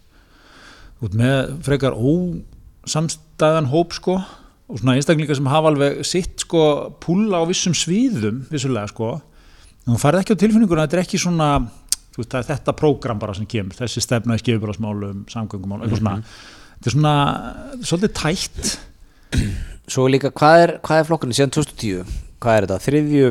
út 1.05 1.15
með 1.19 1.53
frekar 1.65 1.95
ósamstæðan 1.97 3.69
hóp 3.71 3.95
sko 3.95 4.15
og 4.15 4.79
svona 4.79 4.95
einstaklingar 4.97 5.37
sem 5.37 5.49
hafa 5.51 5.71
alveg 5.71 5.99
sitt 6.07 6.45
sko 6.45 6.61
púla 7.03 7.43
á 7.43 7.49
vissum 7.49 7.75
sviðum 7.77 8.45
vissulega 8.49 8.89
sko. 8.89 9.11
En 9.85 9.93
þú 9.93 9.99
færð 10.01 10.21
ekki 10.23 10.37
á 10.37 10.41
tilfinninguna 10.41 10.85
að 10.85 10.87
þetta 10.87 10.97
er 10.97 11.03
ekki 11.03 11.21
svona 11.21 11.49
veist 12.15 12.35
er 12.39 12.47
þetta 12.47 12.75
prógram 12.79 13.19
bara 13.21 13.35
sem 13.37 13.47
kemur 13.49 13.75
þessi 13.77 14.01
stefna 14.03 14.37
í 14.37 14.41
skifurbrásmálum, 14.41 15.25
samgöngumálum 15.31 15.85
eitthvað 15.85 16.01
svona, 16.01 16.15
þetta 16.77 16.89
er 16.89 16.95
svona 16.95 17.15
svolítið 17.91 18.13
tætt 18.21 18.63
Svo 19.87 20.07
líka, 20.09 20.31
hvað 20.33 20.61
er, 20.63 20.71
hvað 20.85 21.01
er 21.01 21.07
flokkurinn 21.09 21.35
síðan 21.37 21.51
2010? 21.53 22.15
Hvað 22.41 22.57
er 22.59 22.65
þetta? 22.65 22.77
Þriðju 22.85 23.27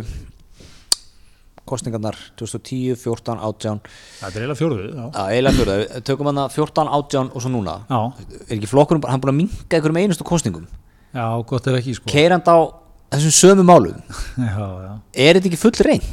kostningarnar 1.65 2.17
2010, 2.37 2.93
14, 3.01 3.39
18 3.41 3.79
þetta 4.21 4.29
er 4.37 4.43
eiginlega. 4.45 5.05
Já, 5.17 5.23
eiginlega 5.33 5.57
fjóruð, 5.57 5.85
Við 5.95 6.03
tökum 6.11 6.29
hann 6.29 6.41
14, 6.53 6.91
18 6.99 7.31
og 7.33 7.41
svo 7.45 7.53
núna 7.55 7.77
Já. 7.89 8.01
Er 8.51 8.57
ekki 8.59 8.69
flokkurinn, 8.69 9.01
bara- 9.01 9.15
hann 9.15 9.21
er 9.21 9.25
búin 9.25 9.33
að 9.33 9.39
minka 9.41 9.79
einhverjum 9.79 10.01
einustu 10.03 10.27
kostningum 10.29 10.67
já, 11.15 11.25
gott 11.49 11.67
ef 11.73 11.79
ekki 11.81 11.95
sko 11.97 12.11
Keirand 12.13 12.45
á 12.45 12.57
þessum 13.17 13.33
sömu 13.39 13.65
málum 13.65 13.97
já, 14.37 14.69
já. 14.85 14.93
Er 15.15 15.39
þetta 15.41 15.49
ekki 15.49 15.63
full 15.65 15.81
reyn? 15.89 16.05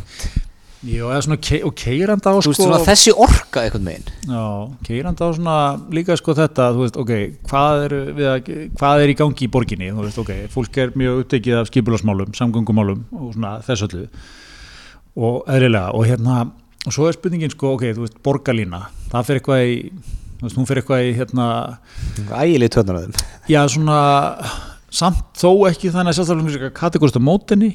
Jú, 0.82 1.12
eða 1.12 1.20
svona 1.22 1.38
kei, 1.38 1.60
og 1.62 1.76
keirand 1.78 2.26
á 2.26 2.34
Þú 2.34 2.40
veist, 2.40 2.58
sko. 2.58 2.66
svona 2.66 2.80
þessi 2.82 3.12
orka 3.14 3.62
einhvern 3.62 3.84
megin 3.86 4.08
Já, 4.26 4.46
keirandi 4.88 5.22
á 5.22 5.30
svona 5.38 5.58
líka 5.94 6.16
sko 6.18 6.34
þetta, 6.40 6.70
þú 6.74 6.82
veist, 6.82 6.96
ok, 7.04 7.12
hvað 7.52 7.84
er, 7.86 7.94
við 8.18 8.30
að, 8.32 8.50
hvað 8.80 9.04
er 9.04 9.14
í 9.14 9.18
gangi 9.20 9.46
í 9.46 9.50
borginni, 9.54 9.92
þú 9.94 10.06
veist, 10.08 10.22
ok, 10.24 10.32
fólk 10.56 10.80
er 10.82 10.96
mjög 10.98 11.20
upptekið 11.22 11.60
af 11.60 11.70
skipulasmálum, 11.70 12.32
samgöngumálum 12.38 13.04
og 13.14 13.28
svona 13.36 13.52
þess 13.68 13.86
öllu. 13.86 14.08
Og 15.22 15.38
eðlilega, 15.54 15.94
og 15.94 16.10
hérna, 16.10 16.40
og 16.88 16.98
svo 16.98 17.06
er 17.12 17.20
spurningin 17.20 17.54
sko, 17.54 17.76
ok, 17.78 17.86
þú 17.94 18.08
veist, 18.08 18.18
borgarlína, 18.26 18.82
það 19.14 19.30
fyrir 19.30 19.44
eitthvað 19.44 19.64
í, 19.68 19.78
þú 20.40 20.48
veist, 20.48 20.58
hún 20.58 20.70
fyrir 20.72 20.82
eitthvað 20.82 21.06
í, 21.06 21.14
hérna, 21.22 21.48
Ægileg 22.42 22.74
törnar 22.74 23.04
að 23.04 23.06
þeim 23.06 23.54
já, 23.54 23.62
svona, 23.70 24.02
samt 24.90 25.30
þó 25.38 25.50
ekki 25.70 25.94
þannig 25.94 26.16
að 26.16 26.18
sjálfstæðarflokkurinn 26.18 26.72
sé 26.74 26.76
kategórist 26.82 27.22
á 27.22 27.28
mótinni 27.30 27.74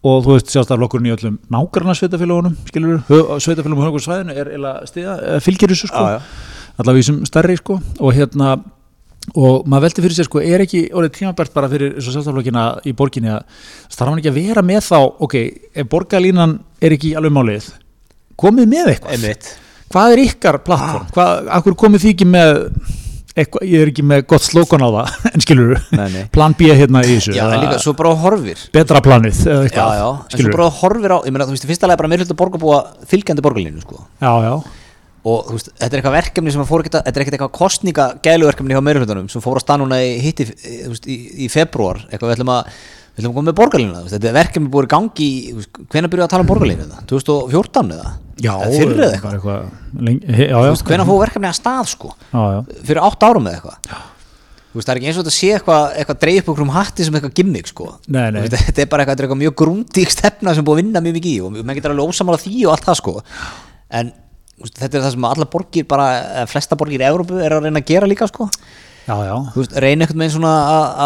og 0.00 0.24
þú 0.24 0.34
veist 0.34 0.52
sjálfstæðarflokkurinn 0.54 1.10
í 1.10 1.14
öllum 1.14 1.38
nágranna 1.52 1.94
sveitafélagunum, 1.98 2.56
skilur, 2.70 3.00
sveitafélagum 3.42 3.84
högur 3.84 4.04
svæðinu 4.04 4.36
er 4.40 4.52
eila 4.56 4.74
stiða, 4.88 5.16
fylgir 5.44 5.74
þessu 5.74 5.90
sko. 5.90 6.04
Allavega 6.80 7.02
í 7.02 7.08
sem 7.10 7.18
stærri 7.28 7.58
sko. 7.60 7.76
Og 8.00 8.14
hérna 8.16 8.54
og 9.36 9.66
maður 9.68 9.84
veldi 9.84 10.04
fyrir 10.06 10.16
sér 10.16 10.28
sko, 10.30 10.40
er 10.40 10.64
ekki 10.64 10.86
orðið 10.96 11.12
tímabært 11.18 11.52
bara 11.54 11.68
fyrir 11.70 11.98
svo 12.00 12.14
sjálfstaflokina 12.14 12.64
í 12.88 12.94
borginni 12.96 13.32
að 13.34 13.66
þarf 13.92 14.08
hann 14.08 14.22
ekki 14.22 14.32
að 14.32 14.38
vera 14.40 14.64
með 14.64 14.80
þá 14.88 14.98
ok, 15.26 15.36
borgarlínan 15.92 16.56
er 16.80 16.96
ekki 16.96 17.12
alveg 17.20 17.34
málið, 17.36 17.68
komið 18.40 18.72
með 18.72 18.94
eitthvað? 18.94 19.18
Einmitt. 19.18 19.52
Hvað 19.90 20.14
er 20.14 20.22
ykkar 20.24 20.60
plattform, 20.64 21.06
hvað, 21.12 21.52
akkur 21.58 21.76
komið 21.84 22.04
þið 22.06 22.14
ekki 22.14 22.30
með 22.30 22.50
eitthvað, 23.36 23.64
ég 23.70 23.84
er 23.84 23.92
ekki 23.92 24.04
með 24.10 24.24
gott 24.32 24.44
slókan 24.46 24.82
á 24.82 24.88
það, 24.96 25.14
en 25.34 25.44
skilur 25.44 25.72
Nei, 25.94 26.08
nei. 26.16 26.24
plan 26.34 26.56
B 26.58 26.70
hérna 26.74 27.04
í 27.06 27.14
þessu 27.14 27.36
Já, 27.36 27.44
en 27.46 27.64
líka, 27.64 27.78
svo 27.84 27.94
bara 27.98 28.16
horfir. 28.24 28.66
Betra 28.74 29.02
planið 29.04 29.40
eða 29.46 29.56
Já, 29.56 29.64
eitthvað, 29.68 29.96
já, 30.00 30.10
en 30.34 30.44
svo 30.44 30.54
bara 30.56 30.68
horfir 30.80 31.14
á 31.14 31.18
Ég 31.24 31.34
meina, 31.34 31.46
þú 31.48 31.56
veist, 31.56 31.68
fyrsta 31.70 31.90
lega 31.90 32.02
bara 32.02 32.20
hluta 32.20 32.38
borgarbúa 32.42 32.82
fylgjandi 33.10 33.46
borgarlínu, 33.46 33.82
sko. 33.86 34.04
Já, 34.22 34.32
já, 34.46 34.54
og 35.20 35.50
þú 35.50 35.56
veist, 35.58 35.68
þetta 35.76 35.90
er 35.90 36.00
eitthvað 36.00 36.16
verkefni 36.16 36.52
sem 36.54 36.62
að 36.62 36.70
fór 36.70 36.84
þetta 36.86 37.02
er 37.04 37.22
ekkert 37.22 37.36
eitthvað 37.36 37.56
kostninga 37.58 38.06
gæluverkefni 38.24 38.72
hjá 38.76 38.80
meirihlutunum 38.86 39.26
sem 39.28 39.42
fór 39.44 39.60
að 39.60 39.64
stað 39.66 39.82
núna 39.82 39.98
í 40.00 40.14
hitti 40.24 40.46
þú 40.48 40.94
veist, 40.94 41.08
í, 41.10 41.16
í 41.44 41.48
februar, 41.52 42.00
eitthvað 42.08 42.30
við 42.30 42.36
ætlum 42.38 42.52
að 42.54 42.70
við 43.20 43.26
ætlum 43.26 43.34
að 43.34 43.38
koma 43.38 43.50
með 43.50 43.58
borgarlínu, 43.60 44.02
þetta 44.10 44.28
er 44.30 44.36
verkefni 44.36 44.70
búið 44.72 44.86
í 44.86 44.90
gangi 44.94 45.26
í, 45.26 45.64
hvenær 45.92 46.12
byrjuðu 46.12 46.26
að 46.26 46.32
tala 46.32 46.44
um 46.44 46.50
borgarlínu 46.50 46.86
það 46.90 47.02
2014 47.12 47.92
eða, 47.96 48.12
já 48.40 48.52
fyrr 48.64 48.94
eða 48.94 49.10
eitthvað? 49.10 49.34
eitthvað 49.36 50.06
lengi, 50.08 50.30
já, 50.30 50.46
já, 50.48 50.70
veist, 50.70 50.86
hvenær 50.88 51.08
fór 51.10 51.20
verkefni 51.24 51.50
að 51.50 51.58
stað 51.58 51.90
sko? 51.92 52.14
Já, 52.32 52.42
fyrir 52.88 53.02
8 53.10 53.28
árum 53.30 53.50
eða 53.50 53.60
eitthvað? 53.60 54.00
Veist, 54.70 54.86
það 54.86 54.92
er 54.92 55.00
ekki 55.00 55.10
eins 55.10 55.18
og 55.18 55.24
þetta 55.26 55.34
sé 55.34 55.48
eitthvað, 55.56 55.84
eitthvað 55.98 56.18
dreif 56.22 56.44
upp 56.44 56.50
okkur 56.52 56.64
um 56.64 56.74
hatti 56.76 57.06
sem 57.06 57.16
eitthvað 57.18 57.32
gimmick 57.40 57.70
sko. 57.72 57.86
Nei, 58.06 58.28
nei. 58.30 58.44
Veist, 58.44 58.54
þetta 58.68 58.84
er 58.84 58.90
bara 58.92 59.02
eitthvað, 59.02 59.16
þetta 59.16 59.24
eitthvað 59.26 59.40
mjög 59.40 59.56
grúndík 59.58 60.12
stefna 60.14 60.54
sem 60.54 60.66
búið 60.66 60.76
að 60.76 60.82
vinna 60.84 61.02
mjög 61.02 61.16
mikið 61.16 61.32
í 61.32 61.40
og 61.42 61.56
menn 61.58 61.74
getur 61.74 61.94
alveg 61.96 62.12
ósamála 62.12 62.38
því 62.38 62.60
og 62.68 62.76
allt 62.76 62.86
það 62.86 62.98
sko. 63.00 63.14
En 63.98 64.12
veist, 64.62 64.76
þetta 64.78 65.00
er 65.00 65.04
það 65.08 65.16
sem 65.16 65.26
alla 65.32 65.48
borgir 65.56 65.88
bara, 65.90 66.06
flesta 66.52 66.78
borgir 66.78 67.02
í 67.02 67.08
Evrópu 67.08 67.42
er 67.42 67.56
að 67.56 67.66
reyna 67.66 67.82
að 67.82 67.90
gera 67.90 68.12
líka 68.12 68.30
sko 68.30 68.46
reyna 69.80 70.04
einhvern 70.04 70.18
veginn 70.24 70.34
svona 70.36 70.52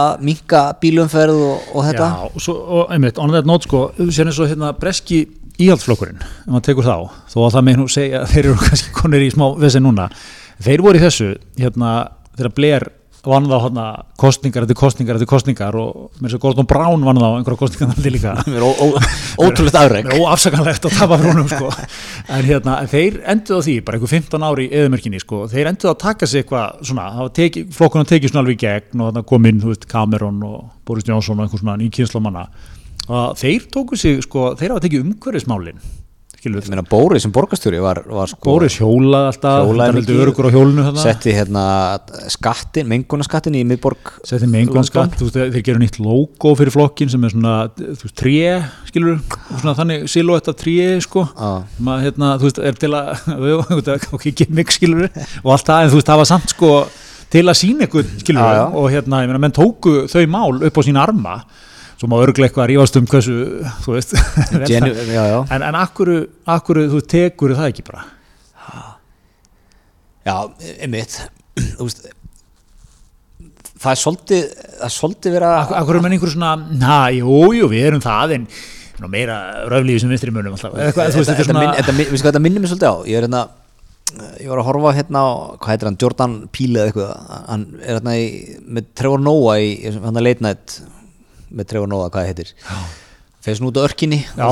að- 0.00 0.24
minka 0.26 0.62
bílumferð 0.82 1.38
og, 1.38 1.68
og 1.74 1.84
þetta? 1.88 2.08
Já, 2.10 2.26
og, 2.34 2.40
svo, 2.42 2.54
og 2.80 2.90
einmitt, 2.92 3.18
on 3.22 3.30
that 3.32 3.46
note 3.46 3.64
sko, 3.68 3.84
sér 4.10 4.28
eins 4.30 4.40
og 4.42 4.50
hérna 4.50 4.72
breski 4.78 5.22
íhaldsflokkurinn, 5.62 6.18
ef 6.18 6.50
maður 6.50 6.66
tekur 6.66 6.84
þá, 6.88 6.96
þó 7.30 7.38
að 7.46 7.52
það 7.54 7.64
með 7.68 7.76
nú 7.78 7.86
segja 7.94 8.24
þeir 8.26 8.44
eru 8.50 8.58
kannski 8.66 8.92
konir 8.96 9.22
í 9.22 9.30
smá 9.30 9.46
vesi 9.62 9.80
núna, 9.80 10.08
þeir 10.62 10.82
voru 10.82 10.98
í 10.98 11.04
þessu, 11.04 11.30
hérna, 11.60 11.92
þegar 12.36 12.54
Blair 12.58 12.88
vann 13.28 13.48
þá 13.48 13.54
hérna 13.64 13.86
kostningar 14.20 14.66
eftir 14.66 14.78
kostningar 14.78 15.18
eftir 15.18 15.30
kostningar 15.30 15.78
og 15.78 16.10
með 16.18 16.28
þess 16.28 16.38
að 16.38 16.42
Gordon 16.44 16.68
Brown 16.70 17.06
vann 17.06 17.20
þá 17.22 17.26
einhverja 17.30 17.60
kostningar 17.62 17.90
þannig 17.94 18.14
líka. 18.16 18.34
Er 18.54 18.66
ótrúlegt 19.44 19.78
afreg 19.78 20.08
Mér 20.08 20.14
er 20.14 20.22
óafsakanlegt 20.22 20.88
að 20.88 20.98
tapa 20.98 21.18
fyrir 21.18 21.32
honum 21.32 21.48
sko. 21.50 21.70
en 22.28 22.46
hérna, 22.46 22.76
þeir 22.90 23.18
enduð 23.34 23.58
á 23.58 23.66
því 23.66 23.74
bara 23.86 23.98
einhver 23.98 24.12
15 24.14 24.46
ári 24.48 24.68
í 24.68 24.78
eðumörkinni 24.78 25.22
sko. 25.22 25.42
þeir 25.50 25.72
enduð 25.72 25.92
að 25.94 25.98
taka 26.04 26.28
sig 26.30 26.44
eitthvað 26.44 26.86
svona, 26.90 27.08
teki, 27.40 27.66
flokkunum 27.74 28.08
tekið 28.12 28.32
svona 28.32 28.44
alveg 28.44 28.60
í 28.60 28.62
gegn 28.66 29.02
og 29.02 29.10
þannig 29.10 29.28
kom 29.32 29.50
inn, 29.50 29.60
þú 29.64 29.72
veist, 29.72 29.88
Cameron 29.90 30.40
og 30.46 30.62
Boris 30.86 31.08
Johnson 31.08 31.40
og 31.40 31.46
einhver 31.46 31.64
svona 31.64 31.76
nýkynslomanna 31.80 32.46
og 33.08 33.36
þeir 33.40 33.68
tóku 33.72 33.98
sig, 34.00 34.22
sko, 34.24 34.52
þeir 34.58 34.76
hafa 34.76 34.86
tekið 34.86 35.04
umhverfismálin 35.04 35.82
skilur, 36.44 36.60
Ég 36.60 36.70
meina 36.74 36.84
Bóri 36.84 37.18
sem 37.24 37.32
borgarstjóri 37.34 37.80
var, 37.82 38.02
var 38.06 38.28
sko 38.30 38.44
Boris 38.52 38.76
hjólað 38.78 39.30
alltaf, 39.32 39.64
Hjólaði 39.64 39.94
mikið. 40.02 40.20
örugur 40.26 40.46
á 40.46 40.50
hjólinu 40.54 40.84
þarna. 40.86 41.04
Setti 41.08 41.32
hérna 41.34 41.64
skattin, 42.34 42.88
mengunarskattin 42.92 43.56
í 43.56 43.62
miðborg 43.66 44.12
setti 44.28 44.46
með 44.50 44.60
einhvern 44.66 44.86
skatt, 44.88 45.16
þú 45.18 45.28
veist, 45.30 45.38
þeir 45.56 45.64
gerðu 45.70 45.82
nýtt 45.84 45.98
logo 46.04 46.52
fyrir 46.60 46.74
flokkin 46.74 47.10
sem 47.12 47.24
er 47.26 47.32
svona, 47.34 47.54
þú 47.80 48.04
veist, 48.04 48.16
tré 48.20 48.34
skilur, 48.90 49.18
svona 49.58 49.74
þannig 49.80 50.04
silhouette 50.12 50.52
af 50.52 50.60
tré, 50.60 50.76
sko. 51.04 51.24
Maður, 51.80 52.04
hérna, 52.08 52.32
þú 52.38 52.50
veist, 52.50 52.60
er 52.70 52.78
til 52.84 52.92
að 52.94 54.12
ok, 54.18 54.28
gimmick, 54.42 54.70
skilur 54.76 55.08
og 55.08 55.50
allt 55.56 55.66
það, 55.70 55.86
en 55.88 55.92
þú 55.94 56.00
veist, 56.00 56.10
það 56.12 56.22
var 56.22 56.30
samt, 56.34 56.54
sko 56.54 56.72
til 57.34 57.42
að 57.50 57.56
sína 57.58 57.88
ykkur, 57.88 58.04
skilur 58.22 58.44
Já, 58.44 58.58
já. 58.60 58.66
og 58.78 58.90
hérna, 58.92 59.22
ég 59.24 59.30
meina, 59.32 59.40
menn 59.42 59.54
tóku 59.56 60.04
þau 60.12 60.22
mál 60.30 60.60
upp 60.68 60.76
á 60.78 60.82
sína 60.86 61.02
arma, 61.08 61.38
svo 62.00 62.08
má 62.10 62.16
örglega 62.22 62.48
eitthvað 62.48 62.64
að 62.66 62.70
rífast 62.72 62.98
um 63.00 63.06
hversu, 63.10 63.36
þú 63.84 63.94
veist 63.96 64.14
Genu, 64.70 64.90
já, 65.12 65.22
já. 65.30 65.38
en, 65.54 65.64
en 65.70 65.78
akkuru, 65.78 66.18
akkuru, 66.56 66.86
þú 66.92 67.00
tekur 67.14 67.54
það 67.58 67.70
ekki 67.72 67.86
bara? 67.86 68.04
Já, 70.24 70.36
einmitt. 70.80 71.18
Þú 71.76 71.86
veist 71.88 72.06
það 73.84 73.90
er 73.92 74.00
svolítið 74.00 74.44
það 74.54 74.86
er 74.88 74.94
svolítið 74.94 75.34
vera 75.36 75.50
Ak- 75.60 75.74
Akkur 75.82 75.98
er 75.98 76.04
menn 76.06 76.14
einhver 76.16 76.32
svona, 76.32 76.54
na, 76.80 77.00
jú, 77.12 77.42
við 77.68 77.90
erum 77.90 78.00
það 78.04 78.32
en 78.38 78.46
nú, 79.02 79.10
meira 79.12 79.36
röflífi 79.68 80.00
sem 80.04 80.12
vinstri 80.14 80.32
munum 80.32 80.54
alltaf, 80.56 80.72
þetta, 80.80 82.40
minnir 82.40 82.64
mig 82.64 82.70
svolítið 82.72 82.88
á? 82.88 82.96
Ég 83.10 83.18
er 83.20 83.26
hérna 83.28 83.42
ég 84.40 84.48
var 84.48 84.60
að 84.62 84.68
horfa 84.68 84.92
hérna 84.96 85.20
á, 85.26 85.28
hvað 85.58 85.72
heitir 85.74 85.88
hann, 85.90 85.98
Jordan 86.00 86.34
Peele 86.54 86.80
eða 86.80 86.90
eitthvað. 86.92 87.38
Hann 87.50 87.64
er 87.82 87.96
hérna 87.98 88.14
í, 88.20 88.26
með 88.76 88.88
Trevor 89.00 89.22
Noah 89.24 89.56
í, 89.60 89.70
er 89.90 90.20
late 90.24 90.44
night 90.44 90.76
með 91.54 91.70
Trevor 91.70 91.90
Noah, 91.90 92.10
hvað 92.10 92.24
það 92.24 92.30
heitir. 92.32 92.52
Feist 93.44 93.62
nú 93.62 93.70
út 93.70 93.80
á 93.80 93.84
örkinni 93.84 94.20
já. 94.24 94.44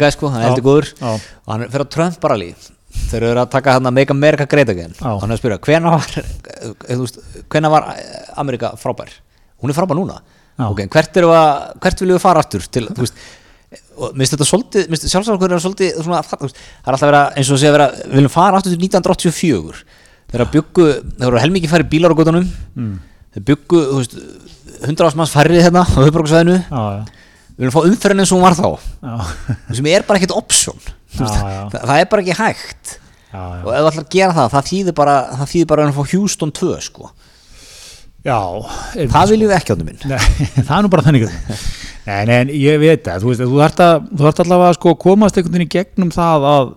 guy 0.00 0.10
sko, 0.12 0.30
hann 0.32 0.42
er 0.42 0.50
heldur 0.50 0.66
góður. 0.66 0.90
já. 1.00 1.12
og 1.16 1.52
hann 1.52 1.68
fer 1.72 1.84
á 1.84 1.86
Trump 1.96 2.18
bara 2.22 2.38
líf. 2.40 2.70
Þeir 3.10 3.26
eru 3.30 3.42
að 3.42 3.50
taka 3.52 3.76
hann 3.76 3.88
að 3.88 3.96
Make 3.96 4.14
America 4.14 4.46
Great 4.48 4.70
Again. 4.72 4.94
Og 5.00 5.22
hann 5.22 5.32
er 5.32 5.36
að 5.36 5.42
spyrja, 5.42 5.58
hvena 5.66 5.92
var 5.92 6.06
veist, 6.88 7.18
hvena 7.52 7.72
var 7.72 7.90
Amerika 8.40 8.72
frábær? 8.80 9.12
Hún 9.60 9.72
er 9.72 9.76
frábær 9.76 9.98
núna. 9.98 10.20
Já. 10.56 10.70
ok, 10.70 10.86
en 10.86 10.92
hvert, 10.92 11.18
eru 11.20 11.32
að, 11.36 11.50
hvert 11.84 12.00
viljum 12.00 12.16
við 12.16 12.22
fara 12.22 12.40
aftur 12.40 12.64
til, 12.72 12.86
þú 12.88 13.04
veist 13.04 13.18
og 13.96 14.16
minnst 14.16 14.34
þetta 14.34 14.46
svolítið, 14.48 14.88
minnst 14.92 15.06
sjálfsagt 15.10 15.44
er 15.46 15.62
svolítið 15.62 15.98
svona, 16.04 16.22
það 16.24 16.46
er 16.46 16.94
alltaf 16.94 17.08
vera 17.10 17.22
eins 17.32 17.50
og 17.50 17.56
að 17.56 17.62
segja 17.62 17.74
vera, 17.74 17.88
við 18.04 18.18
viljum 18.20 18.32
fara 18.32 18.60
aftur 18.60 18.72
til 18.72 18.80
1984 18.86 19.82
þegar 20.32 20.50
byggu, 20.52 20.86
þegar 21.16 21.30
voru 21.30 21.42
helmingi 21.42 21.70
færri 21.70 21.88
bílar 21.90 22.14
á 22.14 22.18
göttunum 22.18 22.46
mm. 22.46 22.94
þeir 23.36 23.46
byggu, 23.50 23.82
þú 23.90 24.00
veist 24.00 24.16
100 24.82 25.08
ásmanns 25.08 25.32
færri 25.34 25.62
hérna 25.62 25.84
á 25.86 25.96
höfbruksvæðinu 25.96 26.58
við 27.56 27.64
viljum 27.64 27.74
fá 27.74 27.82
umferðin 27.88 28.22
eins 28.22 28.32
og 28.34 28.40
hún 28.40 28.44
var 28.44 28.56
þá. 28.58 28.68
Sem 29.72 29.86
er 29.88 30.04
bara 30.06 30.20
ekkert 30.20 30.36
option 30.36 30.80
Þú 31.16 31.24
já. 31.24 31.60
Það, 31.72 31.94
er 31.96 32.08
bara 32.10 32.24
ekki 32.24 32.36
hægt. 32.36 32.96
Já, 33.30 33.38
já. 33.40 33.62
og 33.62 33.70
ef 33.70 33.78
þú 33.78 33.86
ætlar 33.90 34.02
að 34.02 34.10
gera 34.12 34.34
það, 34.36 34.50
það 34.52 34.66
þýðir 34.70 34.96
bara 34.98 35.14
það 35.30 35.50
þýðir 35.52 35.70
bara 35.70 35.86
að 35.86 35.88
við 35.88 35.96
fá 35.96 36.12
Houston 36.12 36.52
2 36.58 36.74
sko. 36.84 37.08
Já 38.26 38.38
það 39.14 39.32
viljum 39.32 39.50
við 39.50 39.56
ekki 39.56 39.74
áttu 39.74 39.86
minn. 39.86 40.04
Nei, 40.10 40.18
það 40.66 40.74
er 40.76 40.84
nú 40.84 40.92
bara 40.92 41.06
þannig. 41.06 41.26
Nei, 42.06 42.20
nei, 42.28 42.58
ég 42.60 42.78
veit 42.82 43.06
það. 43.06 43.24
Þú 43.24 43.32
veist, 43.32 43.46
þú 43.46 43.62
ert, 43.66 43.82
að, 43.86 44.06
þú 44.12 44.28
ert 44.30 44.44
allavega 44.44 44.74
að 44.74 44.78
sko 44.78 44.94
komast 45.06 45.38
einhvern 45.38 45.56
veginn 45.56 45.66
í 45.66 45.72
gegnum 45.72 46.12
það 46.14 46.46
að 46.50 46.68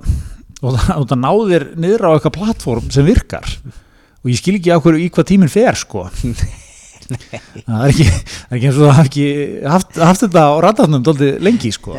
það, 0.62 0.79
og 0.95 1.09
það 1.12 1.21
náðir 1.25 1.67
niður 1.75 2.07
á 2.07 2.09
eitthvað 2.13 2.38
plattform 2.39 2.89
sem 2.93 3.07
virkar. 3.07 3.51
Og 4.23 4.31
ég 4.31 4.39
skil 4.39 4.57
ekki 4.57 4.73
á 4.73 4.79
hverju 4.79 5.03
í 5.03 5.12
hvað 5.15 5.29
tíminn 5.29 5.51
fer 5.51 5.77
sko 5.79 6.07
það 7.10 7.84
er 7.84 7.93
ekki 7.93 8.10
það 8.10 8.50
er 8.50 8.58
ekki 8.58 8.69
eins 8.69 8.80
og 8.80 8.84
það 8.84 8.98
hafi 8.98 9.10
ekki 9.10 9.30
haft, 9.76 10.02
haft 10.10 10.26
þetta 10.26 10.43
á 10.45 10.54
radarnum 10.65 11.06
dóldi 11.06 11.32
lengi 11.43 11.72
sko. 11.76 11.95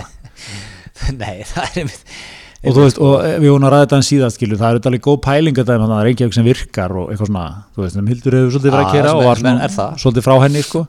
Nei, 1.20 1.40
það 1.48 1.64
er 1.64 1.82
einmitt 1.82 2.14
og 2.60 2.74
þú 2.76 2.82
veist, 2.84 2.98
og 3.00 3.14
við 3.40 3.48
vorum 3.48 3.64
að 3.64 3.72
ræða 3.72 3.84
þetta 3.86 3.98
en 3.98 4.04
síðast 4.04 4.36
skilu, 4.36 4.56
það 4.60 4.66
er 4.66 4.74
auðvitað 4.74 4.90
alveg 4.90 5.04
góð 5.06 5.20
pæling 5.24 5.60
að 5.60 5.70
það 5.70 5.94
er 5.94 6.02
Reykjavík 6.06 6.34
sem 6.36 6.44
virkar 6.44 6.92
og 6.92 7.06
eitthvað 7.08 7.30
svona 7.30 7.44
þú 7.72 7.84
veist, 7.84 7.94
sem 7.96 8.10
Hildur 8.10 8.36
hefur 8.36 8.50
svolítið 8.52 8.74
verið 8.74 8.82
að 8.82 8.98
kera 8.98 9.14
og 9.14 9.22
var 9.24 9.40
það. 9.76 9.94
svolítið 10.02 10.26
frá 10.26 10.34
henni 10.44 10.64
sko. 10.66 10.82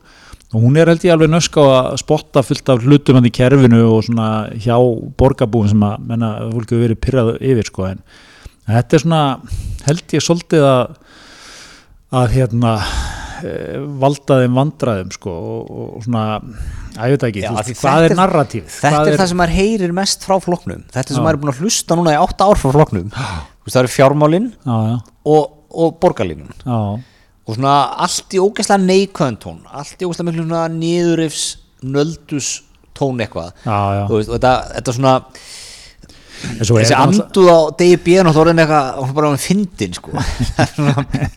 Og 0.52 0.66
hún 0.66 0.76
er 0.76 0.90
held 0.92 1.06
ég 1.06 1.14
alveg 1.14 1.30
nösk 1.32 1.56
á 1.56 1.64
að 1.64 1.94
spotta 2.02 2.42
fullt 2.44 2.68
af 2.74 2.84
hlutum 2.84 3.16
hann 3.16 3.28
í 3.30 3.32
kerfinu 3.32 3.80
og 3.88 4.02
svona 4.04 4.26
hjá 4.52 4.76
borgarbúin 5.16 5.72
sem 5.72 5.86
að 5.88 6.04
menna, 6.10 6.34
fólk 6.52 6.74
hefur 6.74 6.84
verið 6.84 7.00
pyrrað 7.06 7.30
yfir 7.40 7.70
sko 7.70 7.86
en 7.88 8.02
þetta 8.68 8.98
er 8.98 9.04
svona 9.06 9.22
held 9.86 10.16
ég 10.18 10.26
svolítið 10.26 10.68
að 10.68 10.98
að 12.12 12.34
hérna 12.36 12.74
eh, 13.48 13.78
valda 14.02 14.38
þeim 14.42 14.58
vandraðum 14.58 15.12
sko 15.14 15.32
og, 15.32 15.70
og 15.96 16.04
svona, 16.06 16.24
að 16.96 17.12
ég 17.12 17.16
veit 17.16 17.26
ekki 17.28 17.44
Já, 17.44 17.50
veist, 17.58 17.78
hvað 17.80 18.06
er 18.08 18.14
narratív 18.18 18.66
þetta 18.72 19.04
er, 19.04 19.18
það 19.20 19.30
sem 19.32 19.40
maður 19.42 19.54
heyrir 19.58 19.94
mest 19.96 20.26
frá 20.26 20.36
flokknum. 20.42 20.84
Þetta 20.92 21.16
sem 21.16 21.24
maður 21.24 21.38
er 21.38 21.42
búin 21.44 21.54
að 21.54 21.62
hlusta 21.62 21.98
núna 21.98 22.16
í 22.16 22.20
8 22.22 22.48
ár 22.48 22.60
frá 22.62 22.70
veist, 23.62 23.72
það 23.72 23.80
eru 23.84 23.92
fjármálin 23.94 24.50
já, 24.52 24.76
já, 24.90 24.96
og, 25.34 25.56
og 25.72 25.96
borgarlínun. 26.02 26.52
Og 27.42 27.56
svona 27.56 27.76
allt 28.06 28.36
í 28.36 28.42
ógeðslega 28.42 28.86
neikvæðan 28.86 29.40
tón 29.42 29.64
allt 29.66 29.98
í 29.98 30.06
ógeðslega 30.06 30.28
miklu 30.30 30.46
svona 30.46 30.66
niðurifs 30.76 31.46
nöldus 31.82 32.52
tón 32.96 33.18
eitthvað. 33.24 33.50
Já, 33.64 33.78
já. 33.98 34.04
Veist, 34.12 34.30
og 34.30 34.38
þetta, 34.38 34.54
þetta 34.76 34.94
svona 34.98 35.14
þessi 36.62 36.96
anduð 36.98 37.50
á 37.52 37.58
degi 37.78 38.00
bíðan 38.06 38.30
og 38.30 38.34
það 38.36 38.42
orðin 38.44 38.62
eitthvað 38.64 38.88
og 38.96 39.06
hún 39.06 39.16
bara 39.18 39.30
á 39.32 39.42
fyndin 39.42 39.96
sko. 39.98 40.16
Það 40.56 40.82
er 41.22 41.30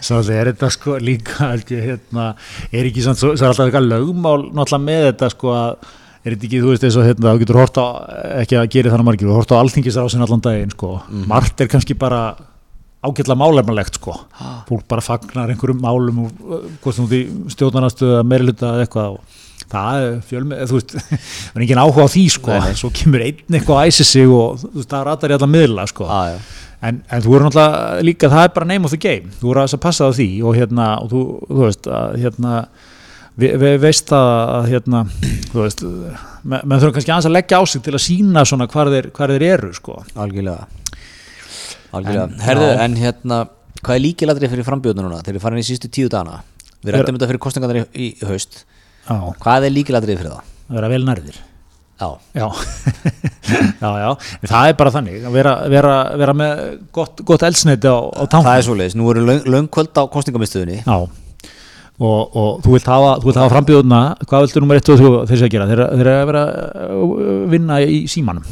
Svo 0.00 0.20
er 0.34 0.50
þetta 0.52 0.70
sko 0.74 0.98
líka 1.00 1.50
ég, 1.56 1.80
hérna, 1.86 2.28
er 2.72 2.90
ekki 2.90 3.04
svo, 3.04 3.14
svo 3.16 3.32
er 3.34 3.48
alltaf 3.50 3.66
eitthvað 3.66 3.90
lögmál 3.90 4.46
náttúrulega 4.50 4.86
með 4.86 5.08
þetta 5.10 5.32
sko 5.34 5.56
að 5.56 5.90
er 6.20 6.34
þetta 6.34 6.48
ekki, 6.50 6.60
þú 6.60 6.70
veist, 6.74 6.84
eins 6.84 7.00
og 7.00 7.06
hérna, 7.08 7.32
þú 7.32 7.42
getur 7.44 7.60
hort 7.60 7.80
á 7.80 7.86
ekki 8.42 8.60
að 8.60 8.70
gera 8.74 8.92
þannig 8.92 9.08
margir, 9.08 9.30
þú 9.30 9.36
hort 9.38 9.52
á 9.56 9.60
alþingisrásin 9.60 10.24
allan 10.26 10.44
daginn 10.44 10.72
sko, 10.74 10.94
margt 11.30 11.62
er 11.64 11.70
kannski 11.72 11.96
bara 11.96 12.22
ágætla 13.00 13.36
málefnalegt 13.38 13.96
sko. 13.96 14.14
Fólk 14.68 14.84
bara 14.88 15.04
fagnar 15.04 15.52
einhverjum 15.52 15.80
málum 15.80 16.24
og 16.26 16.42
uh, 16.44 16.64
hvort 16.82 16.98
þú 16.98 17.20
stjórnarnastuða 17.54 18.24
meiriluta 18.28 18.74
eða 18.74 18.84
eitthvað 18.84 19.14
og 19.16 19.38
það 19.70 20.04
er 20.06 20.16
fjölmið, 20.30 20.62
þú 20.70 20.78
veist 20.78 20.94
það 20.98 21.58
er 21.60 21.64
engin 21.66 21.82
áhuga 21.82 22.06
á 22.06 22.08
því 22.14 22.24
sko, 22.36 22.56
Nei, 22.64 22.72
svo 22.80 22.90
kemur 23.00 23.24
einn 23.26 23.56
eitthvað 23.58 23.80
að 23.82 23.90
æsi 23.92 24.06
sig 24.08 24.32
og 24.34 24.58
þú 24.64 24.72
veist, 24.80 24.90
það 24.90 25.04
ratar 25.10 25.34
í 25.34 25.36
alla 25.38 25.50
miðla 25.50 25.86
sko. 25.90 26.08
Já. 26.10 26.38
en, 26.88 27.02
en 27.10 27.24
þú 27.24 27.34
voru 27.34 27.46
náttúrulega 27.48 28.06
líka, 28.08 28.30
það 28.32 28.46
er 28.46 28.54
bara 28.56 28.70
name 28.70 28.88
of 28.88 28.94
the 28.94 29.00
game. 29.00 29.30
Þú 29.40 29.50
voru 29.50 29.62
aðeins 29.62 29.76
að 29.78 29.84
passa 29.84 30.08
á 30.08 30.10
því 30.16 30.28
og 30.48 30.56
hérna, 30.58 30.88
og 31.04 31.12
þú, 31.12 31.22
þú 31.50 31.60
veist 31.66 31.90
að 32.00 32.16
hérna 32.24 32.54
við, 33.40 33.54
við 33.62 33.78
veist 33.84 34.12
að 34.16 34.68
hérna 34.72 35.04
þú 35.52 35.62
veist, 35.62 35.86
menn 36.42 36.66
men 36.66 36.82
þurfum 36.82 36.96
kannski 36.98 37.14
að 37.18 37.34
leggja 37.36 37.60
á 37.60 37.64
sig 37.68 37.84
til 37.86 37.94
að 37.96 38.04
sína 38.06 38.44
svona 38.48 38.68
hvar 38.72 38.90
þeir, 38.92 39.10
hvar 39.16 39.34
þeir 39.36 39.46
eru 39.54 39.72
sko. 39.76 40.00
Algjörlega. 40.16 40.66
Algjörlega, 41.90 42.28
En- 42.30 42.44
herðu, 42.46 42.70
en 42.86 42.96
hérna 43.00 43.40
hvað 43.80 43.96
er 43.96 44.04
líkiladrið 44.04 44.52
fyrir 44.54 44.66
frambjóðinu 44.66 45.06
núna? 45.06 45.20
Þegar 45.24 45.38
við 45.38 45.44
farin 45.44 45.62
í 45.62 45.66
sístu 45.66 45.88
tíu 45.92 46.10
dagana 46.12 46.42
við 46.84 46.94
rættum 46.94 47.16
þetta 47.16 47.28
fyrir 47.30 47.42
kostningarnar 47.44 47.80
í, 47.80 48.08
í 48.08 48.28
haust 48.28 48.62
já, 49.08 49.16
hvað 49.44 49.68
er 49.68 49.74
líkiladrið 49.76 50.20
fyrir 50.20 50.34
það? 50.34 50.50
að 50.70 50.76
vera 50.78 50.90
vel 50.92 51.00
nærðir. 51.08 51.38
Já, 52.00 52.08
Já, 52.32 52.46
já, 53.82 53.88
já, 54.00 54.10
það 54.48 54.68
er 54.70 54.76
bara 54.78 54.92
þannig 54.94 55.24
að 55.28 55.34
vera, 55.36 55.50
vera, 55.68 55.96
vera 56.16 56.34
með 56.36 56.60
gott, 56.96 57.20
gott 57.28 57.42
eldsneiti 57.44 57.90
á, 57.92 57.98
á 58.00 58.24
tank 58.24 58.46
það 58.46 58.60
er 58.60 58.64
svoleiðis, 58.64 58.96
nú 58.96 59.10
eru 59.12 59.24
löng, 59.26 59.42
löngkvöld 59.52 60.00
á 60.00 60.08
kostningamistuðinni 60.08 60.78
Já, 60.80 60.96
og, 62.00 62.20
og 62.32 62.62
þú 62.64 62.72
vilt 62.72 62.88
hafa, 62.88 63.10
hafa 63.20 63.48
frambjóðuna, 63.52 64.00
hvað 64.24 64.46
viltu 64.46 64.62
nummer 64.64 64.80
1 64.80 64.92
og 64.94 65.02
3 65.02 65.10
þeir 65.28 65.44
að 65.44 65.52
gera, 65.52 65.66
þeir 65.68 65.82
þeir 65.84 66.00
eru 66.00 66.14
að 66.14 66.30
vera 66.30 66.44
að 66.86 67.04
vinna 67.52 67.80
í 67.84 67.98
símanum. 68.08 68.46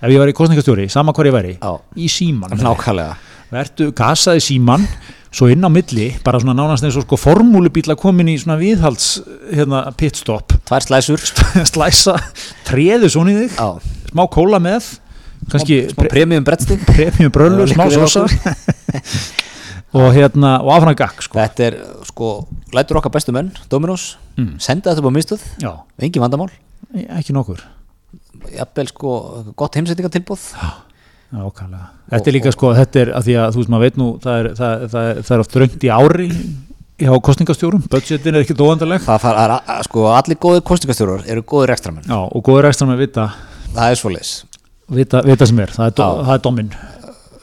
Ef 0.00 0.12
ég 0.12 0.20
væri 0.22 0.36
kostningastjóri, 0.36 0.88
sama 0.92 1.12
hvar 1.16 1.28
ég 1.28 1.36
væri 1.36 1.52
Já. 1.58 1.74
í 2.00 2.08
símanum, 2.12 2.60
nákvæmlega. 2.64 3.18
Vertu 3.52 3.90
gasaði 3.96 4.40
síman 4.44 4.88
svo 5.36 5.48
inn 5.52 5.64
á 5.64 5.68
milli, 5.68 6.06
bara 6.24 6.40
svona 6.40 6.54
nánast 6.56 6.84
eins 6.86 6.96
og 6.96 7.04
sko 7.04 7.18
formúlubíl 7.20 7.90
að 7.92 7.98
komin 8.00 8.30
í 8.32 8.36
svona 8.40 8.56
viðhalds 8.60 9.08
hérna, 9.52 9.82
pitstop. 10.00 10.54
Tvær 10.68 10.86
slæsur. 10.86 11.20
Slæsa, 11.68 12.14
treðu 12.68 13.10
þig. 13.42 13.58
Já, 13.58 13.98
smá 14.12 14.24
kóla 14.32 14.60
með 14.64 14.94
kannski 15.52 15.82
smá 15.92 16.06
premium 16.08 16.44
brettstig 16.46 16.80
premium 16.88 17.30
brölu, 17.34 17.66
Já, 17.68 17.74
smá 17.76 17.84
sósa 17.92 18.24
og 19.96 20.08
hérna, 20.16 20.56
og 20.64 20.72
áfram 20.74 20.96
gakk 20.98 21.20
sko. 21.24 21.38
Þetta 21.38 21.66
er, 21.68 21.76
sko, 22.08 22.30
lætur 22.74 22.98
okkar 23.00 23.12
bestu 23.14 23.34
menn 23.36 23.52
Dominos, 23.72 24.14
Mm. 24.36 24.58
senda 24.60 24.92
þetta 24.92 25.08
á 25.08 25.12
mistuð 25.16 25.44
engin 26.04 26.20
vandamál, 26.20 26.50
ekki 27.16 27.32
nokkur. 27.32 27.62
Jafnvel 28.52 28.90
sko 28.90 29.12
gott 29.56 29.78
heimsendingatilbúð 29.78 30.42
Já, 30.52 30.66
ákvæmlega. 31.32 31.86
Þetta 32.12 32.30
er 32.30 32.36
líka 32.36 32.52
sko, 32.54 32.70
þetta 32.76 33.00
er 33.02 33.10
að 33.18 33.26
því 33.26 33.34
að 33.42 33.48
þú 33.56 33.60
veist 33.62 33.70
maður 33.74 33.84
veit 33.88 33.96
nú, 34.00 34.06
það 34.22 34.38
er, 34.40 34.48
það, 34.60 34.84
það, 34.92 35.08
það 35.26 35.34
er 35.36 35.42
oft 35.44 35.56
röngt 35.62 35.86
í 35.86 35.90
ári 35.96 36.28
hjá 36.96 37.12
kostningastjórum, 37.28 37.82
budgetin 37.92 38.34
er 38.38 38.44
ekki 38.46 38.54
dóandaleg 38.56 39.02
það 39.04 39.18
far, 39.20 39.40
er, 39.42 39.54
að- 39.58 39.82
sko, 39.88 40.04
allir 40.16 40.38
góðir 40.40 40.62
kostningastjórar 40.64 41.26
eru 41.28 41.42
góðir 41.42 41.74
ekstramenn, 41.74 42.06
Já, 42.08 42.16
og 42.30 42.44
góður 42.46 42.68
ekstra 42.70 42.86
með 42.88 43.02
vita, 43.04 43.26
það 43.74 43.90
er 43.90 44.00
svoleiðis. 44.00 44.30
vita, 44.88 45.20
vita 45.26 45.46
sem 45.50 45.58
er, 45.60 45.74
það 45.76 45.90
er, 45.90 45.92
Já. 45.98 46.24
það 46.24 46.32
er 46.38 46.44
domin 46.46 46.70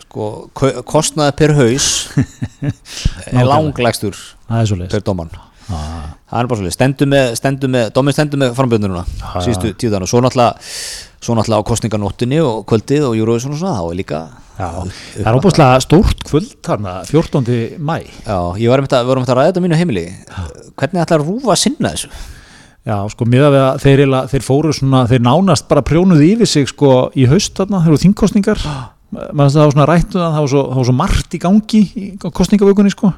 sko, 0.07 0.29
ko- 0.57 0.73
kostnaði 0.89 1.35
per 1.43 1.53
haus 1.59 1.89
er 2.17 2.71
Nákvæmlega. 2.71 3.45
langlegstur 3.51 4.15
það 4.47 4.61
er 4.63 4.71
svo 4.71 4.79
leis 4.79 4.91
per 4.95 5.01
dóman 5.05 5.29
það 6.33 6.43
er 6.43 6.49
bara 6.51 6.59
svolítið, 6.59 6.75
stendur 6.77 7.09
með, 7.13 7.33
stendur 7.39 7.73
með 7.73 7.89
dóminn 7.95 8.15
stendur 8.17 8.41
með 8.41 8.53
frambjöndununa 8.57 9.03
síðustu 9.45 9.73
tíu 9.77 9.91
dagana, 9.93 10.09
svo 10.09 10.21
náttúrulega 10.23 10.71
svo 11.23 11.35
náttúrulega 11.37 11.61
á 11.61 11.69
kostninganóttinni 11.69 12.39
og 12.43 12.63
kvöldið 12.69 13.07
og 13.09 13.17
Eurovision 13.19 13.53
og 13.55 13.61
svona, 13.61 13.77
þá 13.79 13.85
er 13.91 13.99
líka 14.01 14.21
Já, 14.53 14.69
það 15.15 15.29
er 15.29 15.37
óbúslega 15.39 15.81
stórt 15.81 16.23
kvöld 16.27 16.51
þarna, 16.65 16.99
14. 17.09 17.53
mæ 17.81 17.95
Já, 18.03 18.37
ég 18.61 18.69
var 18.69 18.81
um 18.83 18.89
þetta, 18.89 19.03
vorum 19.07 19.25
þetta 19.25 19.33
að 19.33 19.39
ræða 19.39 19.51
þetta 19.51 19.61
á 19.61 19.65
mínu 19.65 19.79
heimili. 19.79 20.03
Hvernig 20.77 21.01
ætlar 21.01 21.23
Rúfa 21.25 21.55
að 21.55 21.61
sinna 21.63 21.93
þessu? 21.95 22.11
Já, 22.83 22.97
sko, 23.13 23.25
miða 23.31 23.49
við 23.53 23.63
að 23.63 23.79
þeir, 23.85 24.03
þeir 24.33 24.45
fóru 24.45 24.73
svona, 24.75 25.05
þeir 25.09 25.23
nánast 25.25 25.69
bara 25.69 25.85
prjónuðu 25.87 26.27
yfir 26.27 26.49
sig 26.51 26.69
sko 26.69 26.91
í 27.15 27.25
haust 27.31 27.55
þarna, 27.57 27.81
þeir 27.81 27.93
eru 27.93 28.03
þingkostningar 28.03 28.65
maður 29.13 29.53
það 29.53 29.63
var 29.63 29.73
svona 29.75 29.87
rættu 29.89 30.17
það, 30.19 30.29
það 30.35 30.43
var 30.43 30.51
svo, 30.53 30.63
það 30.67 30.79
var 30.79 30.87
svo 30.89 30.95
margt 30.97 31.35
í 31.37 31.41
gangi 31.41 31.81
í 31.95 32.05
kostningavökunni 32.23 32.93
sko 32.93 33.11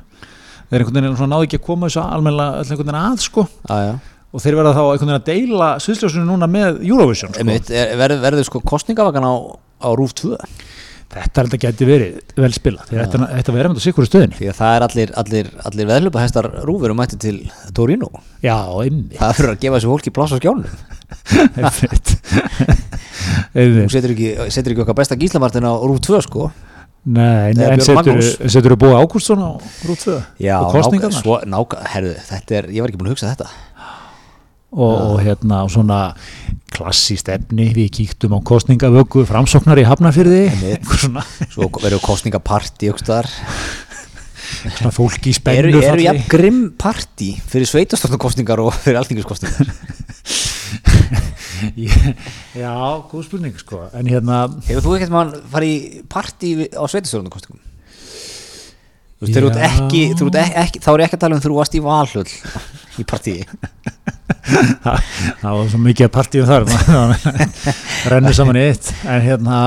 þeir 0.69 0.83
einhvern 0.85 0.99
veginn 1.01 1.31
náðu 1.35 1.47
ekki 1.47 1.59
að 1.61 1.65
koma 1.69 1.89
þessu 1.89 2.03
almennilega 2.03 2.59
öll 2.61 2.69
einhvern 2.69 2.89
veginn 2.91 3.01
að 3.01 3.25
sko. 3.25 3.47
Já, 3.69 3.75
já, 3.85 3.93
og 4.35 4.43
þeir 4.45 4.57
verða 4.59 4.73
þá 4.75 4.83
einhvern 4.85 5.11
veginn 5.11 5.19
að 5.21 5.27
deila 5.31 5.67
sviðsljósinu 5.85 6.25
núna 6.29 6.49
með 6.51 6.79
Eurovision 6.89 7.35
sko. 7.35 7.45
er, 7.75 7.93
verður, 7.99 8.23
verður 8.25 8.49
sko 8.49 8.63
kostningavakan 8.73 9.27
á, 9.29 9.33
á 9.85 9.89
Rúf 9.95 10.15
2 10.21 10.35
þetta 11.15 11.39
er 11.39 11.47
þetta 11.47 11.59
geti 11.63 11.85
verið 11.87 12.15
vel 12.35 12.51
spila 12.51 12.81
að- 12.83 12.95
ætti 13.37 13.51
að 13.53 13.55
vera 13.55 13.69
með 13.69 13.77
þetta 13.77 13.83
sikkur 13.85 14.03
í 14.03 14.09
stöðinni. 14.09 14.35
Því 14.35 14.47
að 14.51 14.57
það 14.57 14.73
er 14.75 14.85
allir, 14.87 15.11
allir, 15.21 15.51
allir 15.69 15.87
veðlupa 15.87 16.23
hestar 16.25 16.49
Rúfur 16.67 16.91
um 16.91 16.97
mætti 16.99 17.19
til 17.21 17.37
Torino. 17.77 18.09
Já, 18.43 18.57
einmitt. 18.83 19.13
Það 19.15 19.35
fyrir 19.37 19.53
að 19.53 19.61
gefa 19.61 19.77
þessu 19.79 19.91
fólki 19.93 20.11
pláss 20.11 20.35
á 20.35 20.37
skjánum. 20.41 20.65
Einmitt. 21.65 22.11
Þú 23.55 23.91
setur 23.93 24.11
ekki, 24.15 24.29
setur 24.51 24.73
ekki 24.75 24.83
okkar 24.83 24.97
besta 24.99 25.15
gíslamartin 25.19 25.63
á 25.67 25.71
Rúf 25.79 26.01
2 26.03 26.19
sko 26.25 26.49
Nei, 27.05 27.51
Eða 27.53 27.75
en 27.75 27.83
setur, 27.85 28.73
þú 28.73 28.77
búið 28.81 28.95
Ágústsson 28.97 29.41
á 29.45 29.51
Rútföðu 29.85 30.21
Já, 30.41 30.55
kostningarnar 30.73 31.21
svo, 31.21 31.35
náka, 31.45 31.83
herðu, 31.93 32.15
þetta 32.31 32.57
er, 32.57 32.67
ég 32.73 32.81
var 32.81 32.89
ekki 32.89 32.97
búin 33.01 33.11
að 33.11 33.13
hugsa 33.13 33.29
þetta. 33.29 33.49
Og, 34.75 34.95
og 35.13 35.19
hérna 35.21 35.59
og 35.67 35.69
svona 35.71 35.99
klassíst 36.75 37.29
efni 37.31 37.69
við 37.77 37.91
kíktum 37.99 38.33
á 38.35 38.39
kostningavöku 38.49 39.21
framsóknar 39.29 39.79
í 39.79 39.85
Hafnafyrði 39.87 40.41
einhver 40.49 41.03
svona, 41.05 41.23
svo 41.53 41.69
verður 41.77 42.01
kostningapartí 42.03 42.89
ykkur 42.89 43.05
staðar. 43.05 43.29
Svona 44.65 44.91
fólk 44.93 45.21
í 45.29 45.31
eru, 45.31 45.37
spennu 45.39 45.61
eru 45.77 45.85
falli. 45.85 46.07
jafn 46.09 46.25
grimm 46.33 46.59
partí 46.81 47.31
fyrir 47.49 47.69
sveitastornarkostningar 47.69 48.65
og 48.65 48.73
fyrir 48.81 48.99
alþingiskostningar 49.03 49.69
Ég- 49.69 50.04
Já, 52.55 52.73
góð 53.11 53.23
spurning 53.27 53.55
sko. 53.59 53.85
En 53.95 54.09
hérna, 54.09 54.43
hefur 54.67 54.83
þú 54.85 54.95
ekkert 54.97 55.13
mann 55.15 55.33
farið 55.53 56.01
partí 56.11 56.53
á 56.73 56.83
sveitastornarkostningum 56.89 57.61
þú 59.15 59.27
veist, 59.29 59.37
ert 59.39 59.59
Já. 59.59 59.67
ekki, 59.69 60.01
ert 60.11 60.37
ekki, 60.65 60.81
þá 60.83 60.89
er 60.93 61.03
ég 61.03 61.07
ekki 61.09 61.17
að 61.17 61.23
tala 61.23 61.37
um 61.37 61.43
þú 61.45 61.55
varst 61.55 61.77
í 61.77 61.81
valhöll 61.85 62.27
í 62.99 63.05
partíi 63.07 63.45
það, 64.85 64.99
það 65.41 65.55
var 65.55 65.69
svo 65.71 65.79
mikið 65.85 66.07
að 66.09 66.13
partíu 66.17 66.45
þar 66.49 66.67
rennur 68.11 68.35
saman 68.37 68.59
í 68.59 68.65
eitt. 68.69 68.91
En 69.07 69.23
hérna 69.25 69.61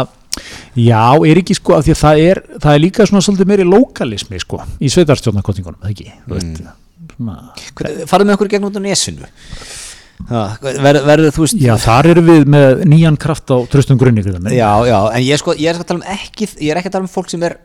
Já, 0.78 1.01
er 1.26 1.41
ekki 1.41 1.57
sko, 1.57 1.74
af 1.74 1.86
því 1.86 1.95
að 1.95 2.01
það 2.05 2.20
er 2.28 2.41
það 2.62 2.74
er 2.76 2.82
líka 2.84 3.07
svona 3.09 3.24
svolítið 3.24 3.49
meiri 3.51 3.64
lokalismi 3.66 4.39
sko, 4.45 4.61
í 4.78 4.91
sveitarstjórnarkostningunum, 4.93 5.80
það 5.82 5.95
ekki? 5.95 6.12
Þú 6.28 6.36
veist, 6.36 6.61
svona 7.16 7.39
Hvernig- 7.74 8.07
farðu 8.07 8.28
með 8.28 8.36
okkur 8.36 8.51
gegn 8.53 8.68
út 8.68 8.78
á 8.78 8.82
nesinu 8.84 9.26
verður, 10.27 11.01
verður 11.07 11.35
þú 11.37 11.45
veist 11.45 11.61
Já, 11.62 11.75
þar 11.83 12.09
erum 12.12 12.31
við 12.33 12.49
með 12.55 12.85
nýjan 12.91 13.19
kraft 13.21 13.53
á 13.55 13.57
tröstum 13.71 14.01
grunni 14.01 14.25
Já, 14.55 14.71
já, 14.89 14.99
en 15.14 15.23
ég, 15.25 15.41
sko, 15.41 15.55
ég 15.55 15.71
er 15.71 15.79
sko 15.79 15.87
að 15.87 15.91
tala 15.93 16.01
um 16.03 16.16
ekki 16.16 16.49
ég 16.59 16.73
er 16.73 16.81
ekki 16.81 16.91
að 16.91 16.97
tala 16.99 17.07
um 17.07 17.12
fólk 17.12 17.31
sem 17.33 17.45
er 17.47 17.59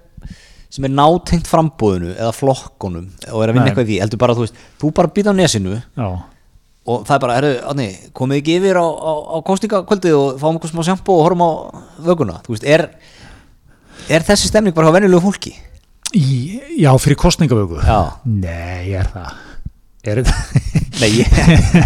sem 0.73 0.85
er 0.87 0.93
nátengt 0.93 1.49
frambúðinu 1.49 2.13
eða 2.13 2.33
flokkunum 2.33 3.09
og 3.29 3.41
er 3.43 3.51
að 3.51 3.57
vinna 3.57 3.65
Nei. 3.65 3.71
eitthvað 3.73 3.85
í 3.85 3.89
því, 3.91 3.97
heldur 4.05 4.21
bara 4.23 4.37
þú 4.37 4.45
veist 4.45 4.61
þú 4.81 4.93
bara 4.97 5.11
býta 5.13 5.33
á 5.33 5.37
nesinu 5.37 5.75
Já, 5.81 6.07
og 6.83 7.03
það 7.07 7.15
er 7.15 7.21
bara, 7.25 7.51
Átni, 7.73 7.89
komið 8.17 8.41
ekki 8.41 8.55
yfir 8.59 8.79
á, 8.81 8.85
á, 8.85 9.13
á 9.33 9.37
kostingakvöldið 9.45 10.17
og 10.17 10.39
fáum 10.41 10.57
eitthvað 10.57 10.73
smá 10.73 10.87
sjampo 10.89 11.19
og 11.19 11.27
horfum 11.27 11.45
á 11.45 11.51
vöguna. 12.03 12.39
Þú 12.43 12.55
veist, 12.55 12.65
er 12.65 12.89
er 14.11 14.25
þessi 14.25 14.49
stemning 14.49 14.75
bara 14.75 14.89
á 14.91 14.95
venjulegu 14.97 15.23
fólki? 15.23 15.53
í, 16.13 16.59
já 16.77 16.91
fyrir 17.01 17.17
kostningavöku 17.17 17.81
Já, 17.81 18.19
Nei, 18.25 18.93
er 18.93 19.09
það 19.09 19.33
nei, 21.01 21.07
ég, 21.15 21.29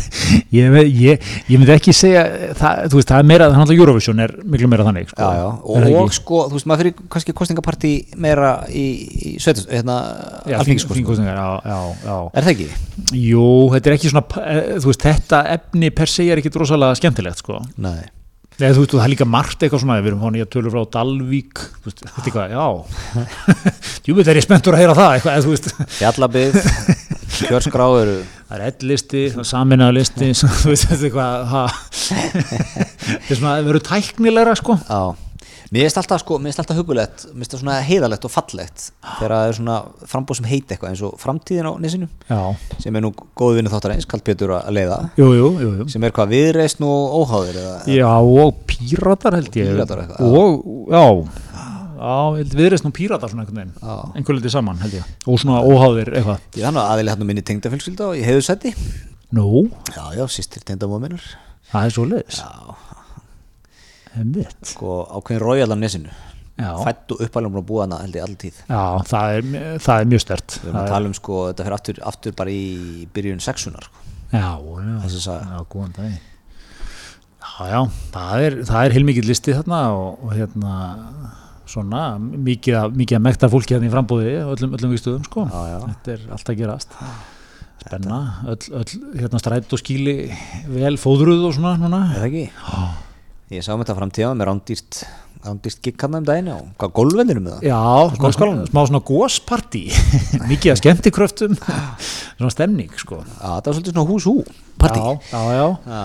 ég, 0.57 0.77
ég, 0.89 1.27
ég 1.47 1.59
myndi 1.59 1.73
ekki 1.75 1.93
segja 1.93 2.23
það, 2.57 2.79
þú 2.89 2.97
veist, 2.99 3.11
það 3.11 3.21
er 3.21 3.27
meira, 3.29 3.49
þannig 3.53 3.73
að 3.75 3.81
Eurovision 3.83 4.23
er 4.25 4.33
miklu 4.41 4.69
meira 4.71 4.87
þannig 4.87 5.11
sko. 5.11 5.21
já, 5.21 5.37
já, 5.37 5.45
og, 5.53 5.77
það 5.77 5.97
og 6.01 6.15
sko, 6.17 6.41
þú 6.47 6.57
veist, 6.57 6.69
maður 6.71 6.81
fyrir 6.83 7.05
kannski 7.13 7.35
kostingapartí 7.37 7.93
meira 8.25 8.51
í, 8.73 8.87
í 9.05 9.35
sveitus, 9.43 9.69
hérna, 9.69 9.99
já 12.09 12.17
Er 12.33 12.47
það 12.47 12.53
ekki? 12.55 12.69
Jú, 13.21 13.47
þetta 13.75 13.91
er 13.91 13.97
ekki 13.99 14.13
svona, 14.15 14.43
eh, 14.43 14.75
veist, 14.81 15.07
þetta 15.07 15.43
efni 15.53 15.93
per 16.01 16.11
se 16.17 16.25
er 16.25 16.41
ekki 16.41 16.53
rosalega 16.57 16.97
skemmtilegt, 16.97 17.45
sko. 17.45 17.61
Nei. 17.77 17.99
Nei, 18.57 18.71
þú 18.73 18.81
veist, 18.81 18.95
það 18.95 19.03
er 19.03 19.11
líka 19.13 19.25
margt 19.29 19.61
eitthvað 19.61 19.83
svona, 19.83 19.99
við 20.01 20.15
erum 20.15 20.23
hóni 20.25 20.41
að 20.41 20.49
tölur 20.55 20.73
frá 20.73 20.87
Dalvík, 20.95 21.61
þú 21.83 21.91
veist, 21.91 21.99
þetta 22.01 22.17
er 22.17 22.29
eitthvað, 22.31 22.55
já. 22.57 22.65
Djúbið 24.07 24.31
er 24.33 24.39
ég 24.41 24.47
spenntur 24.47 24.73
að 24.73 24.81
heyra 24.81 24.95
það, 24.97 25.11
eitthvað, 25.19 25.45
þú 25.45 25.53
veist. 25.53 25.69
Fjallabið, 25.99 26.57
kjörskrá 27.35 27.87
eru 28.01 28.17
Það 28.47 28.57
er 28.61 28.65
ellisti, 28.71 29.21
saminnaðlisti, 29.43 30.29
þú 30.39 30.69
veist, 30.71 30.87
þetta 30.87 31.07
eitthvað, 31.09 31.47
ha. 31.51 31.63
Þetta 32.31 33.31
er 33.33 33.39
svona, 33.39 33.55
það 33.57 33.65
verður 33.71 33.83
tæknilegra, 33.89 34.53
sko. 34.55 34.77
Já, 34.87 35.01
mér 35.67 35.83
finnst 35.83 35.99
alltaf 35.99 36.21
sko, 36.23 36.37
mér 36.39 36.53
finnst 36.53 36.61
alltaf 36.63 36.77
hugulegt 36.79 37.25
mér 37.27 37.41
finnst 37.43 37.53
það 37.57 37.61
svona 37.65 37.73
heiðalegt 37.83 38.27
og 38.29 38.31
fallegt 38.31 38.85
þegar 39.17 39.33
það 39.35 39.47
er 39.49 39.57
svona 39.57 39.75
frambóð 40.07 40.37
sem 40.39 40.47
heit 40.47 40.69
eitthvað 40.71 40.93
eins 40.93 41.01
og 41.03 41.17
framtíðin 41.19 41.67
á 41.67 41.73
nesinu 41.83 42.07
Já, 42.29 42.39
sem 42.85 42.95
er 42.95 43.03
nú 43.03 43.11
góð 43.35 43.57
vinnu 43.59 43.73
þáttar 43.73 43.97
eins, 43.97 44.07
kallt 44.07 44.23
Pétur 44.29 44.53
að 44.61 44.69
leiða 44.77 45.01
jú, 45.19 45.27
jú, 45.35 45.49
jú, 45.65 45.71
jú. 45.81 45.87
sem 45.91 46.07
er 46.07 46.15
hvað 46.15 46.31
viðreist 46.37 46.79
og 46.87 47.17
óháðir 47.19 47.59
eða, 47.65 47.75
Já, 47.97 48.07
og 48.15 48.63
píratar 48.71 49.35
held 49.41 49.59
ég. 49.59 49.73
Píratar 49.75 50.05
eitthvað, 50.05 50.39
Og, 50.39 50.63
já 50.95 51.03
Já, 51.97 52.45
viðreist 52.53 52.85
nú 52.85 52.91
píratar 52.95 53.31
svona 53.31 53.43
einhvern 53.45 53.61
veginn. 53.61 53.75
Já. 53.81 53.95
einhver 54.19 54.37
litið 54.37 54.53
saman 54.53 54.81
held 54.83 54.97
ég. 54.99 55.11
Og 55.25 55.41
svona 55.41 55.63
óháðir 55.65 56.13
eitthvað. 56.13 56.45
Því 56.53 56.65
þannig 56.67 56.83
að 56.83 56.93
aðeins 56.93 57.13
hann 57.15 57.29
minni 57.31 57.45
tengdafélskylda 57.49 58.09
og 58.11 58.17
ég 58.19 58.29
hefðu 58.29 58.45
sætti 58.47 58.73
Nú, 59.35 59.65
Já, 59.91 60.05
já, 60.15 60.23
sýstir 60.31 60.63
tengdamóð 60.63 61.17
það 61.67 61.83
er 61.87 61.91
svo 61.91 62.05
leiðis 62.07 62.37
Já, 62.39 62.51
Einmitt. 64.17 64.55
sko 64.65 65.01
ákveðin 65.17 65.43
rójal 65.43 65.73
á 65.75 65.77
nesinu. 65.77 66.13
Já. 66.57 66.71
fætt 66.81 67.11
og 67.13 67.19
uppalum 67.21 67.53
búin 67.53 67.61
að 67.61 67.67
búa 67.69 67.83
hana 67.83 67.99
held 68.01 68.15
ég 68.17 68.23
alltaf 68.25 68.39
tíð. 68.41 68.61
Já, 68.65 68.85
það 69.05 69.33
er, 69.35 69.49
það 69.83 69.99
er 69.99 70.07
mjög 70.09 70.21
stert 70.23 70.55
við 70.57 70.69
erum 70.71 70.79
að 70.81 70.87
tala 70.89 71.09
um 71.11 71.13
sko, 71.13 71.41
þetta 71.51 71.65
fyrir 71.67 71.75
aftur, 71.75 71.99
aftur 72.09 72.37
bara 72.39 72.53
í 72.55 72.63
byrjun 73.13 73.43
sexunar 73.45 73.85
sko. 73.85 74.07
Já, 74.31 74.47
já, 74.57 75.59
góðan 75.69 75.93
dag 75.99 76.15
Já, 77.37 77.67
já, 77.69 77.81
það 78.15 78.47
er, 78.47 78.57
er 78.87 78.95
heilmikið 78.97 79.29
listi 79.29 79.53
þarna 79.55 79.81
og, 79.93 80.25
og 80.25 80.33
hérna 80.33 80.73
svona, 81.71 82.03
mikið, 82.19 82.77
að- 82.81 82.95
mikið 82.99 83.17
að 83.19 83.25
mekta 83.27 83.49
fólki 83.51 83.75
hérna 83.75 83.89
í 83.89 83.93
frambúði 83.93 84.35
öllum, 84.43 84.75
öllum 84.77 84.93
viðstöðum, 84.95 85.25
sko. 85.29 85.45
Já, 85.51 85.61
já. 85.73 85.79
Þetta 85.87 86.13
er 86.15 86.27
allt 86.37 86.51
að 86.53 86.59
gerast. 86.61 86.97
Spenna, 87.87 88.19
öll, 88.51 88.57
öll 88.81 89.19
hérna 89.21 89.39
stræt 89.39 89.73
og 89.75 89.79
skíli 89.79 90.15
vel 90.73 90.95
fóðruð 90.99 91.45
og 91.47 91.53
svona 91.55 91.75
núna. 91.79 92.01
Er 92.15 92.23
það 92.23 92.29
ekki? 92.31 92.45
ég 93.57 93.63
sá 93.63 93.71
um 93.75 93.79
þetta 93.83 93.95
framtíða 93.95 94.31
með 94.35 94.49
rándýrt 94.49 95.03
rándýrt 95.47 95.79
gikk 95.87 96.03
hann 96.05 96.17
um 96.19 96.27
daginn 96.27 96.49
og 96.53 96.63
hvað 96.81 96.93
gólfvendinu 96.99 97.41
með 97.43 97.55
það? 97.57 97.65
Já, 97.67 97.79
smá, 98.11 98.21
Golfskálanum? 98.23 98.69
smá 98.69 98.79
svona 98.89 99.01
góspartí 99.09 99.83
mikið 100.51 100.73
að 100.73 100.79
skemmtikröftum. 100.81 101.57
Svona 102.37 102.53
stemning, 102.53 102.91
sko. 103.01 103.19
Já, 103.25 103.47
þetta 103.57 103.71
var 103.71 103.77
svolítið 103.77 103.95
svona 103.95 104.09
hús 104.11 104.27
hú 104.29 104.35
partí 104.77 104.99
Já, 105.01 105.41
já, 105.57 105.67
já. 105.87 106.01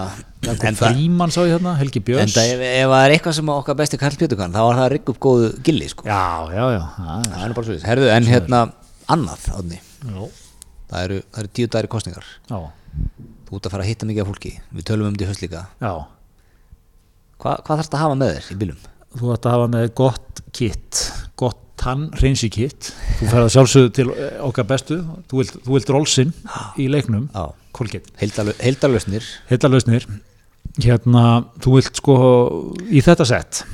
En, 0.48 0.60
En 0.70 0.78
Fríman 0.78 1.34
sá 1.34 1.42
ég 1.44 1.52
hérna, 1.52 1.74
Helgi 1.78 2.00
en 2.00 2.06
Björns 2.08 2.36
það, 2.38 2.52
ef, 2.54 2.62
ef 2.70 2.92
það 2.94 3.04
er 3.04 3.14
eitthvað 3.16 3.36
sem 3.36 3.50
okkar 3.52 3.78
besti 3.78 4.00
Karl 4.00 4.16
kann 4.32 4.54
þá 4.56 4.62
var 4.64 4.78
það 4.78 4.86
að 4.86 4.92
rigga 4.94 5.12
upp 5.12 5.20
góðu 5.22 5.50
gilli 5.66 5.90
sko. 5.92 6.06
Já, 6.08 6.22
já, 6.50 6.64
já, 6.72 6.80
það 6.96 7.28
það 7.28 7.44
er 7.44 7.56
bara 7.58 7.68
svo 7.68 7.80
Herðu, 7.90 8.08
en 8.16 8.30
hérna 8.32 8.62
annað 9.12 9.44
átni 9.52 9.82
Já, 9.82 10.22
það 10.88 11.04
eru, 11.04 11.20
það 11.28 11.44
eru 11.44 11.52
tíu 11.58 11.72
dagir 11.76 11.92
kostningar 11.92 12.32
já, 12.48 12.58
þú 13.52 13.60
ert 13.60 13.68
að 13.68 13.74
fara 13.74 13.84
að 13.84 13.90
hitta 13.92 14.08
mikið 14.08 14.24
af 14.24 14.30
fólki. 14.32 14.50
Við 14.72 14.86
tölum 14.88 15.08
um 15.10 15.12
þetta 15.12 15.26
í 15.26 15.28
höst 15.28 15.42
líka. 15.44 15.62
Já. 15.82 15.92
Hva, 17.42 17.56
hvað 17.60 17.80
þarfst 17.82 17.96
að 17.98 18.02
hafa 18.06 18.16
með 18.16 18.30
þér 18.38 18.46
í 18.54 18.56
bílum? 18.62 18.78
Þú 19.18 19.32
ætti 19.34 19.48
að 19.50 19.54
hafa 19.56 19.68
með 19.72 19.88
gott 19.98 20.42
kitt, 20.56 21.00
gott 21.40 21.58
tann 21.82 22.06
reynsi 22.20 22.48
kitt. 22.52 22.92
Þú 23.20 23.28
ferð 23.32 23.46
að 23.46 23.52
sjálfsögðu 23.56 23.92
til 23.98 24.06
eh, 24.14 24.36
okkar 24.46 24.68
bestu. 24.70 25.00
Þú 25.30 25.40
vilt, 25.42 25.56
þú 25.66 25.76
vilt 25.76 25.92
rollsinn 25.96 26.32
í 26.80 26.88
leiknum, 26.92 27.28
heildarlausnir 28.22 29.26
Heitalausnir. 29.50 30.06
Hérna, 30.80 31.22
þú 31.60 31.74
vilt 31.78 31.98
sko 32.00 32.14
í 32.88 33.02
þetta 33.04 33.26
sett. 33.28 33.64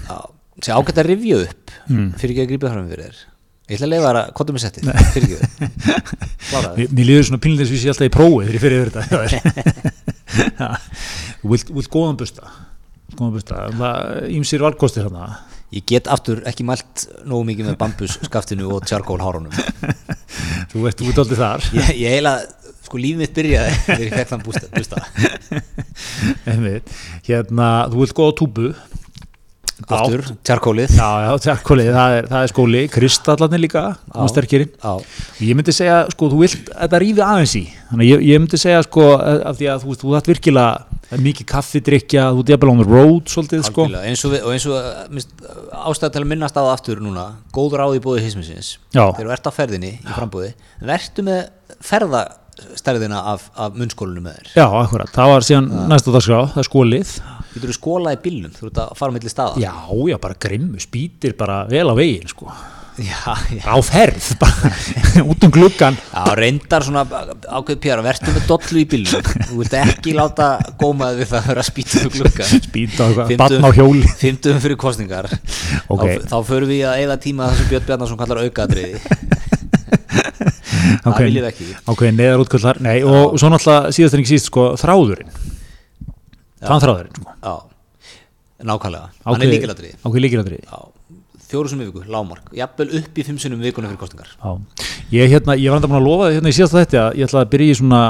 sé 0.65 0.73
ágætt 0.75 0.99
að 1.05 1.11
rifja 1.13 1.43
upp 1.47 1.75
Mm. 1.89 2.11
fyrir 2.21 2.35
ekki 2.35 2.43
að 2.43 2.49
grípa 2.51 2.69
fram 2.73 2.89
fyrir 2.91 3.07
þér 3.09 3.21
ég 3.71 3.77
ætla 3.79 3.87
að 3.87 3.93
leifa 3.95 4.09
þér 4.09 4.17
að 4.19 4.33
konta 4.37 4.53
með 4.53 4.63
settið 4.65 4.89
fyrir 5.15 5.31
ekki 5.39 5.69
klára 6.51 6.73
Mér, 6.77 6.91
líður 7.09 7.25
svona 7.29 7.41
ég 7.73 7.81
sé 7.81 7.89
alltaf 7.93 8.05
í 8.05 8.13
prófi 8.13 8.59
fyrir 8.61 8.83
yfir 8.83 8.91
þetta. 8.93 9.39
þú 11.41 11.53
vilt 11.55 11.91
góðan 11.95 12.19
busta. 12.21 12.51
Ímsir 14.35 14.61
valkostir 14.63 15.07
hérna. 15.07 15.41
ég 15.73 15.85
get 15.89 16.09
aftur 16.09 16.43
ekki 16.49 16.65
mælt 16.65 17.07
nógu 17.29 17.45
mikið 17.49 17.71
með 17.71 17.79
bambus 17.81 18.19
skaftinu 18.25 18.71
og 18.73 18.87
charcoal 18.89 19.21
hárunum 19.21 19.53
Þú 20.73 20.87
ert 20.89 21.03
aldrei 21.05 21.39
þar. 21.39 21.65
ég, 21.77 21.91
ég 22.05 22.15
heila 22.19 22.39
sko 22.89 23.01
líf 23.01 23.19
mitt 23.21 23.35
byrjaði 23.37 23.75
þegar 23.87 24.05
ég 24.05 24.15
fekk 24.17 24.31
þann 24.33 24.45
bústa. 24.47 25.03
Einmitt. 26.53 26.93
Hérna, 27.29 27.69
þú 27.93 28.03
vilt 28.05 28.17
góða 28.17 28.37
túbu. 28.41 28.71
Aftur, 29.87 30.25
charcoalið 30.47 30.95
Já, 30.97 31.09
já, 31.23 31.31
tjarkolið, 31.45 31.91
það 31.95 32.17
er, 32.17 32.29
það 32.33 32.45
er 32.45 32.53
skóli. 32.53 32.83
Kristallarnir 32.93 33.63
líka, 33.63 33.83
hann 34.15 34.31
sterkiri 34.33 34.69
Já. 34.75 34.93
Ég 35.45 35.59
myndi 35.59 35.75
segja, 35.77 35.99
sko, 36.13 36.31
þú 36.33 36.41
vilt 36.43 36.71
þetta 36.73 37.01
rífi 37.05 37.25
aðeins 37.25 37.55
í. 37.59 37.65
Þannig 37.93 38.11
ég, 38.11 38.25
ég 38.29 38.43
myndi 38.43 38.61
segja, 38.61 38.83
sko, 38.87 39.09
af 39.23 39.59
því 39.61 39.71
að 39.73 39.85
þú 39.85 39.99
þú 40.03 40.15
þarft 40.17 40.33
virkilega 40.33 41.23
mikið 41.25 41.49
kaffidrykja, 41.49 42.27
þú 42.37 42.43
jafnvel 42.51 42.73
on 42.75 42.83
the 42.83 42.89
road 42.89 43.31
svolítið, 43.33 43.63
sko. 43.71 43.87
Algjörlega, 43.87 44.11
eins 44.11 44.25
og, 44.27 44.35
og 44.43 44.53
eins 44.53 44.67
og 44.69 44.75
uh, 44.77 45.07
minnst, 45.15 45.33
ástæða 45.89 46.13
til 46.17 46.25
að 46.25 46.29
minnast 46.35 46.59
það 46.59 46.73
aftur 46.75 47.01
núna 47.05 47.25
góð 47.55 47.79
ráð 47.81 47.97
í 47.97 48.03
bóði 48.05 48.27
hismisins. 48.27 48.75
Þegar 48.93 49.23
þú 49.23 49.33
ert 49.39 49.49
á 49.49 49.53
ferðinni 49.57 49.95
í 49.97 50.11
frambúði 50.13 50.53
vertu 50.85 51.25
með 51.25 51.47
ferðastærðina 52.59 53.21
af, 53.35 53.49
af 53.57 53.77
munnskólinu 53.79 54.23
með 54.25 54.39
þér. 54.39 54.49
Já, 54.59 54.67
akkurat, 54.83 55.13
það 55.15 55.33
var 55.35 55.47
síðan 55.47 55.69
næsta 55.91 56.15
dagskrá, 56.15 56.41
það 56.55 56.63
er 56.65 56.69
skólið. 56.71 57.13
Getur 57.55 57.71
þú 57.73 57.77
skólað 57.79 58.17
í 58.19 58.23
bílnum, 58.25 58.57
þú 58.57 58.67
ert 58.71 58.81
að 58.85 58.97
fara 58.99 59.15
milli 59.15 59.33
staða? 59.33 59.61
Já, 59.63 59.75
já, 60.11 60.19
bara 60.23 60.41
grimmu, 60.47 60.83
spýtir 60.83 61.39
bara 61.39 61.63
vel 61.71 61.87
á 61.89 61.95
veginn, 61.99 62.29
sko. 62.31 62.51
Já, 62.99 63.31
já. 63.55 63.63
Á 63.63 63.79
ferð, 63.87 64.25
bara 64.41 64.73
út 65.31 65.45
um 65.47 65.53
gluggan 65.55 65.95
Já, 66.11 66.23
reyndar 66.35 66.83
svona 66.83 67.05
ákveð 67.07 67.79
pjara, 67.85 68.03
vertu 68.03 68.33
með 68.35 68.49
dollu 68.51 68.81
í 68.83 68.89
bílnum. 68.91 69.29
Þú 69.53 69.59
vilt 69.61 69.77
ekki 69.79 70.17
láta 70.19 70.49
gómaði 70.81 71.21
við 71.21 71.31
það 71.31 71.39
að 71.39 71.47
vera 71.53 71.63
að 71.63 71.69
spýta 71.71 72.03
úr 72.03 72.17
glugga 72.17 72.49
Spýta 72.51 73.07
barn 73.39 73.63
á 73.63 73.71
hjóli 73.77 74.03
Fymtum 74.19 74.59
fyrir 74.65 74.81
kostningar 74.83 75.31
Ok. 75.31 76.03
þá, 76.03 76.27
þá 76.27 76.37
förum 76.51 76.73
við 76.75 76.83
að 76.91 77.05
eigða 77.05 77.19
tíma 77.23 77.47
það 77.53 77.61
sem 77.63 77.71
Björn 77.71 77.87
Bjarnason 77.93 78.19
kallar 78.25 78.43
aukaðriði 78.49 78.99
það 81.05 81.25
viljum 81.25 81.45
við 81.45 81.49
ekki. 81.53 81.71
Ok, 81.95 82.05
neðar 82.15 82.45
útkvöldar, 82.45 82.83
nei, 82.85 82.99
og 83.07 83.39
svo 83.41 83.51
náttúrulega 83.53 83.97
síðast 83.97 84.19
en 84.19 84.25
ekki 84.25 84.35
síst, 84.35 84.51
sko, 84.53 84.71
þráðurinn. 84.81 85.33
Tannþráðurinn, 86.65 87.19
sko. 87.19 87.35
Já, 87.39 87.57
nákvæmlega, 88.67 89.11
hann 89.25 89.43
er 89.43 89.53
líkilatri 89.53 89.91
Ákveð 90.03 90.25
líkilatri 90.25 90.57
Já, 90.65 90.79
fjóru 91.49 91.71
sem 91.71 91.79
viku, 91.79 92.03
lámark 92.11 92.49
Jafnvel 92.57 92.89
upp 92.99 93.19
í 93.21 93.25
fimm 93.27 93.39
sinnum 93.39 93.63
vikuna 93.63 93.91
fyrir 93.91 94.01
kostningar 94.01 94.33
Já, 94.35 94.57
ég, 95.15 95.31
hérna, 95.31 95.55
ég 95.55 95.71
var 95.71 95.79
enda 95.79 95.91
búin 95.91 96.01
að 96.01 96.09
lofa 96.09 96.31
hérna 96.35 96.51
í 96.51 96.57
síðasta 96.57 96.83
þetta 96.83 97.05
að 97.05 97.21
ég 97.21 97.29
ætla 97.29 97.45
að 97.45 97.53
byrja 97.53 97.77
í 97.77 97.79
svona 97.79 98.01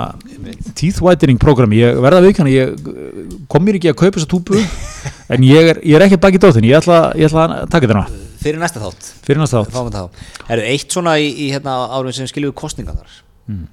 teeth 0.72 1.02
whitening 1.04 1.42
programmi, 1.42 1.82
ég 1.82 2.00
verða 2.00 2.22
við 2.24 2.34
kannar 2.38 2.54
ég 2.54 2.72
uh, 2.72 3.36
kom 3.52 3.66
mér 3.66 3.80
ekki 3.80 3.92
að 3.92 4.00
kaupa 4.00 4.16
þessa 4.16 4.32
túpu 4.32 4.62
en 5.36 5.44
ég 5.44 5.74
er, 5.74 5.82
ég 5.84 5.98
er 5.98 6.06
ekki 6.08 6.22
bakið 6.24 6.46
dóttin 6.46 6.70
ég 6.70 6.80
ætla, 6.80 7.02
ég 7.18 7.28
ætla 7.28 7.44
að 7.44 7.68
taka 7.68 7.84
þetta 7.84 8.27
Fyrir 8.38 8.60
næsta 8.62 8.82
þátt, 8.82 9.08
fyrir 9.26 9.40
næsta 9.42 9.64
þátt. 9.66 10.22
Er 10.48 10.62
eitt 10.68 10.94
svona 10.94 11.16
í, 11.18 11.30
í 11.46 11.50
hérna, 11.50 11.74
árum 11.94 12.14
sem 12.14 12.28
kostningar 12.54 12.98
þar 13.00 13.24
Mm. 13.48 13.64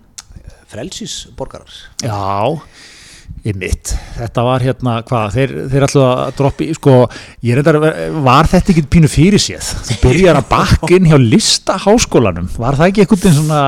Frelsis 0.72 1.26
borgarar 1.36 1.68
Já, 2.00 2.56
ég 3.44 3.58
mitt 3.60 3.92
þetta 4.16 4.46
var 4.48 4.64
hérna, 4.64 4.94
hvað, 5.04 5.26
þeir, 5.36 5.54
þeir 5.74 5.86
ætla 5.90 6.06
að 6.14 6.32
droppi, 6.38 6.68
sko, 6.78 6.94
ég 7.44 7.58
reyndar 7.60 7.80
var 8.24 8.48
þetta 8.48 8.72
ekki 8.72 8.86
pínu 8.96 9.10
fyrir 9.12 9.44
séð 9.44 9.68
þú 9.90 9.98
byrjar 10.06 10.40
að 10.40 10.48
bakka 10.54 10.94
inn 10.96 11.10
hjá 11.12 11.18
listaháskólanum. 11.20 12.48
Var 12.56 12.80
það 12.80 12.88
ekki 12.88 13.04
einhvern 13.04 13.24
veginn 13.26 13.38
svona 13.42 13.66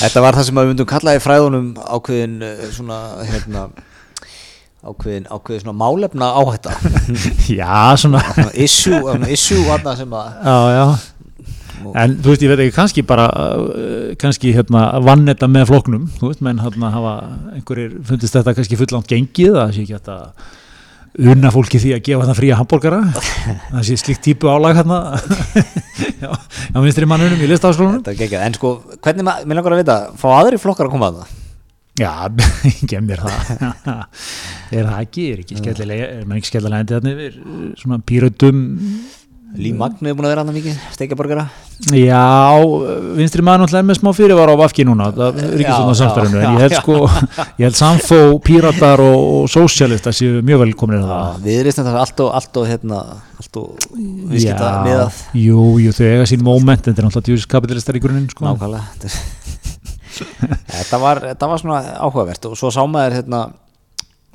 Þetta 0.00 0.24
var 0.24 0.38
það 0.38 0.48
sem 0.48 0.60
við 0.62 0.72
myndum 0.72 0.90
kalla 0.94 1.16
í 1.18 1.22
fræðunum 1.26 1.70
ákveðin 1.84 2.40
eh, 2.48 2.66
svona 2.72 3.00
hérna 3.28 3.68
ákveðin, 4.80 5.26
ákveðin 5.28 5.64
svona 5.64 5.76
málefna 5.76 6.30
áhætta. 6.40 6.74
Já, 7.60 7.96
svona. 8.00 8.22
Issue, 8.54 9.16
issue 9.28 9.64
þarna 9.66 9.96
sem 9.98 10.14
að 10.16 10.30
já, 10.44 10.58
já. 10.78 10.86
En 11.96 12.16
þú 12.20 12.32
veist, 12.32 12.42
ég 12.44 12.50
veit 12.52 12.62
ekki, 12.66 12.76
kannski 12.76 13.04
bara 13.08 13.26
uh, 13.32 14.10
kannski 14.20 14.52
hérna 14.52 14.82
vann 15.04 15.24
þetta 15.28 15.48
með 15.48 15.70
floknum 15.70 16.08
þú 16.18 16.28
veist, 16.28 16.42
menn 16.44 16.60
hérna 16.60 16.90
hafa 16.92 17.14
einhverjir 17.56 17.94
fundist 18.04 18.36
þetta 18.36 18.52
kannski 18.58 18.76
fullant 18.80 19.08
gengið 19.08 19.56
það 19.56 19.72
sé 19.76 19.86
ekki 19.86 19.96
að 20.00 21.30
unna 21.32 21.50
fólki 21.54 21.80
því 21.80 21.94
að 21.96 22.04
gefa 22.06 22.28
það 22.28 22.38
fría 22.38 22.58
hambúrgara 22.60 23.00
það 23.72 23.86
sé 23.88 23.96
slíkt 24.02 24.22
típu 24.28 24.52
álag 24.52 24.76
hérna 24.78 25.00
já, 26.22 26.30
já 26.30 26.76
minnstri 26.76 27.08
mannunum 27.08 27.40
í 27.40 27.48
þetta 27.50 28.14
geggjað, 28.14 28.44
en 28.44 28.60
sko, 28.60 28.76
hvernig 29.00 29.26
maður, 29.26 29.48
mér 29.48 29.60
langar 29.60 29.78
að 29.78 29.84
vita 29.86 30.00
fá 30.20 30.28
aðri 30.36 30.60
flokkar 30.60 30.90
að 30.90 30.98
koma 30.98 31.10
að 31.10 31.22
það 31.22 31.39
já, 32.00 32.12
gem 32.90 33.08
mér 33.08 33.24
það. 33.26 34.04
Er 34.70 34.86
það 34.86 35.00
ekki, 35.00 35.22
er 35.32 35.40
ekki 35.42 35.56
skellilega 35.58 36.10
er 36.14 36.26
maður 36.28 36.38
ekki 36.40 36.48
skellilega 36.52 36.84
endið 36.84 36.96
þarna 37.00 37.14
yfir 37.16 37.38
uh, 37.40 37.64
svona 37.80 37.96
pírötum? 38.06 38.60
Líf 39.58 39.74
Magni 39.74 40.12
er 40.12 40.14
búin 40.14 40.28
að 40.28 40.30
vera 40.30 40.42
annað 40.44 40.56
mikið, 40.60 40.76
steikjaborgara. 40.94 41.44
Já, 41.96 42.60
vinstri 43.18 43.42
maður 43.42 43.64
náttúrulega 43.64 43.86
með 43.88 43.96
smá 43.98 44.10
fyrirvara 44.14 44.54
á 44.54 44.60
vafki 44.60 44.84
núna, 44.86 45.08
það 45.16 45.40
er 45.42 45.64
ekki 45.64 45.72
svona 45.98 46.28
já, 46.28 46.44
en 46.44 46.54
ég 46.54 46.62
held 46.62 46.76
sko, 46.76 46.98
ég 47.58 47.64
held 47.66 47.78
samfó, 47.80 48.20
píratar 48.46 49.02
og, 49.02 49.24
og 49.40 49.50
sósjalista 49.50 50.14
séu 50.14 50.38
mjög 50.46 50.62
vel 50.62 50.76
komin 50.78 51.00
að 51.00 51.10
það. 51.10 51.42
Við 51.48 51.58
erum 51.64 51.78
þetta 51.80 51.96
allt 52.04 52.22
og, 52.22 52.30
allt 52.38 52.62
og 52.62 52.70
hérna, 52.70 53.02
allt 53.42 53.60
og 53.64 53.90
viðskipta 53.90 54.70
með 54.86 55.02
að 55.08 55.20
Jú, 55.42 55.66
jú, 55.82 55.96
þau 55.98 56.06
eiga 56.12 56.30
sín 56.30 56.46
moment, 56.46 56.86
þetta 56.86 57.02
er 57.02 57.10
náttúrulega 57.10 57.52
kapitalistar 57.56 57.98
í 57.98 58.04
grunninn, 58.06 58.30
sko. 58.30 58.46
nákvæmlega 58.46 59.10
þetta 60.78 61.00
var, 61.02 61.22
þetta 61.32 61.50
var 61.50 61.62
svona 61.62 61.80
áhugavert 61.98 62.48
og 62.50 62.56
svo 62.58 62.72
sá 62.74 62.80
maður 62.88 63.20
hérna 63.20 63.42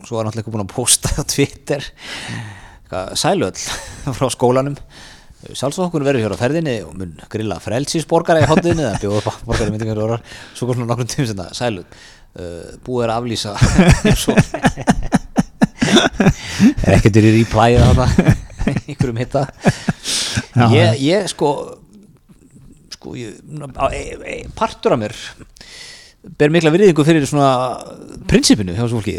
svo 0.04 0.20
var 0.20 0.28
náttúrulega 0.28 0.54
búin 0.54 0.66
að 0.66 0.76
posta 0.76 1.12
á 1.16 1.24
Twitter 1.24 1.86
sælöll 3.18 3.56
frá 4.18 4.30
skólanum. 4.32 4.78
Sjálfsokkur 5.46 6.02
verður 6.06 6.26
hér 6.26 6.34
á 6.34 6.40
ferðinni 6.40 6.76
og 6.88 6.96
mun 6.98 7.12
grilla 7.30 7.60
frelsisborgara 7.62 8.42
í 8.42 8.48
hotðinni 8.50 8.82
eða 8.82 9.02
bjóða 9.02 9.20
upp 9.20 9.28
á 9.30 9.34
borgari 9.46 9.74
myndi 9.74 9.86
hverju 9.86 10.06
orðar 10.08 10.24
svo 10.56 10.66
kom 10.66 10.80
svona 10.80 10.90
nokkrum 10.90 11.10
tímum 11.12 11.30
sem 11.30 11.38
það 11.42 11.52
sælöll 11.60 11.84
uh, 11.86 12.72
búið 12.86 13.06
er 13.06 13.14
að 13.14 13.20
aflýsa 13.20 13.54
svo. 14.24 14.36
Er 16.82 16.96
ekkert 16.98 17.20
er 17.22 17.30
í 17.30 17.34
replæða 17.36 17.92
þarna 17.92 18.36
einhverjum 18.66 19.22
hitta 19.22 19.46
ég, 20.74 21.02
ég 21.04 21.30
sko 21.30 21.52
sko 22.96 23.14
ég, 23.20 23.38
e, 23.92 24.02
e, 24.18 24.38
partur 24.58 24.96
af 24.96 25.02
mér 25.04 25.14
ber 26.40 26.54
mikla 26.54 26.72
virðingu 26.74 27.06
fyrir 27.08 27.26
svona 27.30 27.50
prinsipinu 28.30 28.76
hjá 28.76 28.84
þessu 28.84 29.00
fólki. 29.00 29.18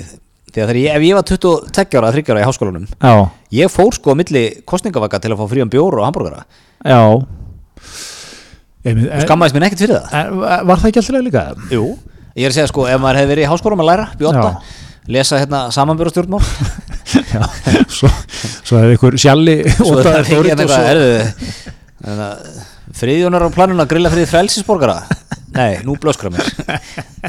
Þegar 0.56 0.78
ég, 0.80 0.94
ef 0.96 1.04
ég 1.04 1.16
var 1.18 1.24
22 1.28 1.98
ára, 2.00 2.12
30 2.14 2.32
ára 2.32 2.40
í 2.40 2.46
háskólanum 2.46 2.84
já, 2.88 3.14
ég 3.58 3.72
fór 3.72 3.92
sko 3.92 4.14
á 4.14 4.16
milli 4.16 4.44
kostningavaka 4.64 5.18
til 5.20 5.34
að 5.34 5.42
fá 5.42 5.50
frían 5.50 5.68
bjór 5.72 5.98
og 6.00 6.06
hambúrgara 6.06 6.46
já. 6.80 7.00
Skammaðist 9.26 9.56
mér 9.56 9.66
ekkert 9.66 9.82
fyrir 9.82 9.98
það. 9.98 10.38
Var 10.70 10.80
það 10.80 10.88
ekki 10.88 11.02
alltaf 11.02 11.26
líka? 11.26 11.42
Jú, 11.74 11.82
ég 12.38 12.46
er 12.46 12.54
að 12.54 12.56
segja 12.56 12.70
sko, 12.70 12.86
ef 12.88 13.02
maður 13.02 13.20
hefði 13.20 13.32
verið 13.34 13.44
í 13.44 13.50
háskólanum 13.50 13.84
að 13.84 13.90
læra 13.90 14.06
bjóta, 14.22 14.46
lesa 15.18 15.42
hérna 15.42 15.60
samanbjörnstjórnmál 15.76 16.40
Já, 17.34 17.42
svo, 17.92 18.08
svo 18.62 18.80
hefði 18.80 18.96
ykkur 18.96 19.18
sjalli 19.20 19.58
svo 19.74 19.98
það 20.00 20.16
er 20.22 20.30
fórið 20.30 20.54
ekki 20.54 20.64
og 20.64 20.72
svo 20.72 20.80
eitthvað 20.80 20.88
erðu 20.94 22.75
friðjónar 22.96 23.46
á 23.46 23.48
planinu 23.54 23.84
að 23.84 23.92
grilla 23.92 24.12
fyrir 24.12 24.30
frelsisborgara? 24.30 24.96
Nei, 25.56 25.78
nú 25.86 25.94
blöskra 26.00 26.30
mér. 26.32 26.48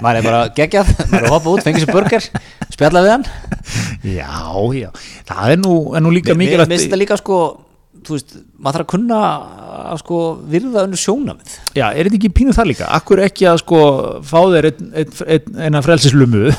Maður 0.03 0.19
er 0.19 0.25
bara 0.25 0.41
geggjað, 0.55 0.89
maður 1.05 1.19
er 1.19 1.27
að 1.29 1.35
hoppa 1.35 1.53
út 1.53 1.63
fengið 1.67 1.85
sér 1.85 1.93
burger, 1.95 2.27
spjalla 2.73 3.03
við 3.05 3.13
hann. 3.13 3.29
Já, 4.07 4.33
já, 4.75 4.89
það 5.29 5.53
er 5.53 5.61
nú, 5.61 5.77
er 5.95 6.03
nú 6.03 6.11
líka 6.15 6.35
mér 6.35 6.43
mikilvægt 6.43 6.73
finnst 6.73 6.87
þetta 6.87 7.01
líka 7.01 7.19
sko 7.19 7.39
þú 8.07 8.15
veist, 8.15 8.35
maður 8.55 8.77
þarf 8.77 8.85
að 8.85 8.91
kunna 8.93 9.21
að 9.91 10.01
sko 10.03 10.19
virða 10.47 10.83
önnur 10.85 11.01
sjónamið 11.01 11.55
Já, 11.75 11.87
er 11.89 12.07
þetta 12.07 12.19
ekki 12.19 12.29
pínu 12.37 12.53
það 12.55 12.69
líka? 12.69 12.89
Akkur 12.95 13.21
ekki 13.25 13.47
að 13.49 13.61
sko 13.63 13.79
fá 14.27 14.37
þér 14.53 14.69
ein, 14.69 14.91
ein, 15.01 15.15
ein, 15.27 15.49
eina 15.65 15.81
frelsislumu 15.83 16.53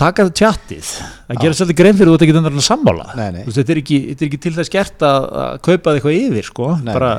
taka 0.00 0.26
það 0.28 0.34
tjattið. 0.40 0.90
Það 1.28 1.42
gerir 1.42 1.56
svolítið 1.58 1.78
grein 1.80 1.98
fyrir 1.98 2.10
þú 2.10 2.16
ert 2.16 2.24
ekki 2.24 2.34
þannig 2.36 2.58
að 2.60 2.66
sammála. 2.66 3.06
Nei, 3.18 3.28
nei. 3.34 3.42
Veist, 3.46 3.58
þetta, 3.58 3.74
er 3.74 3.80
ekki, 3.82 3.98
þetta 4.10 4.24
er 4.24 4.30
ekki 4.30 4.40
til 4.44 4.52
þess 4.56 4.72
gert 4.72 5.06
að, 5.06 5.26
að 5.42 5.58
kaupa 5.66 5.94
eitthvað 5.94 6.18
yfir 6.20 6.48
sko. 6.48 6.68
Nei, 6.80 6.92
bara 6.94 7.12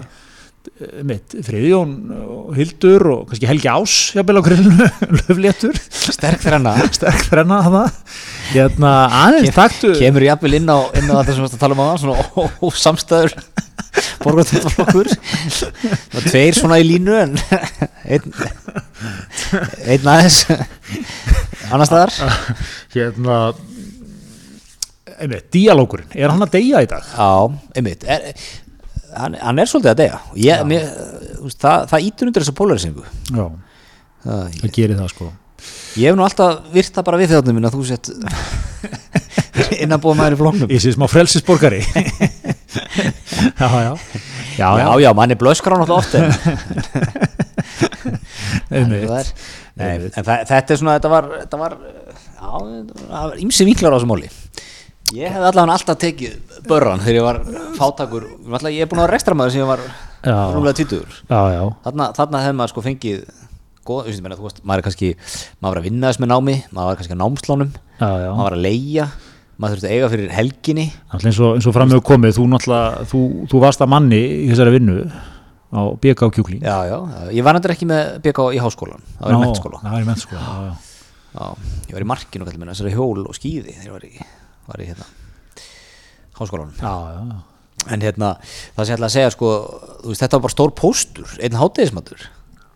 mitt, 1.07 1.34
Friðjón 1.45 1.93
og 2.16 2.51
Hildur 2.57 3.05
og 3.14 3.22
kannski 3.30 3.49
Helgi 3.49 3.70
Ás 3.72 3.95
jafnvel 4.18 4.41
á 4.41 4.43
grillinu, 4.45 4.88
löfléttur 5.20 5.78
sterk 5.89 6.43
hana. 6.45 6.76
Sterk 6.97 7.26
þrenna 7.30 7.62
það 7.66 7.89
hérna, 8.51 8.93
aðeins 9.24 9.55
taktu 9.55 9.93
kemur 9.97 10.26
jafnvel 10.28 10.59
inn 10.59 10.70
á, 10.70 10.80
inn 10.99 11.09
á 11.09 11.16
þetta 11.20 11.32
sem 11.32 11.39
við 11.39 11.45
varst 11.47 11.57
að 11.57 11.64
tala 11.66 11.78
um 11.78 11.84
á 11.84 12.01
svona 12.01 12.47
ósamstæður 12.68 13.38
borgartöndaflokkur 14.22 15.12
það 15.12 16.16
var 16.16 16.30
tveir 16.30 16.57
svona 16.57 16.80
í 16.82 16.88
línu 16.88 17.18
en 17.24 17.38
einn 18.12 18.34
einn 19.88 20.12
aðeins 20.14 20.43
annar 21.72 21.88
staðar. 21.88 22.14
Hérna 22.93 23.38
einmitt, 25.22 25.47
díalókurinn, 25.53 26.12
er 26.18 26.34
hann 26.34 26.43
að 26.43 26.55
deyja 26.57 26.82
í 26.84 26.89
dag? 26.89 27.05
já, 27.14 27.32
einmitt. 27.78 28.05
Er, 28.09 28.32
hann, 29.18 29.36
hann 29.41 29.62
er 29.62 29.70
svolítið 29.70 29.91
að 29.91 29.99
deyja. 30.01 30.18
Ég, 30.45 30.64
mér, 30.70 30.88
það, 31.59 31.86
það 31.91 32.07
ítur 32.07 32.32
undir 32.32 32.45
þessa 32.45 32.57
polarisingu 32.57 33.05
Já, 33.05 33.45
það, 34.26 34.57
það 34.62 34.74
gerir 34.78 34.99
það 35.01 35.14
sko. 35.14 35.30
Ég 36.01 36.09
hef 36.09 36.18
nú 36.18 36.26
alltaf 36.26 36.72
virt 36.74 36.95
það 36.95 37.07
bara 37.09 37.20
við 37.22 37.34
þjóðnum 37.36 37.66
að 37.68 37.76
þú 37.76 37.84
sett 37.89 38.05
innanbúið 39.84 40.18
maður 40.18 40.36
í 40.36 40.39
flóknum 40.39 40.72
Í 40.74 40.80
sér 40.82 40.95
smá 40.95 41.05
frelsisborgari. 41.12 41.82
Já, 43.62 43.68
já. 43.68 43.93
Já, 44.57 44.68
já, 44.78 44.88
já, 45.01 45.09
manni 45.18 45.36
blöskar 45.39 45.74
hann 45.74 45.82
alltaf 45.82 45.97
oft 46.01 46.14
en 46.16 46.26
einmitt. 48.78 49.09
er, 49.09 49.30
nei, 49.80 49.89
en 50.07 50.26
þetta 50.28 50.59
er 50.59 50.80
svona 50.80 50.95
þetta 50.97 51.12
var, 51.12 51.28
þetta 51.43 51.59
var 51.62 51.76
já, 51.82 52.51
það 52.51 53.26
var 53.32 53.39
ímsi 53.45 53.68
vinklar 53.68 53.95
á 53.95 53.97
þessu 53.97 54.09
máli. 54.12 54.30
Ég 55.16 55.34
hef 55.34 55.41
allavega 55.49 55.78
alltaf 55.78 55.99
tekið 56.03 56.51
börran 56.68 57.01
þegar 57.03 57.18
ég 57.18 57.26
var 57.28 57.39
fátakur 57.78 58.28
Náttúrulega 58.41 58.76
ég 58.76 58.86
er 58.86 58.91
búin 58.91 59.01
að 59.01 59.07
vera 59.07 59.16
rekstramæður 59.16 59.55
sem 59.55 59.64
ég 59.64 59.70
var 59.70 59.86
rúmlega 60.26 60.78
já, 61.55 61.64
þarna, 61.86 62.12
þarna 62.18 62.43
hefði 62.45 62.57
maður 62.59 62.74
sko 62.74 62.86
fengið 62.86 63.26
góð, 63.88 64.12
þú 64.12 64.45
veist, 64.45 64.62
maður 64.62 64.84
er 64.84 64.86
kannski 64.86 65.12
maður 65.57 65.72
var 65.72 65.82
að 65.82 65.88
vinna 65.89 66.12
þess 66.12 66.22
með 66.22 66.32
námi, 66.32 66.55
maður 66.70 66.89
var 66.91 66.99
kannski 66.99 67.16
að 67.16 67.22
námslánum 67.24 67.72
já, 67.74 68.09
já. 68.22 68.30
maður 68.30 68.45
var 68.45 68.57
að 68.57 68.66
leigja 68.68 69.07
maður 69.62 69.76
þurfti 69.78 69.89
að 69.89 69.95
eiga 69.95 70.09
fyrir 70.09 70.32
helginni. 70.34 70.86
Eins 71.18 71.39
og, 71.41 71.59
og 71.59 71.76
fram 71.76 71.91
með 71.91 71.99
komið, 72.07 72.38
þú 72.38 72.45
náttúrulega 72.49 73.03
þú, 73.12 73.22
þú 73.51 73.62
varst 73.62 73.84
að 73.84 73.91
manni 73.93 74.22
í 74.22 74.47
þessari 74.49 74.74
vinnu 74.74 74.95
á 75.72 75.82
BK 76.01 76.30
kjúkling. 76.38 76.64
Já, 76.66 76.78
ég 77.32 77.45
var 77.45 77.55
nættur 77.55 77.76
ekki 77.76 77.88
með 77.89 78.16
BK 78.26 78.47
í 78.57 78.62
háskólan 78.62 79.05
það 79.20 79.38
var 79.86 80.01
í 80.01 80.09
Já, 81.32 81.45
ég 81.88 81.95
var 81.95 82.03
í 82.03 82.09
markinu 82.09 82.47
þessari 82.49 82.91
hjól 82.91 83.22
og 83.24 83.38
skýði 83.38 83.78
þegar 83.78 83.86
ég 83.86 83.93
var 83.93 84.07
í, 84.07 84.26
var 84.68 84.82
í 84.84 84.88
hérna, 84.89 85.05
háskólanum. 86.42 86.76
Já, 86.82 86.94
já, 87.16 87.39
En 87.92 88.04
hérna, 88.06 88.36
það 88.76 88.84
sem 88.86 88.92
ég 88.92 89.00
ætla 89.00 89.08
að 89.08 89.14
segja, 89.16 89.32
sko, 89.34 89.48
veist, 90.06 90.22
þetta 90.22 90.38
var 90.38 90.44
bara 90.44 90.54
stór 90.54 90.74
póstur, 90.78 91.32
einn 91.42 91.58
hátegismatur. 91.58 92.28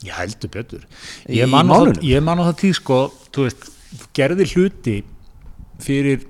Já, 0.06 0.14
heldur 0.20 0.52
betur 0.52 0.86
Ég 1.32 1.50
man 1.50 1.72
á 1.72 1.78
það, 1.80 2.00
ég 2.06 2.24
það 2.26 2.56
tíð 2.62 2.78
sko 2.82 3.00
veist, 3.36 3.68
þú 3.96 4.10
gerðir 4.18 4.52
hluti 4.54 4.96
fyrir 5.84 6.26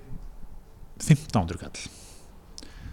1500 1.01 1.59
kall 1.59 1.81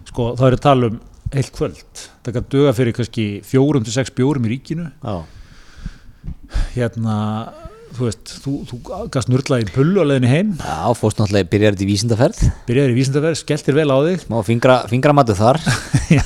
sko, 0.08 0.32
þá 0.38 0.44
er 0.48 0.56
að 0.56 0.64
tala 0.64 0.90
um 0.90 0.98
heilt 1.32 1.52
kvöld 1.56 2.02
það 2.24 2.36
kann 2.36 2.48
döga 2.52 2.74
fyrir 2.76 2.96
kannski 2.96 3.26
4-6 3.46 4.14
bjórum 4.16 4.48
í 4.48 4.54
ríkinu 4.54 4.88
Já. 4.90 5.14
hérna, 6.74 7.16
þú 7.96 8.06
veist 8.08 8.32
þú, 8.42 8.52
þú 8.68 8.78
gast 9.14 9.30
nörlaði 9.32 9.66
í 9.66 9.72
pullu 9.74 10.02
á 10.02 10.06
leiðinni 10.10 10.30
heim. 10.30 10.52
Já, 10.58 10.92
fórst 10.98 11.20
náttúrulega, 11.20 11.50
byrjar 11.52 11.76
þetta 11.76 11.84
í 11.86 11.88
vísindaferð, 11.90 12.42
byrjaðir 12.68 12.94
í 12.94 12.98
vísindaverð, 12.98 13.40
skelltir 13.42 13.78
vel 13.78 13.88
á 13.88 13.98
þig. 14.08 14.24
Smá 14.26 14.38
fingra, 14.46 14.78
fingramatu 14.90 15.36
þar, 15.38 15.60
já, 16.18 16.24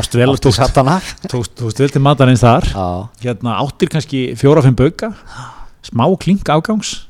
ást 0.00 0.16
vel 0.18 0.30
tókst, 0.36 0.60
satana. 0.60 1.00
tókst, 1.30 1.64
vel 1.64 1.92
til 1.92 2.04
matarins 2.04 2.44
þar. 2.44 2.70
Já. 2.72 2.86
hérna, 3.24 3.58
áttir 3.62 3.92
kannski 3.92 4.28
4-5 4.38 4.78
bauka. 4.78 5.12
Smá 5.86 6.08
klink 6.18 6.48
afgangs 6.50 7.05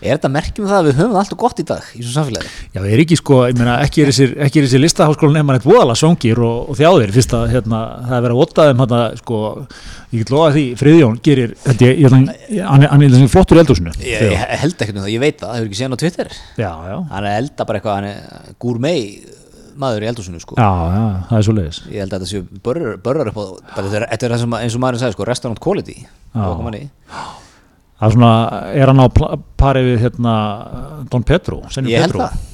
Er 0.00 0.16
þetta 0.16 0.28
merkjum 0.32 0.64
það 0.64 0.78
að 0.78 0.86
við 0.88 0.98
höfum 1.00 1.16
alltaf 1.20 1.38
gott 1.42 1.58
í 1.60 1.64
dag 1.68 1.88
í 1.92 2.00
svo 2.00 2.12
samfélagi? 2.14 2.50
Já, 2.72 2.78
það 2.80 2.86
er 2.94 3.00
ekki 3.02 3.16
sko, 3.20 3.38
ég 3.50 3.58
meina, 3.60 3.74
ekki 3.84 4.00
er 4.04 4.08
þessir, 4.08 4.30
þessir 4.56 4.80
listaháskólan 4.80 5.34
nefnir 5.36 5.58
eitt 5.58 5.66
voðala 5.68 5.96
songir 6.00 6.40
og, 6.40 6.70
og 6.72 6.78
þjáðir, 6.78 7.12
fyrst 7.18 7.34
að 7.36 7.44
hérna, 7.52 7.80
það 8.06 8.14
er 8.16 8.24
verið 8.24 8.36
að 8.36 8.40
votta 8.40 8.64
þeim 8.70 8.80
hérna, 8.84 9.00
sko, 9.20 9.40
ég 10.14 10.22
get 10.22 10.32
lofa 10.32 10.54
því, 10.56 10.62
Friðjón 10.80 11.18
gerir, 11.28 11.52
þetta, 11.66 11.90
ég, 11.90 12.00
ég, 12.00 12.16
ég, 12.56 12.62
hann, 12.70 12.86
er- 12.88 12.94
hann 13.18 13.28
flottur 13.34 13.60
í 13.60 13.64
eldhúsinu. 13.64 13.92
Ég, 14.00 14.24
ég 14.32 14.46
held 14.62 14.78
ekkert 14.80 14.96
um 14.96 15.04
það, 15.04 15.12
ég 15.12 15.20
veit 15.26 15.36
það, 15.36 15.50
það 15.50 15.58
hefur 15.60 15.68
ekki 15.68 15.80
séð 15.82 15.86
hann 15.90 15.98
á 15.98 16.02
Twitter. 16.04 16.32
Já, 16.64 16.70
já, 16.88 16.96
Hann 17.12 17.28
er 17.28 17.36
elda 17.42 17.68
bara 17.68 17.82
eitthvað, 17.82 18.00
hann 18.00 18.08
er 18.08 18.56
gourmet 18.64 19.36
maður 19.80 20.04
í 20.04 20.08
eldhúsinu, 20.10 20.40
sko. 20.42 20.56
já, 20.56 20.70
já, 20.96 21.04
það 21.28 21.36
er 21.42 21.44
svo 21.46 21.54
leiðis. 21.60 21.82
Ég 21.92 22.02
held 22.06 22.16
að 22.16 22.24
þetta 22.24 22.32
séu 22.32 22.48
börjar, 22.64 23.30
upp 23.30 23.38
á, 23.40 23.44
þetta 23.76 23.94
er, 24.00 24.08
þetta 24.16 24.32
það 24.34 24.42
sem, 24.46 24.56
eins 24.64 24.76
og 24.76 24.82
maðurinn 24.84 25.04
sagði, 25.04 25.16
sko, 25.18 25.28
restaurant 25.30 25.62
quality. 25.68 25.98
Já. 26.34 26.48
Það 28.00 28.06
er 28.08 28.14
svona, 28.16 28.34
er 28.80 28.90
hann 28.92 29.02
á 29.04 29.08
pla- 29.12 29.34
pari 29.60 29.82
við, 29.84 29.98
hérna, 30.06 30.36
Don 31.12 31.26
Petro, 31.26 31.60
Senjum 31.68 31.92
Ég 31.92 32.14
það. 32.16 32.46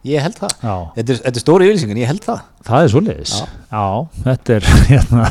Ég 0.00 0.22
held 0.24 0.36
það. 0.40 0.52
Já, 0.64 0.74
Þetta 0.96 1.12
er, 1.12 1.18
þetta 1.26 1.36
er 1.36 1.42
stóri 1.42 1.66
yfirlýsingin, 1.68 1.98
ég 2.00 2.08
held 2.08 2.22
það. 2.24 2.38
það 2.64 2.84
er 2.84 2.92
svo 2.92 3.00
leiðis. 3.04 3.32
Já. 3.36 3.48
Já, 3.70 3.82
þetta 4.24 4.54
er, 4.54 4.68
hérna, 4.90 5.24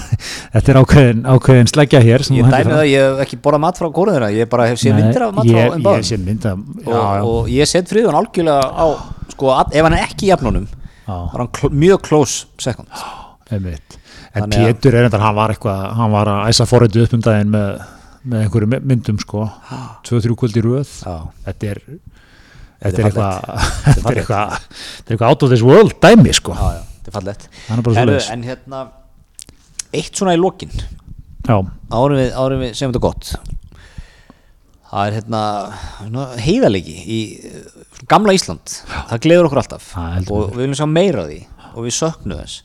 þetta 0.53 0.71
er 0.73 0.79
ákveðin, 0.83 1.23
ákveðin 1.33 1.71
sleggja 1.71 2.01
hér. 2.05 2.25
Ég 2.37 2.51
dæmi 2.53 2.75
það, 2.75 2.83
ég 2.91 3.05
hef 3.07 3.23
ekki 3.25 3.39
borðað 3.45 3.63
mat 3.65 3.81
frá 3.81 3.87
kóruð 3.95 4.17
þeirra, 4.17 4.29
ég 4.37 4.51
bara 4.51 4.67
hef 4.69 4.81
séð 4.81 4.99
myndir 4.99 5.25
af 5.25 5.33
mat 5.39 5.49
frá 5.49 5.57
af, 5.63 5.79
já, 5.81 6.53
og, 6.53 6.93
já, 6.93 7.23
og 7.31 7.49
ég 7.55 7.71
set 7.71 7.89
friðun 7.89 8.19
algjörlega 8.21 8.69
á, 8.69 8.85
sko, 9.33 9.49
að, 9.57 9.73
ef 9.73 9.87
hann 9.89 9.97
er 9.97 10.05
ekki 10.05 10.27
í 10.27 10.31
jafnunum, 10.35 10.67
já. 10.69 11.15
var 11.17 11.41
hann 11.41 11.51
kl 11.57 11.73
mjög 11.73 12.05
close 12.05 12.45
second. 12.61 12.93
Einmitt. 13.49 13.97
En 14.37 14.53
Pétur 14.53 14.93
er 14.93 15.07
þetta, 15.09 15.23
hann 15.25 15.37
var 15.39 15.55
eitthvað, 15.55 15.85
hann 15.97 16.13
var 16.13 16.29
að 16.29 16.43
æsa 16.53 16.69
forröndu 16.69 17.01
upp 17.07 17.17
um 17.17 17.25
daginn 17.25 17.49
með, 17.57 17.81
með 18.27 18.45
einhverju 18.45 18.69
my- 18.71 18.81
myndum 18.91 19.19
sko, 19.21 19.45
2-3 20.07 20.35
kvöld 20.39 20.57
í 20.59 20.63
röð. 20.65 20.93
Þetta 21.45 21.69
er, 21.73 21.81
Þetta 22.79 23.01
er 23.03 23.09
eitthvað, 23.11 24.57
out 25.27 25.43
of 25.43 25.51
this 25.51 25.63
world 25.65 25.97
dæmi 26.03 26.33
sko. 26.35 26.53
Já, 26.55 26.79
já, 26.79 26.81
er 27.09 27.91
er 27.91 27.97
svoleiðis. 27.99 28.29
En 28.35 28.43
hérna, 28.47 28.81
eitt 29.93 30.15
svona 30.15 30.35
í 30.37 30.39
lokin, 30.39 30.71
árum 31.47 32.15
við, 32.19 32.29
árum 32.39 32.63
við 32.63 32.75
segjum 32.75 32.93
þetta 32.93 33.03
gott. 33.07 33.33
Það 34.89 35.05
er 35.05 35.15
hérna, 35.19 35.41
hérna 35.99 36.23
heiðalegi 36.41 36.95
í 37.05 37.19
uh, 37.45 37.83
gamla 38.09 38.33
Ísland. 38.33 38.71
Það 39.11 39.19
gleður 39.27 39.49
okkur 39.49 39.61
alltaf 39.61 39.89
og 40.33 40.47
við 40.55 40.63
viljum 40.63 40.77
sjá 40.79 40.87
meira 40.89 41.25
af 41.25 41.29
því 41.29 41.41
og 41.69 41.83
við 41.85 41.93
söknum 41.99 42.39
þess. 42.39 42.63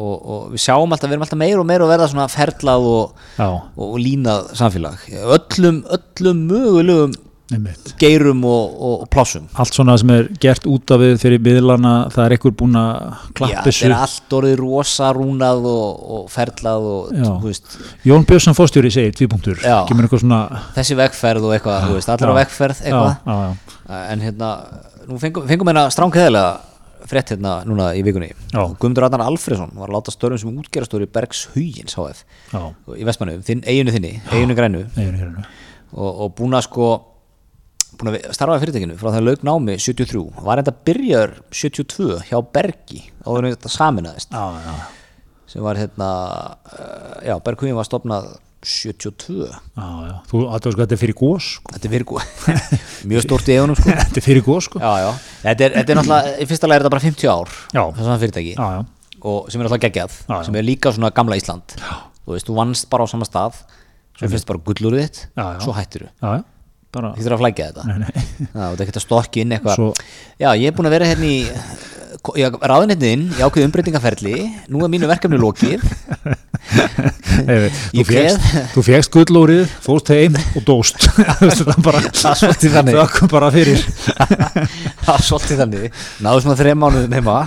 Og, 0.00 0.12
og 0.32 0.44
við 0.54 0.62
sjáum 0.64 0.94
alltaf, 0.94 1.10
við 1.10 1.16
erum 1.18 1.24
alltaf 1.26 1.40
meira 1.40 1.62
og 1.62 1.66
meira 1.68 1.86
að 1.86 1.94
verða 1.94 2.10
svona 2.12 2.28
ferlað 2.32 2.86
og, 2.90 3.24
já, 3.36 3.48
og, 3.50 3.96
línað 4.00 4.54
samfélag. 4.60 5.02
Öllum, 5.36 5.82
öllum 5.98 6.46
mögulegum 6.48 7.18
einmitt. 7.50 7.94
geirum 8.00 8.44
og, 8.46 8.76
og, 8.80 9.02
plássum. 9.12 9.48
Allt 9.60 9.76
svona 9.76 9.96
sem 10.00 10.12
er 10.14 10.28
gert 10.42 10.66
út 10.70 10.94
af 10.94 11.02
við 11.02 11.16
fyrir 11.22 11.42
miðlana, 11.44 11.94
það 12.14 12.24
er 12.24 12.34
einhver 12.36 12.54
búinn 12.62 12.78
að 12.78 12.92
Já, 12.94 13.18
klappa 13.40 13.64
þessu. 13.66 13.86
er 13.88 13.96
allt 13.98 14.36
orðið 14.38 14.56
rosa 14.62 15.10
rúnað 15.16 15.68
og, 15.72 16.06
og 16.16 16.30
ferlað 16.32 16.88
og 16.92 17.12
Já. 17.18 17.74
Jón 18.10 18.26
Björnsson 18.28 18.56
fórstjóri 18.58 18.92
segir, 18.94 19.16
tvípunktur, 19.18 19.60
Já. 19.64 19.82
svona, 20.16 20.40
þessi 20.78 20.98
vegferð 21.02 21.50
og 21.50 21.56
eitthvað, 21.58 21.90
Já. 21.90 22.32
vegferð 22.40 22.80
já, 22.80 22.86
eitthvað, 22.86 23.14
já, 23.26 23.38
já, 23.90 24.02
en 24.14 24.26
hérna 24.26 24.50
nú 25.10 25.20
fengum, 25.20 25.46
fengum 25.50 25.72
hérna 25.72 25.88
stránkæðilega 25.90 26.69
frétt 27.10 27.34
hérna 27.34 27.58
núna 27.68 27.90
í 27.98 28.04
vikunni. 28.06 28.30
Guðmundur 28.54 29.08
Arnar 29.08 29.26
Alfreðsson 29.26 29.74
var 29.76 29.90
að 29.90 29.96
láta 29.98 30.14
störfum 30.14 30.40
sem 30.44 30.62
útgerastóri 30.62 31.10
Bergs 31.10 31.44
Hugins 31.54 31.98
HF 31.98 32.24
í 32.96 33.06
Vestmannu, 33.08 33.40
þinn, 33.46 33.64
eiginu 33.66 33.94
þinni, 33.96 34.16
eiginu 34.30 34.58
grænu. 34.58 34.84
Og, 35.90 36.10
og 36.10 36.34
búin 36.38 36.54
að 36.54 36.68
sko 36.68 36.90
búin 38.00 38.14
að 38.14 38.30
starfa 38.36 38.56
í 38.58 38.62
fyrirtækinu 38.62 38.96
frá 39.00 39.10
það 39.12 39.26
lauk 39.26 39.42
námi 39.46 39.76
73 39.80 40.22
var 40.46 40.62
enda 40.62 40.72
byrjar 40.88 41.34
72 41.52 42.20
hjá 42.30 42.38
Bergi 42.54 43.02
áður 43.26 43.48
en 43.48 43.54
þetta 43.56 43.72
saminaðist 43.74 44.32
Já, 44.32 44.44
já, 44.64 44.76
sem 45.50 45.64
var 45.66 45.80
hérna 45.80 46.10
uh, 46.70 47.18
já, 47.26 47.34
Berghugin 47.44 47.76
var 47.76 47.88
stopnað 47.88 48.30
72 48.62 49.46
já, 49.48 49.86
já. 50.10 50.14
Þú 50.30 50.40
aðtöðu 50.52 50.74
sko, 50.74 50.82
þetta 50.84 50.96
er 50.96 51.00
fyrir 51.00 51.16
gós 51.20 51.46
sko. 51.56 51.70
þetta 51.74 51.88
er 51.88 51.92
fyrir 51.94 52.06
góð 52.10 53.06
mjög 53.10 53.24
stórt 53.24 53.48
í 53.48 53.56
egunum 53.56 53.78
sko 53.80 53.94
Þetta 53.94 54.20
er 54.20 54.26
fyrir 54.26 54.44
gós 54.46 54.68
sko. 54.68 54.82
já, 54.84 55.10
þetta 55.46 55.66
er, 55.68 55.76
þetta 55.78 55.94
er 55.94 56.00
náttúrulega 56.00 56.34
í 56.44 56.48
fyrsta 56.50 56.68
er 56.70 56.74
þetta 56.84 56.92
bara 56.96 57.04
50 57.06 57.32
ár 57.32 57.54
Já. 57.72 57.82
þess 57.96 58.10
að 58.14 58.22
fyrirtæki 58.26 58.54
og 59.20 59.50
sem 59.52 59.60
er 59.60 59.66
náttúrulega 59.68 59.84
geggjað 59.88 60.44
sem 60.48 60.60
er 60.60 60.66
líka 60.68 60.92
svona 60.96 61.10
gamla 61.16 61.36
Ísland 61.40 61.76
já. 61.76 61.96
þú 62.24 62.36
veist, 62.36 62.48
þú 62.50 62.56
vannst 62.60 62.88
bara 62.92 63.04
á 63.04 63.12
sama 63.12 63.28
stað 63.28 63.62
svo 64.20 64.28
finnst 64.32 64.48
bara 64.48 64.60
gullurðið 64.68 65.06
þitt 65.08 65.20
svo 65.64 65.72
hættir 65.76 66.06
þú. 66.20 66.40
Bara, 66.90 67.12
þú 67.14 67.22
þurfir 67.22 67.34
að 67.36 67.42
flækja 67.44 67.66
þetta 67.70 67.82
nei, 67.86 67.98
nei. 68.02 68.22
Já, 68.50 68.62
þú 68.64 68.70
ert 68.74 68.80
ekki 68.82 68.94
að 68.98 69.04
stokki 69.04 69.42
inn 69.44 69.52
eitthvað 69.54 69.76
Svo- 69.78 69.92
Já, 70.42 70.48
ég 70.58 70.64
er 70.66 70.74
búin 70.74 70.88
að 70.90 70.94
vera 70.96 71.06
hérna 71.12 71.28
í 71.30 71.36
ráðinettin 72.60 73.26
í 73.36 73.42
ákveðu 73.42 73.66
umbreytingaferli 73.68 74.34
nú 74.72 74.82
er 74.84 74.92
mínu 74.92 75.10
verkefni 75.10 75.40
lokið. 75.40 75.84
Hey, 77.40 77.70
þú, 77.72 78.02
Ég 78.02 78.34
þú 78.74 78.82
fékkst 78.84 79.14
gullórið, 79.14 79.70
fóst 79.82 80.10
heim 80.12 80.34
og 80.58 80.64
dóst. 80.66 81.06
Bara 81.86 82.02
Það 82.12 82.36
svolítið 82.42 82.74
þannig. 82.74 82.98
Það 82.98 83.14
kom 83.14 83.30
bara 83.32 83.48
fyrir. 83.54 83.80
Það 85.06 85.24
svolítið 85.24 85.62
þannig. 85.62 86.02
Náðu 86.26 86.44
svona 86.44 86.58
þreim 86.60 86.82
mánuðum 86.84 87.16
heima. 87.16 87.38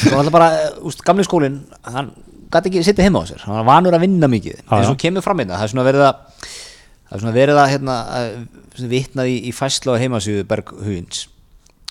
Svo 0.00 0.16
alltaf 0.16 0.34
bara, 0.34 0.48
úst, 0.88 1.04
gamli 1.06 1.26
skólinn 1.28 1.60
hann 1.86 2.10
gæti 2.48 2.72
ekki 2.72 2.86
sittið 2.88 3.10
heima 3.10 3.22
á 3.22 3.28
sér. 3.28 3.44
Hann 3.44 3.60
var 3.60 3.68
vanur 3.68 3.98
að 3.98 4.06
vinna 4.06 4.32
mikið. 4.32 4.62
En 4.64 4.86
svo 4.88 4.96
kemur 5.04 5.26
fram 5.26 5.44
hérna, 5.44 5.60
það 5.60 5.68
er 5.68 5.74
svona 5.74 5.88
verið 5.90 6.06
að 6.08 6.22
það 6.48 7.16
er 7.18 7.24
svona 7.24 7.36
verið 7.36 7.62
að 7.62 7.72
hérna, 7.74 7.98
að 8.18 8.86
vitnað 8.96 9.32
í, 9.32 9.40
í 9.50 9.54
fæslu 9.56 9.94
á 9.94 10.00
heimasíðu 10.00 10.48
Berghugins 10.48 11.26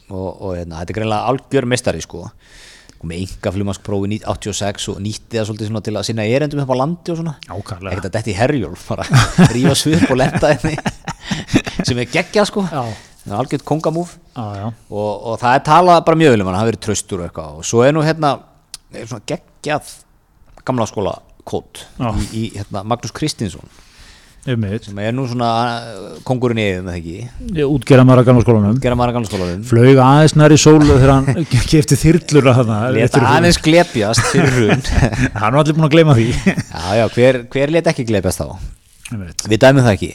og, 0.10 0.30
og 0.42 0.56
hérna, 0.58 0.82
þetta 0.82 0.94
er 0.94 0.98
greinlega 1.00 1.32
algjör 1.32 1.68
mestari 1.70 2.02
sko. 2.04 2.28
Með 3.08 3.20
enga 3.28 3.52
flugmaskprófi 3.54 4.20
86 4.26 4.88
og 4.94 5.02
nýtti 5.06 5.38
það 5.38 5.50
svolítið 5.52 5.82
til 5.86 5.94
að 6.00 6.08
sinna 6.08 6.26
erendum 6.26 6.64
upp 6.64 6.72
á 6.74 6.78
landi 6.80 7.14
og 7.14 7.20
svona. 7.20 7.36
Ekkert 7.94 8.08
að 8.10 8.16
detti 8.16 8.34
herjólf 8.38 8.88
bara 8.90 9.06
rífa 9.54 9.76
svip 9.78 10.08
og 10.10 10.18
lenda 10.18 10.50
henni 10.56 10.74
sem 11.88 12.02
er 12.02 12.10
geggjað 12.10 12.50
sko. 12.50 12.66
Er 13.28 13.36
algjört 13.38 13.68
kongamúf 13.68 14.16
og, 14.90 15.14
og 15.14 15.38
það 15.42 15.60
er 15.60 15.64
talað 15.68 16.04
bara 16.08 16.20
mjög 16.24 16.34
vel 16.34 16.42
um 16.46 16.50
hann, 16.50 16.60
hafi 16.62 16.72
verið 16.72 16.86
traustur 16.88 17.22
og 17.22 17.28
eitthvað. 17.28 17.58
Og 17.60 17.68
svo 17.70 17.84
er 17.86 17.94
nú 17.94 18.06
hérna 18.08 18.34
er 18.96 19.10
svona 19.10 19.28
geggjað 19.30 19.94
gamla 20.68 20.88
skóla 20.90 21.18
kót 21.48 21.86
í, 22.02 22.26
í 22.32 22.44
hérna, 22.58 22.84
Magnús 22.88 23.14
Kristinsson 23.16 23.70
sem 24.48 25.00
er 25.04 25.12
nú 25.12 25.26
svona 25.28 25.48
uh, 25.84 26.04
kongurinn 26.28 26.60
í 26.62 26.66
eðum 26.70 26.86
eða 26.88 27.00
ekki? 27.02 27.64
Útgerða 27.68 28.06
maður 28.08 28.22
að 28.22 28.28
gamla 28.30 28.44
skólanum 28.46 29.64
Flög 29.68 30.00
aðeins 30.00 30.36
nær 30.40 30.54
í 30.56 30.60
sólu 30.62 30.88
þegar 30.88 31.12
hann 31.12 31.48
kefti 31.72 31.98
þyrlur 32.00 32.48
að 32.54 32.62
það 32.72 32.86
leta 32.96 33.24
aðeins 33.34 33.60
glepjast 33.66 34.30
fyrir 34.32 34.54
hrun. 34.56 34.84
Hann 35.42 35.58
var 35.58 35.60
allir 35.60 35.76
búin 35.76 35.88
að 35.90 35.96
gleyma 35.98 36.16
því. 36.16 36.28
Já 36.78 37.02
já, 37.02 37.04
hver, 37.18 37.40
hver 37.52 37.74
leta 37.76 37.92
ekki 37.92 38.06
glepjast 38.08 38.40
þá? 38.44 38.56
Við 39.52 39.60
dæmum 39.66 39.84
það 39.84 39.94
ekki. 39.98 40.12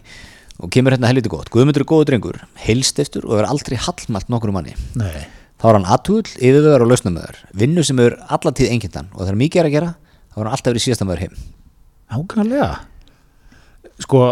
Og 0.63 0.73
kemur 0.73 0.95
hérna 0.95 1.11
helviti 1.11 1.33
gott. 1.33 1.51
Guðmundur 1.53 1.85
er 1.85 1.89
góður 1.91 2.09
drengur, 2.09 2.39
heilstiftur 2.65 3.27
og 3.29 3.43
er 3.43 3.49
aldrei 3.51 3.77
hallmælt 3.83 4.31
nokkur 4.33 4.53
manni. 4.55 4.77
Nei, 4.97 5.27
þá 5.61 5.67
er 5.69 5.79
hann 5.79 5.91
aðtugull, 5.97 6.37
yfirvegar 6.39 6.85
og 6.85 6.93
lausnamöður 6.93 7.43
vinnu 7.65 7.85
sem 7.85 8.01
er 8.05 8.17
allatíð 8.33 8.73
engindan 8.77 9.11
og 9.13 9.25
það 9.25 9.35
er 9.35 9.41
mikið 9.43 9.65
að 9.67 9.77
gera 9.77 9.93
þá 9.99 10.39
er 10.39 10.45
hann 10.45 10.55
alltaf 10.55 10.73
verið 10.73 10.87
síðasta 10.87 11.09
maður 11.09 11.25
heim. 11.27 11.37
Ákvæmlega 12.13 12.71
Sko, 14.03 14.23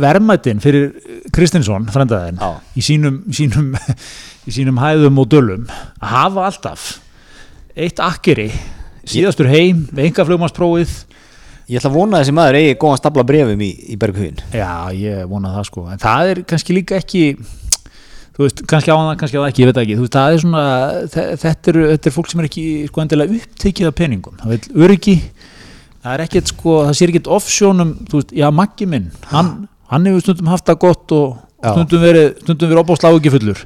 verðmættin 0.00 0.60
fyrir 0.62 0.90
Kristinsson, 1.34 1.86
frændaðin 1.92 2.38
Já. 2.40 2.50
í 2.78 2.84
sínum, 2.86 3.20
sínum 3.36 3.72
í 4.48 4.54
sínum 4.56 4.78
hæðum 4.80 5.18
og 5.20 5.28
dölum 5.32 5.66
að 6.00 6.08
hafa 6.14 6.46
alltaf 6.48 6.88
eitt 7.76 8.00
akkeri 8.02 8.48
síðastur 9.10 9.48
heim, 9.50 9.86
enga 9.98 10.26
flugmannsprófið 10.28 10.98
Ég 11.70 11.78
ætla 11.78 11.86
að 11.92 11.96
vona 12.00 12.16
að 12.18 12.24
þessi 12.24 12.32
maður 12.34 12.56
eigi 12.58 12.70
góðan 12.82 12.98
stapla 12.98 13.22
brefum 13.28 13.60
í, 13.62 13.68
í 13.94 13.96
Berghugin. 14.00 14.40
Já, 14.50 14.90
ég 14.90 15.20
vona 15.30 15.52
það 15.54 15.66
sko 15.68 15.84
en 15.92 16.00
það 16.02 16.30
er 16.32 16.40
kannski 16.50 16.74
líka 16.74 16.96
ekki 16.98 17.20
þú 18.34 18.42
veist, 18.42 18.62
kannski 18.72 18.90
á 18.90 18.96
það, 18.98 19.10
kannski 19.20 19.38
á 19.38 19.42
það 19.44 19.46
ekki, 19.52 19.62
ég 19.62 19.70
veit 19.70 19.78
ekki 19.84 19.94
þú 20.00 20.02
veist, 20.08 20.16
það 20.16 20.34
er 20.34 20.42
svona, 20.42 20.64
þe- 21.14 21.26
þetta 21.44 21.70
er, 21.70 21.78
þetta 21.92 22.10
er 22.10 22.16
fólk 22.16 22.32
sem 22.32 22.42
er 22.42 22.48
ekki 22.50 22.64
sko 22.90 23.04
endilega 23.04 23.38
upptekið 23.38 23.90
af 23.92 23.96
peningum 24.00 24.40
það 24.42 24.56
vil 24.56 24.82
öryggi 24.88 25.14
það 26.04 26.14
er 26.16 26.24
ekkert 26.26 26.52
sko, 26.54 26.76
það 26.88 26.96
sér 27.00 27.12
ekkert 27.14 27.30
offsjónum 27.36 27.90
þú 28.10 28.20
veist, 28.20 28.34
já, 28.40 28.48
Maggi 28.54 28.86
minn, 28.88 29.10
hann 29.32 29.50
hann 29.90 30.06
hefur 30.06 30.22
stundum 30.26 30.50
haft 30.52 30.66
það 30.70 30.78
gott 30.86 31.12
og 31.16 31.38
Já. 31.60 31.72
stundum 31.74 32.00
verið, 32.04 32.28
stundum 32.44 32.70
verið 32.70 32.82
opáslá 32.84 33.10
ekki 33.16 33.32
fullur 33.34 33.64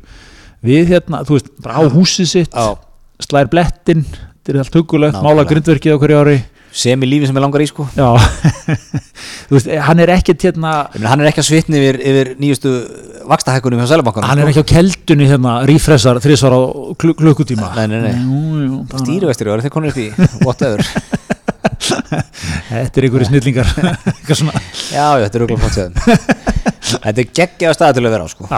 við 0.64 0.88
hérna, 0.94 1.20
þú 1.28 1.36
veist, 1.38 1.52
bara 1.62 1.78
á 1.78 1.82
húsið 1.92 2.30
sitt 2.32 2.50
Já. 2.56 2.74
slær 3.22 3.50
blettin, 3.52 4.02
þetta 4.08 4.54
er 4.54 4.60
allt 4.64 4.78
hugulegt 4.80 5.20
mála 5.22 5.44
grindverkið 5.46 5.94
á 5.94 6.00
hverju 6.02 6.20
ári 6.24 6.40
Sem 6.74 6.98
í 6.98 7.06
lífi 7.06 7.28
sem 7.30 7.36
er 7.38 7.42
langar 7.44 7.62
í 7.62 7.68
sko. 7.70 7.84
veist, 9.54 9.68
hann 9.86 10.00
er 10.02 10.10
ekkert 10.16 10.42
hérna 10.42 10.72
Ég 10.90 10.96
meina, 10.98 11.12
hann 11.12 11.20
er 11.22 11.28
ekki 11.30 11.42
að 11.44 11.46
svitni 11.52 11.78
yfir, 11.78 11.98
yfir 12.02 12.30
nýjustu 12.42 12.72
vakstahækkunum 13.30 13.78
hjá 13.78 13.92
Sælabankanum. 13.92 14.26
hann 14.26 14.42
er 14.42 14.50
ekki 14.50 14.64
á 14.66 14.72
keldunni 14.72 15.28
hérna 15.30 15.52
rífressar 15.70 16.18
þrísvar 16.24 16.56
á 16.58 16.60
kl 16.98 17.14
klukkutíma 17.20 17.70
Nei, 17.78 17.86
nei, 17.92 18.00
nei. 18.08 18.16
Jú, 18.18 18.40
jú, 18.64 18.80
bara- 18.90 19.04
Stýrivextir, 19.04 19.52
það 19.52 19.54
er 19.60 19.64
þeir 19.68 19.74
konur 19.76 19.94
upp 19.94 20.02
í 20.02 20.08
whatever. 20.42 20.82
þetta 22.68 23.00
er 23.00 23.06
einhverju 23.08 23.28
snillingar 23.30 23.68
Já, 24.94 25.04
já, 25.18 25.24
þetta 25.24 25.36
er 25.38 25.42
rúglega 25.44 25.60
flott 25.64 25.76
séðum. 25.76 25.94
Þetta 27.04 27.14
er 27.24 27.28
geggjaðu 27.40 27.76
stað 27.78 27.94
til 27.98 28.04
að 28.04 28.14
vera 28.16 28.26
á 28.26 28.28
sko. 28.30 28.48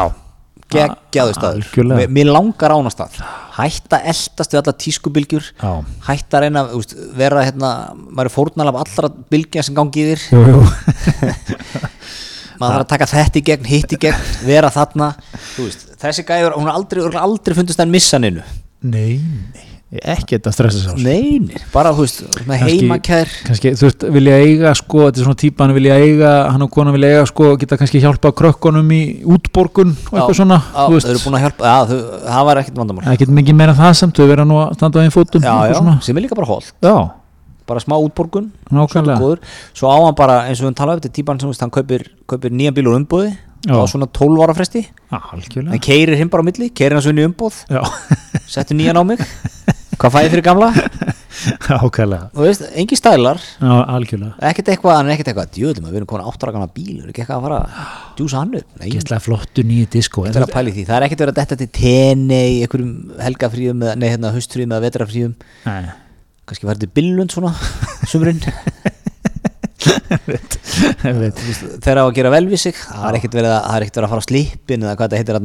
Geggjaðu 0.67 1.35
staður. 1.37 1.67
Mér- 1.95 2.11
Mér 2.11 2.31
langar 2.35 2.75
ána 2.75 2.91
stað. 2.91 3.21
Hætta 3.57 4.01
eldast 4.03 4.53
við 4.53 4.59
alla 4.61 4.75
tískubilgjur. 4.83 5.47
já, 5.63 5.71
Hætta 6.09 6.41
að 6.41 6.45
reyna, 6.49 6.65
veist, 6.75 6.97
vera 7.17 7.45
hérna, 7.47 7.71
maður 8.11 8.29
er 8.29 8.35
fórnalaf 8.35 8.81
allra 8.83 9.13
bylgja 9.33 9.63
sem 9.65 9.77
gangi 9.79 10.09
yfir. 10.11 10.27
jú, 10.35 10.43
jú. 10.51 10.65
maður 12.61 12.73
þarf 12.73 12.83
að 12.83 12.91
taka 12.93 13.09
þetta 13.13 13.39
í 13.41 13.45
gegn, 13.51 13.67
hitt 13.69 13.93
í 13.93 13.99
gegn 14.01 14.29
vera 14.49 14.71
þarna, 14.73 15.11
veist 15.59 15.87
þessi 16.01 16.25
gæður, 16.29 16.55
hún 16.57 16.69
har 16.71 16.79
aldrei, 16.79 17.03
aldrei 17.21 17.57
fundist 17.59 17.81
það 17.81 17.91
missaninu 17.93 18.45
nei, 18.87 19.21
nei 19.53 19.76
ekkert 19.87 20.49
að 20.51 20.55
stressa 20.57 20.81
sér 20.83 20.99
neini, 20.99 21.61
bara 21.71 21.93
þú 21.95 22.03
veist 22.03 22.41
með 22.49 22.63
heimakær. 22.67 23.31
kannski, 23.47 23.71
þú 23.79 23.87
veist, 23.87 24.07
vilja 24.17 24.39
eiga 24.43 24.73
sko, 24.75 25.05
þetta 25.07 25.21
er 25.23 25.29
svona 25.29 25.39
típan 25.39 25.75
vilja 25.77 25.99
eiga, 26.03 26.33
hann 26.51 26.65
og 26.67 26.73
konan 26.75 26.97
vilja 26.97 27.13
eiga 27.15 27.29
sko, 27.31 27.53
geta 27.61 27.79
kannski 27.79 28.01
hjálpa 28.03 28.33
krökkunum 28.35 28.91
í 28.97 29.01
útborgun 29.23 29.93
og 29.95 30.11
eitthvað 30.11 30.41
svona, 30.41 30.59
á, 30.75 30.91
þau 30.91 30.99
eru 30.99 31.23
búin 31.23 31.39
að 31.39 31.47
hjálpa, 31.47 31.71
já, 31.71 31.77
þau, 31.93 32.01
það 32.27 32.49
var 32.51 32.63
ekkert 32.65 32.83
vandamál. 32.83 33.07
Getur 33.23 33.39
mikið 33.39 33.61
meira 33.63 33.79
það 33.79 33.95
samt, 34.03 34.19
þau 34.19 34.31
vera 34.33 34.49
nú 34.49 34.59
að 34.65 34.75
standa 34.81 34.99
á 34.99 35.03
einn 35.07 35.15
fótum 35.15 35.47
já, 35.47 35.55
já, 35.71 35.79
svona. 35.79 35.97
sem 36.03 36.19
er 36.19 36.27
líka 36.27 36.41
bara 36.41 36.51
hól 36.51 36.67
já, 36.67 36.97
bara 37.71 37.87
smá 37.87 37.95
útborgun, 38.03 38.51
svo 39.71 39.87
á 39.87 39.99
hann 40.03 40.19
bara, 40.19 40.43
eins 40.51 40.59
og 40.63 40.67
við 40.67 40.81
talaðum, 40.83 40.99
þetta 40.99 41.13
er 41.15 41.19
típan 41.21 41.39
sem 41.43 41.55
hann 41.63 41.75
kaupir, 41.79 42.09
kaupir 42.27 42.51
nýjan 42.51 42.75
bíl 42.75 42.91
úr 42.91 42.99
umbúði 42.99 43.37
á 43.67 43.83
svona 43.91 44.07
12 44.07 44.43
ára 44.45 44.55
fresti. 44.55 44.85
En 45.75 45.81
keirir 45.83 46.15
hinn 46.21 46.31
bara 46.31 46.45
á 46.45 46.47
milli, 46.47 46.69
keirir 46.71 46.95
hann 46.95 47.03
svo 47.03 47.11
inn 47.11 47.25
í 47.25 47.27
umbúð 47.27 47.65
já, 47.67 47.83
settur 48.47 48.79
nýjan 48.79 49.01
á 49.01 49.03
mig 49.03 49.19
hvað 50.01 50.15
fæði 50.17 50.31
fyrir 50.33 50.45
gamla, 50.47 50.69
ákvæmlega 51.85 52.29
og 52.31 52.39
þú 52.39 52.47
veist, 52.47 52.65
engi 52.83 52.99
stælar. 52.99 53.41
Já, 53.61 53.73
algjörlega. 53.97 54.33
Ekkert 54.51 54.71
eitthvað, 54.73 54.99
er 55.01 55.13
ekkert 55.15 55.31
eitthvað 55.33 55.53
djöðlum, 55.57 55.89
við 55.91 56.01
erum 56.01 56.11
komin 56.11 56.29
áttara 56.31 56.55
gamla 56.57 56.71
bíl, 56.73 56.97
er 57.03 57.13
ekki 57.13 57.25
eitthvað 57.25 57.39
að 57.39 57.47
fara 57.47 57.61
að 57.61 57.69
djúsa 58.19 58.43
hann 58.43 58.59
upp, 58.61 58.69
nei, 58.81 58.89
Gæstlega 58.95 59.25
flottu 59.27 59.67
nýju 59.67 59.91
disko 59.97 60.27
þetta 60.27 60.43
er 60.43 60.49
að 60.49 60.55
pæli 60.57 60.75
því 60.77 60.87
það 60.89 60.99
er 60.99 61.07
ekkert 61.09 61.25
að 61.27 61.39
detta 61.41 61.61
til 61.63 61.71
tenni 61.81 62.43
í 62.57 62.59
einhverjum 62.65 62.93
helgafríum, 63.27 63.87
nei 63.97 64.09
hérna 64.11 64.35
haustfríum 64.37 64.77
eða 64.77 64.87
vetrafríum, 64.89 65.35
Nei, 65.67 65.89
kannski 66.49 66.69
verður 66.69 66.95
billund 66.97 67.35
svona, 67.35 67.55
veit 70.27 71.41
þegar 71.83 72.01
á 72.03 72.05
að 72.05 72.15
gera 72.17 72.33
vel 72.33 72.47
við 72.51 72.63
sig, 72.67 72.79
það 72.79 73.09
er 73.09 73.19
ekkert 73.19 73.37
verið 73.39 73.53
að 73.53 73.67
það 73.67 73.85
verið 73.87 74.07
að 74.07 74.13
fara 74.13 74.23
á 74.23 74.29
slipin 74.29 74.85
eða 74.87 74.95
hvað 74.97 75.13
þetta 75.13 75.21
heitir 75.21 75.39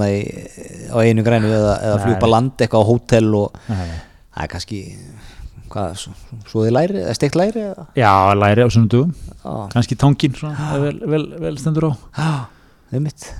á 0.92 0.98
einu 1.02 1.26
grænu 1.26 1.52
eða, 1.52 1.76
eða 1.88 2.00
fljúpa 2.06 2.32
land 2.32 2.64
eitthvað 2.64 2.84
á 2.84 2.90
hótel 2.90 3.30
og 3.40 3.60
Nei. 3.72 3.92
Það 4.32 4.44
er 4.46 4.52
kannski 4.56 4.82
hvað, 5.72 5.94
svo, 6.02 6.16
svo 6.50 6.66
þið 6.66 6.76
læri, 6.76 7.06
steikt 7.18 7.38
læri 7.40 7.64
eða, 7.70 7.86
Já, 8.00 8.12
læri 8.38 8.66
á 8.66 8.70
svona 8.72 8.92
dugum 8.92 9.14
já, 9.14 9.54
kannski 9.76 9.98
tangin 10.00 10.36
svona, 10.36 10.72
ef 10.76 10.84
vel, 10.86 10.98
vel, 11.14 11.24
vel 11.46 11.56
stendur 11.62 11.88
á. 11.88 11.94
Já, 12.18 12.32
það 12.92 13.00
er 13.00 13.06
mitt 13.08 13.32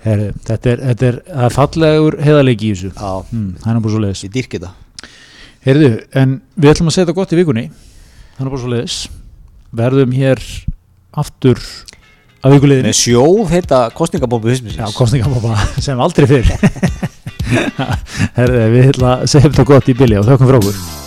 Heri, 0.00 0.30
þetta, 0.48 0.70
er, 0.72 0.82
þetta 0.88 1.08
er, 1.10 1.16
það 1.28 1.44
er 1.44 1.52
fallegur 1.52 2.14
heiðarleiki 2.24 2.70
í 2.70 2.72
þessu. 2.72 2.90
Hmm, 2.96 3.50
það 3.60 3.74
er 3.74 3.80
bara 3.84 3.92
svo 3.92 3.98
leiðis 4.00 4.22
ég 4.24 4.30
dýrki 4.32 4.56
þetta. 4.56 5.10
Heyrðu, 5.66 5.90
en 6.16 6.32
við 6.56 6.70
ætlum 6.70 6.88
að 6.88 6.94
segja 6.96 7.04
þetta 7.04 7.16
gott 7.18 7.34
í 7.34 7.40
vikunni. 7.42 7.64
Það 8.38 8.46
er 8.46 8.52
bara 8.54 8.62
svo 8.62 8.70
leiðis 8.72 8.96
verðum 9.76 10.14
hér 10.16 10.40
aftur 11.20 11.60
að 12.40 12.56
vikuleiðinni 12.56 12.88
með 12.88 12.96
sjóð 12.96 13.52
heita 13.52 13.82
kostningabóbu 13.92 14.56
sem 15.84 16.00
aldrei 16.00 16.28
fyrr 16.30 16.48
Herðu, 18.38 18.64
við 18.76 18.88
segja 19.30 19.50
þetta 19.50 19.68
gott 19.74 19.92
í 19.92 19.98
bili 19.98 20.18
og 20.20 20.26
þökkum 20.28 20.50
frá 20.50 20.60
okkur 20.62 20.99